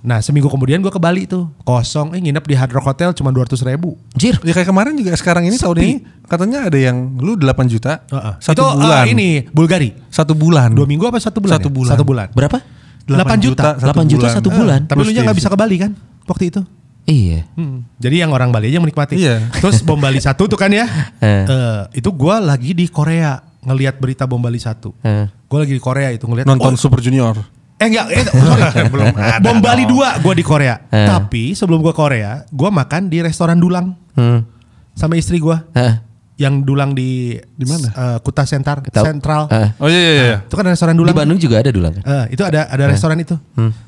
Nah 0.00 0.22
seminggu 0.22 0.46
kemudian 0.46 0.78
gue 0.78 0.88
ke 0.88 0.96
Bali 0.96 1.26
tuh 1.26 1.50
kosong, 1.60 2.14
eh 2.14 2.22
nginep 2.22 2.40
di 2.40 2.54
Hard 2.54 2.70
Rock 2.70 2.86
Hotel 2.86 3.10
cuma 3.12 3.28
200 3.28 3.58
ribu. 3.66 3.98
Jir. 4.14 4.38
Ya 4.40 4.54
kayak 4.54 4.70
kemarin 4.70 4.94
juga 4.94 5.12
sekarang 5.12 5.42
ini 5.44 5.58
tahun 5.58 5.76
ini 5.76 5.92
katanya 6.22 6.62
ada 6.64 6.78
yang 6.78 7.18
lu 7.18 7.34
8 7.34 7.42
juta 7.66 8.06
satu 8.38 8.54
itu, 8.54 8.62
eh, 8.62 8.74
bulan. 8.78 9.04
ini 9.10 9.28
Bulgari. 9.50 9.90
Satu 10.06 10.32
bulan. 10.32 10.70
Dua 10.72 10.86
minggu 10.86 11.02
apa 11.04 11.18
satu 11.18 11.42
bulan? 11.42 11.58
Satu 11.58 11.68
ya? 11.68 11.74
bulan. 11.74 11.90
Satu 11.90 12.04
bulan. 12.06 12.26
Berapa? 12.30 12.58
8 13.02 13.38
juta. 13.42 13.74
8 13.74 14.06
juta 14.06 14.26
satu 14.30 14.48
bulan. 14.48 14.86
Tapi 14.86 14.98
lu 15.02 15.10
nya 15.10 15.20
nggak 15.20 15.34
di- 15.34 15.40
bisa 15.42 15.50
ke 15.50 15.58
Bali 15.58 15.76
kan 15.76 15.90
waktu 16.24 16.54
itu? 16.54 16.62
Iya. 17.06 17.46
Hmm. 17.54 17.86
Jadi 18.02 18.16
yang 18.18 18.34
orang 18.34 18.50
Bali 18.50 18.66
aja 18.68 18.82
menikmati. 18.82 19.14
Iya. 19.14 19.46
Terus 19.62 19.78
bom 19.86 19.96
Bali 19.96 20.18
satu 20.18 20.50
tuh 20.50 20.58
kan 20.58 20.68
ya. 20.74 20.86
Eh. 21.22 21.46
Eh, 21.46 21.82
itu 22.02 22.10
gua 22.12 22.42
lagi 22.42 22.74
di 22.74 22.90
Korea 22.90 23.38
ngelihat 23.62 24.02
berita 24.02 24.26
bom 24.26 24.42
Bali 24.42 24.58
satu. 24.58 24.90
Eh. 25.06 25.30
Gue 25.46 25.58
lagi 25.62 25.74
di 25.74 25.82
Korea 25.82 26.10
itu 26.10 26.26
ngelihat 26.26 26.46
Nonton 26.50 26.74
oh, 26.74 26.78
Super 26.78 26.98
Junior. 26.98 27.38
Eh 27.78 27.86
enggak, 27.86 28.06
eh, 28.10 28.24
sorry. 28.26 28.62
belum 28.92 29.06
Bom 29.44 29.58
Bali 29.62 29.84
2 29.86 30.22
gue 30.24 30.34
di 30.34 30.44
Korea. 30.44 30.80
Eh. 30.90 31.06
Tapi 31.06 31.54
sebelum 31.54 31.84
gue 31.84 31.94
Korea, 31.94 32.42
gue 32.48 32.70
makan 32.72 33.06
di 33.06 33.22
restoran 33.22 33.58
Dulang 33.58 33.94
Hmm. 34.16 34.48
sama 34.96 35.14
istri 35.20 35.36
gue. 35.36 35.52
Hah. 35.76 36.00
Yang 36.36 36.68
Dulang 36.68 36.92
di 36.92 37.32
Di 37.32 37.64
mana? 37.64 37.88
eh, 37.88 38.18
Kuta 38.20 38.44
Sentar, 38.44 38.84
Tahu. 38.84 39.04
Sentral. 39.08 39.48
Eh. 39.48 39.68
Oh 39.80 39.88
iya 39.88 40.00
iya 40.00 40.12
iya. 40.12 40.38
Itu 40.44 40.52
kan 40.52 40.68
restoran 40.68 40.92
Di 40.92 41.00
Dulang. 41.00 41.16
Bandung 41.16 41.40
juga 41.40 41.64
ada 41.64 41.72
dulu 41.72 41.88
kan? 41.88 42.02
Eh, 42.04 42.24
itu 42.36 42.42
ada 42.44 42.68
ada 42.68 42.84
restoran 42.92 43.16
itu. 43.16 43.36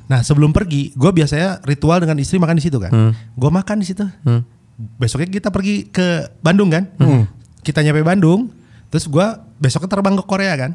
Nah 0.09 0.25
sebelum 0.25 0.57
pergi, 0.57 0.97
gue 0.97 1.11
biasanya 1.13 1.61
ritual 1.63 2.01
dengan 2.01 2.17
istri 2.17 2.41
makan 2.41 2.57
di 2.57 2.65
situ 2.65 2.81
kan. 2.81 3.13
Gue 3.37 3.51
makan 3.53 3.77
di 3.81 3.87
situ. 3.87 4.05
Besoknya 4.97 5.29
kita 5.29 5.49
pergi 5.53 5.93
ke 5.93 6.33
Bandung 6.41 6.73
kan. 6.73 6.89
Kita 7.61 7.85
nyampe 7.85 8.01
Bandung, 8.01 8.49
terus 8.89 9.05
gue 9.05 9.27
besoknya 9.61 9.91
terbang 9.93 10.17
ke 10.17 10.25
Korea 10.25 10.55
kan. 10.57 10.73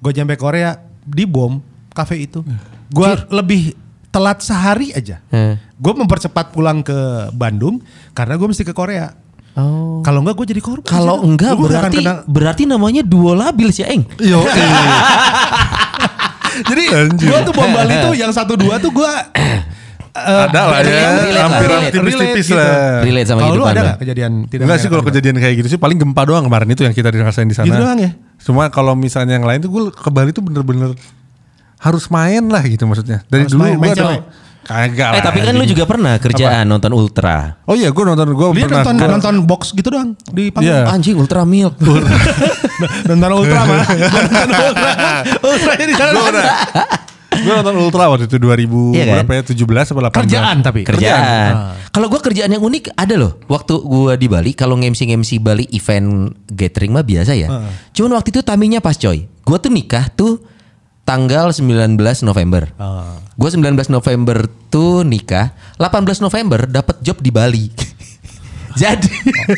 Gue 0.00 0.12
nyampe 0.16 0.40
Korea 0.40 0.72
di 1.04 1.28
bom 1.28 1.60
kafe 1.92 2.24
itu. 2.24 2.40
Gue 2.88 3.10
lebih 3.28 3.76
telat 4.08 4.40
sehari 4.40 4.94
aja. 4.94 5.18
Eh. 5.28 5.58
Gue 5.76 5.92
mempercepat 5.92 6.54
pulang 6.54 6.80
ke 6.80 7.28
Bandung 7.34 7.82
karena 8.14 8.38
gue 8.38 8.46
mesti 8.48 8.64
ke 8.64 8.72
Korea. 8.72 9.10
Oh. 9.54 10.02
Kalau 10.02 10.18
enggak 10.18 10.34
gue 10.34 10.46
jadi 10.50 10.62
korban. 10.62 10.82
Kalau 10.82 11.22
enggak 11.22 11.54
Gua 11.54 11.70
berarti 11.70 12.02
kena- 12.02 12.26
berarti 12.26 12.62
namanya 12.66 13.06
duo 13.06 13.38
labil 13.38 13.70
sih, 13.70 13.86
Eng. 13.86 14.02
Yo, 14.18 14.42
Jadi 16.54 16.84
gue 17.18 17.38
tuh 17.42 17.52
bom 17.52 17.66
Bali 17.66 17.94
tuh 17.98 18.14
yang 18.14 18.30
satu 18.30 18.54
dua 18.54 18.78
tuh 18.78 18.94
gue 18.94 19.10
ada 20.14 20.60
lah 20.70 20.78
ya, 20.86 21.10
hampir 21.42 21.90
tipis-tipis 21.90 22.46
Relate 22.46 22.54
lah. 22.54 23.02
Relate 23.02 23.26
sama 23.26 23.40
Kalau 23.42 23.54
lu 23.58 23.64
ada 23.66 23.80
nggak 23.82 23.98
kejadian 23.98 24.32
tidak 24.46 24.62
Enggak 24.62 24.78
sih 24.78 24.86
kalau 24.86 25.02
kejadian 25.02 25.36
kayak 25.42 25.54
gitu 25.58 25.68
sih 25.74 25.80
paling 25.82 25.98
gempa 25.98 26.22
doang 26.22 26.46
kemarin 26.46 26.70
itu 26.70 26.86
yang 26.86 26.94
kita 26.94 27.10
dirasain 27.10 27.50
di 27.50 27.56
sana. 27.58 27.66
Gitu 27.66 27.74
doang 27.74 27.98
ya? 27.98 28.10
Cuma 28.38 28.70
kalau 28.70 28.94
misalnya 28.94 29.34
yang 29.34 29.46
lain 29.46 29.58
tuh 29.58 29.70
gue 29.74 29.82
ke 29.90 30.10
Bali 30.14 30.30
tuh 30.30 30.46
bener-bener 30.46 30.94
harus 31.82 32.04
main 32.08 32.46
lah 32.46 32.62
gitu 32.62 32.86
maksudnya. 32.86 33.26
Dari 33.26 33.50
Harus 33.50 33.58
dulu 33.58 33.62
main, 33.66 33.74
gue 33.74 33.82
main 33.82 33.94
cewek? 33.94 34.20
Kagak 34.64 35.10
Eh 35.14 35.22
tapi 35.22 35.38
kan 35.40 35.54
lu 35.54 35.64
juga 35.64 35.84
pernah 35.84 36.16
kerjaan 36.16 36.64
nonton 36.64 36.90
Ultra. 36.90 37.62
Oh 37.68 37.76
iya 37.76 37.92
gue 37.92 38.04
nonton 38.04 38.32
gue 38.32 38.46
Dia 38.56 38.64
pernah 38.64 38.82
nonton 38.82 38.94
gua- 38.96 39.12
nonton 39.14 39.34
box 39.44 39.70
gitu 39.70 39.88
doang 39.92 40.16
di 40.32 40.48
panggung. 40.48 40.72
Iya. 40.72 40.88
Anjing 40.88 41.16
Ultra 41.20 41.44
Milk. 41.44 41.76
nonton 43.08 43.30
ultra 43.30 43.60
mah. 43.62 43.84
nonton 43.86 44.60
ultra. 44.64 44.90
Ultra 45.44 45.72
di 45.76 45.94
sana. 45.94 46.10
Gue 46.14 46.30
gue 47.34 47.52
nonton 47.52 47.74
Ultra 47.76 48.06
waktu 48.06 48.24
itu 48.24 48.38
2000 48.38 48.94
Iya 48.94 49.04
kan? 49.04 49.14
berapa 49.26 49.32
ya 49.34 49.42
17 49.42 49.90
atau 49.90 49.94
18 50.00 50.18
Kerjaan 50.22 50.56
tapi. 50.62 50.80
Kerjaan. 50.86 51.52
Ah. 51.52 51.74
Kalau 51.90 52.06
gua 52.06 52.22
kerjaan 52.22 52.50
yang 52.50 52.62
unik 52.62 52.94
ada 52.94 53.14
loh. 53.14 53.38
Waktu 53.46 53.74
gua 53.82 54.14
di 54.14 54.26
Bali, 54.26 54.54
kalau 54.54 54.78
ngemsi 54.78 55.10
ngemsi 55.10 55.38
Bali 55.38 55.66
event 55.70 56.30
gathering 56.46 56.94
mah 56.94 57.02
biasa 57.02 57.34
ya. 57.34 57.48
Ah. 57.50 57.66
Cuman 57.90 58.14
waktu 58.14 58.30
itu 58.30 58.40
timingnya 58.40 58.78
pas 58.78 58.94
coy. 58.94 59.26
Gua 59.42 59.58
tuh 59.58 59.70
nikah 59.70 60.08
tuh 60.10 60.42
tanggal 61.02 61.50
19 61.50 61.98
November. 62.22 62.70
Ah. 62.78 63.18
Gua 63.34 63.48
19 63.48 63.64
November 63.88 64.38
tuh 64.68 65.02
nikah, 65.02 65.50
18 65.76 65.90
November 66.20 66.64
dapat 66.64 67.00
job 67.00 67.18
di 67.18 67.28
Bali. 67.28 67.66
Jadi 68.74 69.06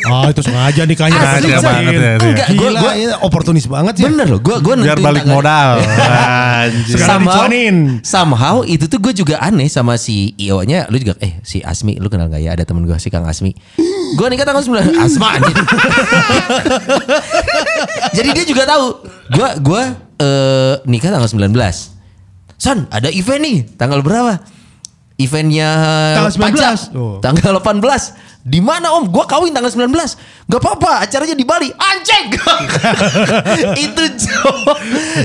Oh 0.04 0.28
itu 0.28 0.40
sengaja 0.40 0.84
nikahnya. 0.84 1.16
Asli, 1.16 1.48
Sengaja 1.48 1.56
Zak. 1.56 1.72
banget 1.72 1.92
ya. 1.94 2.00
Enggak, 2.14 2.20
Enggak, 2.20 2.48
gua- 2.52 2.72
gua, 2.74 2.92
gua- 2.92 3.18
oportunis 3.22 3.64
banget 3.64 3.94
ya. 3.96 4.04
bener 4.06 4.28
loh, 4.28 4.40
gua 4.40 4.60
gua 4.60 4.74
biar 4.76 4.98
balik 4.98 5.24
tanggal- 5.24 5.36
modal. 5.40 5.68
Somehow, 7.00 7.46
dicuanin. 7.46 7.76
somehow 8.02 8.56
itu 8.60 8.84
tuh 8.86 8.98
gue 8.98 9.12
juga 9.14 9.38
aneh 9.38 9.68
sama 9.68 9.94
si 9.94 10.34
IO 10.36 10.58
nya 10.64 10.84
lu 10.88 10.98
juga 10.98 11.14
eh 11.18 11.38
si 11.40 11.62
Asmi 11.62 11.94
lu 11.94 12.08
kenal 12.08 12.26
gak 12.26 12.42
ya 12.42 12.50
ada 12.50 12.64
temen 12.64 12.82
gue 12.82 12.96
si 12.96 13.06
Kang 13.06 13.22
Asmi 13.22 13.54
gue 14.10 14.26
nikah 14.26 14.42
tanggal 14.42 14.60
9 14.60 14.74
Asma 14.98 15.38
anjing. 15.38 15.54
jadi 18.10 18.28
dia 18.32 18.44
juga 18.44 18.62
tahu 18.64 18.84
gue 19.30 19.48
gua 19.60 19.82
eh, 20.16 20.74
nikah 20.84 21.08
tanggal 21.08 21.28
19 21.28 21.54
Son 22.56 22.88
ada 22.88 23.08
event 23.08 23.38
nih 23.38 23.56
tanggal 23.74 24.00
berapa 24.00 24.40
eventnya 25.16 25.68
Tanggal 26.14 26.32
19. 26.32 26.40
pajak. 26.42 26.76
Oh. 26.92 27.16
tanggal 27.18 27.56
18 27.56 27.80
di 28.42 28.60
mana 28.60 28.92
om? 28.92 29.02
Gua 29.04 29.24
kawin 29.24 29.50
tanggal 29.50 29.68
19 29.68 29.90
Gak 30.46 30.60
apa-apa 30.62 31.02
acaranya 31.02 31.34
di 31.34 31.42
Bali 31.42 31.66
Anjing 31.66 32.30
Itu 33.86 34.02
cowok 34.06 34.78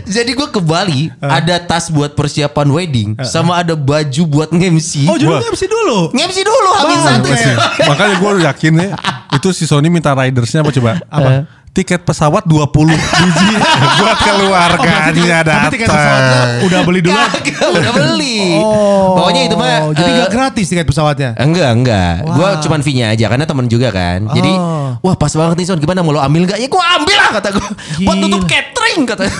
Jadi 0.04 0.32
gue 0.32 0.48
ke 0.48 0.58
Bali 0.58 1.06
Ada 1.20 1.62
tas 1.62 1.88
buat 1.88 2.12
persiapan 2.12 2.66
wedding 2.68 3.10
Sama 3.22 3.62
ada 3.62 3.76
baju 3.76 4.24
buat 4.26 4.50
nge-MC 4.50 5.06
Oh 5.06 5.16
jadi 5.16 5.30
Gua- 5.30 5.46
mesti 5.46 5.68
dulu. 5.68 6.10
Nge-MC 6.10 6.38
dulu 6.42 6.70
Hamil 6.74 6.98
Bang, 6.98 7.06
satu 7.06 7.30
Makanya- 7.30 7.58
Makanya 7.86 8.16
gue 8.18 8.32
yakin 8.44 8.74
ya 8.76 8.90
itu 9.32 9.48
si 9.54 9.64
Sony 9.64 9.88
minta 9.88 10.12
ridersnya 10.12 10.60
apa 10.60 10.72
coba? 10.72 11.00
Apa? 11.08 11.48
Tiket 11.72 12.04
pesawat 12.04 12.44
20 12.44 12.68
biji 12.92 13.50
buat 14.00 14.18
keluarganya 14.20 15.08
Tapi 15.08 15.24
datang. 15.24 15.72
tiket 15.72 15.88
pesawatnya 15.88 16.42
udah 16.62 16.80
beli. 16.84 17.00
Kagak, 17.02 17.68
udah 17.72 17.92
beli. 17.98 18.40
Oh. 18.60 19.16
Pokoknya 19.16 19.42
itu 19.48 19.56
mah 19.56 19.96
Jadi 19.96 20.04
eh, 20.04 20.16
nggak 20.18 20.30
gratis 20.30 20.66
tiket 20.68 20.84
pesawatnya. 20.84 21.30
Enggak, 21.38 21.70
enggak. 21.72 22.14
Wah. 22.22 22.36
Gua 22.36 22.50
cuman 22.60 22.80
fee-nya 22.80 23.10
aja 23.10 23.26
karena 23.26 23.48
temen 23.48 23.66
juga 23.66 23.88
kan. 23.90 24.28
Jadi, 24.30 24.52
Oh. 24.52 25.00
wah 25.00 25.16
pas 25.16 25.32
banget 25.32 25.56
nih 25.56 25.66
Son, 25.66 25.80
gimana 25.80 26.00
mau 26.00 26.12
lo 26.12 26.20
ambil 26.20 26.44
enggak? 26.44 26.60
Ya 26.60 26.68
gua 26.68 26.84
ambil 26.94 27.16
lah 27.16 27.30
kata 27.34 27.50
gua. 27.52 27.68
Buat 28.04 28.16
Gila. 28.16 28.24
tutup 28.28 28.44
catering 28.46 29.02
kata. 29.06 29.24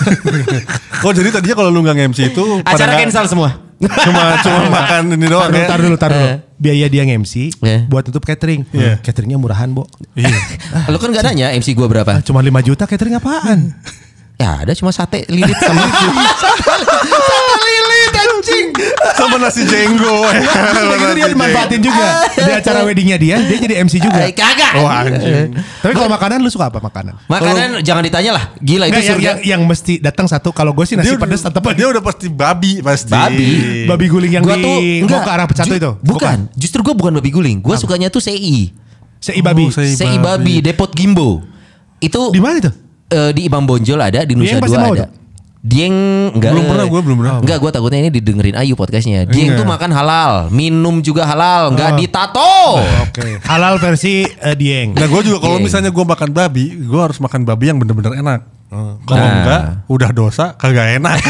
Oh 1.02 1.10
jadi 1.10 1.28
tadinya 1.28 1.56
kalau 1.58 1.68
lu 1.68 1.82
nggak 1.82 1.98
nge-MC 1.98 2.30
itu 2.30 2.44
Acara 2.62 2.94
cancel 2.94 3.26
semua. 3.26 3.50
Cuma 3.82 4.22
cuma 4.44 4.58
makan 4.70 5.02
ini 5.12 5.26
doang 5.26 5.50
Tar 5.50 5.52
dulu, 5.52 5.58
ya. 5.58 5.68
tar 5.68 5.80
dulu, 5.80 5.96
tar 5.98 6.10
dulu. 6.10 6.26
Eh. 6.26 6.36
Biaya 6.56 6.86
dia 6.86 7.02
nge-MC 7.02 7.34
Iya. 7.58 7.78
buat 7.90 8.06
tutup 8.06 8.22
catering. 8.22 8.62
Iya. 8.70 9.02
Cateringnya 9.02 9.34
murahan, 9.36 9.66
Bo. 9.68 9.90
Iya. 10.14 10.30
Lo 10.92 10.96
kan 10.96 11.10
gak 11.10 11.26
nanya 11.26 11.50
MC 11.50 11.74
gua 11.74 11.90
berapa? 11.90 12.22
Cuma 12.22 12.38
5 12.38 12.48
juta 12.62 12.86
catering 12.86 13.18
apaan? 13.18 13.74
Ya 14.38 14.62
ada 14.62 14.72
cuma 14.72 14.90
sate 14.90 15.26
lilit 15.26 15.54
sama. 15.54 15.82
Sama 19.18 19.36
nasi 19.38 19.62
jenggo. 19.66 20.24
Gitu 20.32 21.14
dia 21.14 21.26
dimanfaatin 21.28 21.80
juga. 21.82 22.06
Di 22.32 22.52
acara 22.52 22.80
weddingnya 22.86 23.16
dia, 23.20 23.36
dia 23.40 23.58
jadi 23.58 23.74
MC 23.84 24.00
juga. 24.02 24.20
Eh, 24.24 24.32
Kagak. 24.34 24.72
Wah 24.80 25.04
anjing. 25.06 25.54
Tapi 25.56 25.92
kalau 25.92 26.10
makanan 26.10 26.40
lu 26.40 26.50
suka 26.50 26.68
apa 26.72 26.80
makanan? 26.80 27.14
Makanan 27.28 27.84
jangan 27.84 28.02
ditanya 28.02 28.30
lah. 28.36 28.44
Gila 28.58 28.88
itu 28.88 29.00
surga. 29.00 29.20
yang, 29.20 29.38
yang 29.44 29.60
mesti 29.62 30.00
datang 30.00 30.26
satu. 30.26 30.50
Kalau 30.50 30.72
gue 30.72 30.84
sih 30.88 30.96
nasi 30.96 31.14
pedas 31.16 31.42
tetap 31.44 31.62
dia 31.72 31.86
udah 31.88 32.02
pasti 32.02 32.26
babi 32.28 32.82
pasti. 32.82 33.12
Babi. 33.12 33.50
babi 33.86 34.06
guling 34.08 34.32
yang 34.40 34.44
Gua 34.44 34.56
di 34.56 34.64
tuh 35.04 35.08
mau 35.08 35.20
ke 35.22 35.30
arah 35.30 35.46
pecatu 35.46 35.74
itu. 35.74 35.92
Bukan. 36.02 36.38
Justru 36.56 36.80
gua 36.82 36.94
bukan 36.96 37.12
babi 37.18 37.30
guling. 37.30 37.58
Gua 37.62 37.76
sukanya 37.78 38.08
tuh 38.08 38.20
CI. 38.20 38.72
Sei 39.22 39.38
babi. 39.38 39.68
Oh, 39.68 39.72
sei 39.72 39.94
CI 39.94 40.18
babi. 40.18 40.60
babi 40.60 40.66
Depot 40.66 40.90
Gimbo. 40.90 41.42
Itu 42.02 42.34
Di 42.34 42.42
mana 42.42 42.58
itu? 42.58 42.70
eh, 43.12 43.30
di 43.36 43.46
Imam 43.46 43.62
Bonjol 43.62 44.00
ada, 44.00 44.24
di 44.24 44.34
Nusa 44.34 44.58
Dua 44.58 44.80
ada. 44.82 45.06
tuh? 45.06 45.21
Dieng 45.62 45.94
enggak 46.34 46.50
Belum 46.52 46.66
pernah, 46.66 46.86
gua 46.90 47.00
belum 47.00 47.16
pernah. 47.22 47.34
Enggak, 47.38 47.58
gua 47.62 47.70
takutnya 47.70 48.02
ini 48.02 48.10
didengerin 48.10 48.58
Ayu 48.58 48.74
podcastnya. 48.74 49.22
Dieng 49.24 49.54
Enggak. 49.54 49.62
tuh 49.62 49.66
makan 49.70 49.90
halal, 49.94 50.32
minum 50.50 50.98
juga 50.98 51.22
halal, 51.22 51.70
enggak 51.70 51.94
Oh. 51.94 51.96
ditato. 51.96 52.54
Oke. 53.06 53.38
Halal 53.46 53.78
versi 53.78 54.26
eh, 54.26 54.56
Dieng. 54.58 54.98
Nah 54.98 55.06
gue 55.06 55.20
juga 55.22 55.38
kalau 55.38 55.56
Iya. 55.56 55.64
misalnya 55.64 55.90
gue 55.90 56.02
makan 56.02 56.30
babi, 56.30 56.66
gue 56.74 57.00
harus 57.00 57.14
makan 57.16 57.46
babi 57.46 57.70
yang 57.70 57.78
bener-bener 57.78 58.18
enak. 58.18 58.42
Kalau 59.04 59.20
Nah. 59.20 59.34
enggak, 59.36 59.60
udah 59.86 60.10
dosa, 60.10 60.44
kagak 60.56 60.98
enak. 60.98 61.14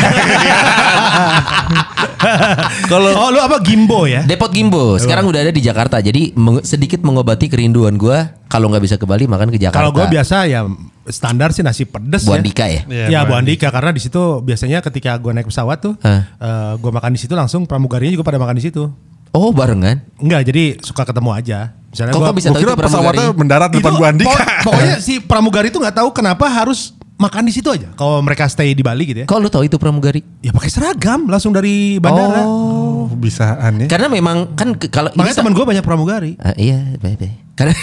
Kalau 2.86 3.10
oh 3.10 3.28
lu 3.28 3.40
apa 3.42 3.58
Gimbo 3.58 4.06
ya? 4.06 4.22
Depot 4.22 4.46
Gimbo 4.46 4.94
sekarang 4.94 5.26
udah 5.26 5.42
ada 5.42 5.50
di 5.50 5.58
Jakarta. 5.58 5.98
Jadi 5.98 6.30
meng- 6.32 6.62
sedikit 6.62 7.02
mengobati 7.02 7.50
kerinduan 7.50 7.98
gua 7.98 8.30
kalau 8.46 8.70
nggak 8.70 8.78
bisa 8.80 8.94
ke 8.94 9.02
Bali 9.02 9.26
makan 9.26 9.50
ke 9.50 9.58
Jakarta. 9.58 9.74
Kalau 9.76 9.90
gue 9.90 10.06
biasa 10.06 10.46
ya 10.46 10.62
standar 11.04 11.50
sih 11.50 11.60
nasi 11.60 11.82
pedas 11.82 12.22
Bu 12.22 12.32
ya. 12.32 12.38
Andika 12.38 12.64
ya. 12.64 12.80
Iya, 12.84 13.04
ya 13.08 13.20
Bu 13.22 13.32
Bu 13.32 13.34
Andika 13.34 13.68
karena 13.68 13.90
di 13.90 13.98
situ 13.98 14.20
biasanya 14.40 14.78
ketika 14.80 15.16
gue 15.16 15.30
naik 15.30 15.46
pesawat 15.46 15.78
tuh, 15.80 15.94
Hah. 15.98 16.22
eh 16.36 16.72
gue 16.76 16.90
makan 16.90 17.10
di 17.10 17.20
situ 17.20 17.32
langsung 17.32 17.64
pramugarinya 17.64 18.12
juga 18.12 18.24
pada 18.24 18.38
makan 18.38 18.54
di 18.54 18.64
situ. 18.64 18.86
Oh 19.30 19.48
barengan. 19.48 20.04
Enggak, 20.16 20.44
jadi 20.44 20.76
suka 20.78 21.02
ketemu 21.02 21.30
aja. 21.32 21.72
Misalnya 21.88 22.12
Kok 22.12 22.20
gua- 22.20 22.32
bisa 22.32 22.48
Gue 22.48 22.54
tahu 22.54 22.62
kira 22.62 22.74
pesawatnya 22.78 23.26
mendarat 23.32 23.68
depan 23.68 23.92
Bu 23.92 24.04
Andika. 24.04 24.28
pok- 24.30 24.48
pokoknya 24.64 24.96
si 25.06 25.18
pramugari 25.18 25.68
itu 25.68 25.76
nggak 25.76 25.96
tahu 25.98 26.08
kenapa 26.12 26.46
harus 26.46 26.92
makan 27.22 27.42
di 27.44 27.52
situ 27.52 27.68
aja. 27.68 27.88
Kalau 27.92 28.18
mereka 28.18 28.44
stay 28.44 28.70
di 28.70 28.80
Bali 28.80 29.04
gitu 29.04 29.18
ya. 29.22 29.26
Kok 29.26 29.38
lu 29.38 29.46
tahu 29.46 29.62
itu 29.62 29.76
pramugari? 29.76 30.18
Ya 30.40 30.50
pakai 30.50 30.66
seragam 30.68 31.24
langsung 31.24 31.50
dari 31.50 31.96
bandara. 31.96 32.42
Oh. 32.42 32.80
Oh, 33.04 33.10
bisaan 33.12 33.82
ya. 33.82 33.86
Karena 33.86 34.06
memang 34.08 34.52
kan 34.52 34.74
ke- 34.74 34.86
kalau 34.86 35.10
Makanya 35.12 35.36
teman 35.36 35.52
gue 35.52 35.64
banyak 35.64 35.80
pramugari. 35.80 36.32
Ah, 36.36 36.54
iya, 36.54 36.94
baik 36.96 37.16
baik. 37.16 37.34
Karena 37.52 37.74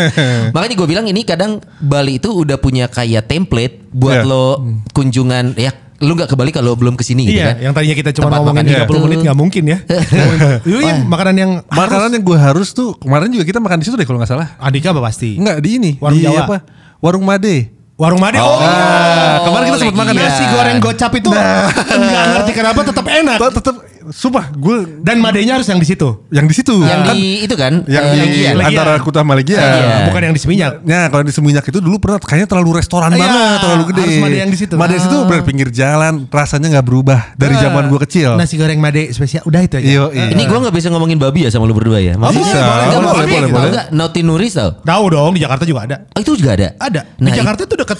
makanya 0.54 0.74
gue 0.74 0.88
bilang 0.88 1.06
ini 1.06 1.22
kadang 1.22 1.52
Bali 1.78 2.16
itu 2.16 2.28
udah 2.28 2.56
punya 2.56 2.86
kayak 2.86 3.24
template 3.24 3.86
buat 3.88 4.20
Iya. 4.20 4.26
lo 4.26 4.44
kunjungan 4.92 5.54
ya 5.54 5.70
lu 6.00 6.12
nggak 6.12 6.26
ke 6.26 6.36
Bali 6.36 6.50
kalau 6.50 6.74
belum 6.74 6.98
ke 6.98 7.04
sini 7.04 7.22
gitu 7.24 7.38
Iya, 7.38 7.46
kan. 7.48 7.56
yang 7.60 7.72
tadinya 7.72 7.94
kita 7.94 8.10
cuma 8.10 8.26
Tempat 8.26 8.38
ngomongin 8.40 8.64
makan 8.66 8.74
30 8.74 8.90
itu. 8.90 8.98
menit 9.00 9.18
nggak 9.22 9.38
mungkin 9.38 9.62
ya. 9.64 9.78
Itu 10.66 10.78
ya 10.80 10.94
makanan 11.00 11.34
yang 11.36 11.50
Makanan 11.64 12.10
yang 12.10 12.24
gue 12.24 12.38
harus 12.40 12.68
tuh 12.72 12.96
kemarin 12.96 13.30
juga 13.30 13.44
kita 13.44 13.58
makan 13.58 13.78
di 13.78 13.84
situ 13.84 13.94
deh 13.94 14.02
kalau 14.02 14.18
nggak 14.18 14.26
salah. 14.28 14.48
Andika 14.58 14.90
apa 14.90 14.98
pasti? 15.00 15.38
Enggak 15.38 15.62
di 15.62 15.78
ini, 15.78 15.90
Warung 15.96 16.18
di 16.18 16.26
Jawa. 16.26 16.42
apa? 16.42 16.56
Warung 16.98 17.22
Made. 17.22 17.70
Warung 18.00 18.18
Made. 18.18 18.40
Oh, 18.40 18.48
Oh, 18.48 18.58
iya. 18.58 19.44
kemarin 19.44 19.64
kita 19.68 19.78
sempat 19.84 19.96
makan 20.00 20.14
iya. 20.16 20.22
ya. 20.24 20.30
Nasi 20.32 20.44
goreng 20.48 20.78
gocap 20.80 21.12
itu 21.12 21.28
nggak 21.28 22.24
ngerti 22.34 22.52
kenapa 22.56 22.80
tetap 22.82 23.06
enak. 23.06 23.38
Tetap 23.38 23.76
sumpah 24.08 24.50
gue 24.50 24.98
Dan 25.00 25.20
madenya 25.20 25.54
harus 25.54 25.66
yang 25.66 25.76
di 25.76 25.86
situ. 25.86 26.26
yang 26.28 26.44
di 26.44 26.52
situ. 26.52 26.74
Yang 26.74 27.00
kan, 27.04 27.14
di 27.14 27.22
itu 27.40 27.54
kan 27.54 27.72
yang 27.86 28.02
eh, 28.02 28.10
di 28.10 28.18
Legian. 28.18 28.54
Legian. 28.56 28.70
antara 28.74 28.92
Kuta 28.98 29.20
sama 29.20 29.34
Legian. 29.34 29.62
Iya. 29.62 30.08
Bukan 30.08 30.20
yang 30.22 30.34
di 30.34 30.40
Seminyak. 30.40 30.72
Nah 30.82 31.06
kalau 31.06 31.22
di 31.22 31.30
Seminyak 31.30 31.62
itu 31.62 31.78
dulu 31.78 31.96
pernah 31.96 32.18
kayaknya 32.18 32.48
terlalu 32.48 32.70
restoran 32.76 33.10
Iya, 33.10 33.20
banget, 33.20 33.58
terlalu 33.60 33.84
gede. 33.88 34.02
harus 34.02 34.16
Made 34.18 34.38
yang 34.38 34.50
di 34.50 34.58
situ. 34.58 34.74
Made 34.74 34.92
di 34.92 35.02
situ 35.02 35.14
Ah. 35.14 35.24
bener 35.24 35.42
pinggir 35.42 35.68
jalan, 35.68 36.12
rasanya 36.26 36.66
nggak 36.72 36.86
berubah 36.86 37.20
dari 37.34 37.54
Nah, 37.54 37.62
zaman 37.62 37.82
gue 37.86 38.00
kecil. 38.02 38.30
Nasi 38.34 38.54
goreng 38.56 38.80
Made 38.80 39.12
spesial 39.12 39.42
udah 39.44 39.60
itu 39.60 39.74
aja. 39.76 39.84
Iya, 39.84 40.04
iya. 40.10 40.24
Ini 40.32 40.42
gue 40.42 40.58
nggak 40.58 40.74
bisa 40.74 40.88
ngomongin 40.88 41.18
babi 41.18 41.44
ya 41.44 41.50
sama 41.50 41.68
lu 41.68 41.74
berdua 41.74 41.98
ya. 41.98 42.16
Oh, 42.16 42.28
bisa. 42.28 42.58
boleh, 42.58 42.86
Nggak, 42.88 42.88
boleh, 42.88 42.88
boleh, 42.88 43.12
boleh, 43.12 43.28
boleh. 43.28 43.50
boleh. 43.52 43.70
Enggak, 43.70 43.86
Naughty 43.92 44.20
Nuris 44.22 44.52
tau. 44.56 44.70
Tahu 44.80 45.04
dong 45.08 45.30
di 45.34 45.40
Jakarta 45.40 45.62
juga 45.62 45.80
ada. 45.84 45.96
Oh, 46.10 46.18
itu 46.18 46.32
juga 46.34 46.50
ada. 46.54 46.68
Ada. 46.76 47.00
Nah, 47.18 47.28
di 47.28 47.30
Jakarta 47.36 47.62
tuh 47.66 47.76
dekat 47.78 47.98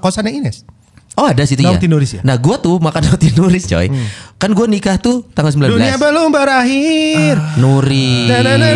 kosannya 0.00 0.32
Ines. 0.34 0.66
Oh 1.14 1.30
ada 1.30 1.46
situ 1.46 1.62
ya. 1.62 1.78
Nuris 1.78 2.18
ya? 2.18 2.22
Nah 2.26 2.34
gue 2.34 2.56
tuh 2.58 2.82
makan 2.82 3.06
Naughty 3.06 3.30
Nuris 3.38 3.70
coy. 3.70 3.86
Kan 4.34 4.50
gue 4.50 4.66
nikah 4.66 4.98
tuh 4.98 5.22
tanggal 5.30 5.54
19. 5.54 5.78
Dunia 5.78 5.94
belum 5.94 6.28
berakhir. 6.34 7.38
Nuri. 7.58 8.26
Nah, 8.34 8.40
nah. 8.42 8.74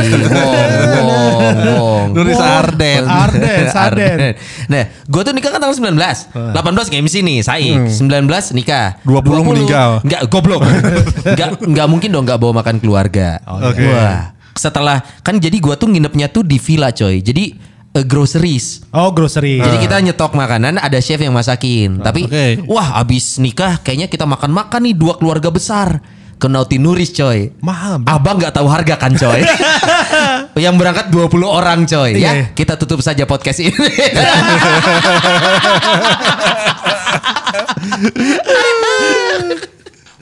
Wong, 1.03 1.34
wong, 1.34 1.57
wong. 1.66 2.07
Nuri 2.14 2.32
Sarden. 2.32 3.03
Arden, 3.05 3.62
Sarden. 3.68 4.18
Nah, 4.70 4.84
gue 4.86 5.20
tuh 5.26 5.32
nikah 5.34 5.51
kan 5.51 5.59
tanggal 5.59 5.74
19. 5.74 5.99
18 6.55 6.91
ke 6.93 6.97
MC 7.03 7.14
nih, 7.26 7.39
Saik. 7.43 7.76
19 7.91 8.55
nikah. 8.55 9.03
20 9.03 9.49
meninggal. 9.51 9.91
Enggak, 10.07 10.20
goblok. 10.30 10.62
Enggak 11.34 11.59
enggak 11.59 11.86
mungkin 11.91 12.09
dong 12.14 12.24
enggak 12.24 12.39
bawa 12.39 12.62
makan 12.62 12.78
keluarga. 12.78 13.43
Oke. 13.45 13.82
Wah. 13.82 14.32
Setelah 14.55 15.03
kan 15.26 15.39
jadi 15.43 15.59
gue 15.59 15.74
tuh 15.74 15.91
nginepnya 15.91 16.30
tuh 16.30 16.47
di 16.47 16.59
villa 16.62 16.95
coy. 16.95 17.18
Jadi 17.18 17.55
eh, 17.99 18.07
groceries. 18.07 18.86
Oh 18.94 19.11
grocery. 19.11 19.59
Jadi 19.59 19.76
kita 19.82 19.99
nyetok 19.99 20.32
makanan, 20.38 20.78
ada 20.78 20.99
chef 21.03 21.18
yang 21.18 21.34
masakin. 21.34 21.99
Tapi 21.99 22.30
Oke. 22.30 22.62
wah 22.70 23.03
abis 23.03 23.42
nikah 23.42 23.82
kayaknya 23.82 24.07
kita 24.07 24.24
makan-makan 24.24 24.80
nih 24.86 24.94
dua 24.94 25.18
keluarga 25.18 25.51
besar. 25.51 25.99
Ke 26.38 26.46
Naughty 26.46 26.78
Nuris 26.78 27.11
coy. 27.18 27.51
Mahal. 27.59 27.99
Abang 28.07 28.38
nggak 28.38 28.55
tahu 28.55 28.70
harga 28.70 28.94
kan 28.94 29.11
coy. 29.11 29.42
yang 30.62 30.78
berangkat 30.78 31.11
20 31.11 31.34
orang 31.42 31.82
coy. 31.82 32.14
Iya, 32.14 32.22
ya, 32.22 32.30
iya. 32.30 32.55
kita 32.55 32.78
tutup 32.78 33.03
saja 33.03 33.26
podcast 33.26 33.59
ini. 33.59 33.74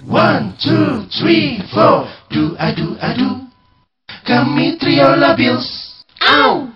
One, 0.09 0.57
two, 0.63 1.05
three, 1.21 1.61
four. 1.75 2.09
Do 2.33 2.57
I 2.57 2.73
do 2.73 2.97
I 2.97 3.13
do? 3.13 3.45
Kami 4.25 4.79
trio 4.79 5.19
labios. 5.19 5.67
Ow! 6.23 6.76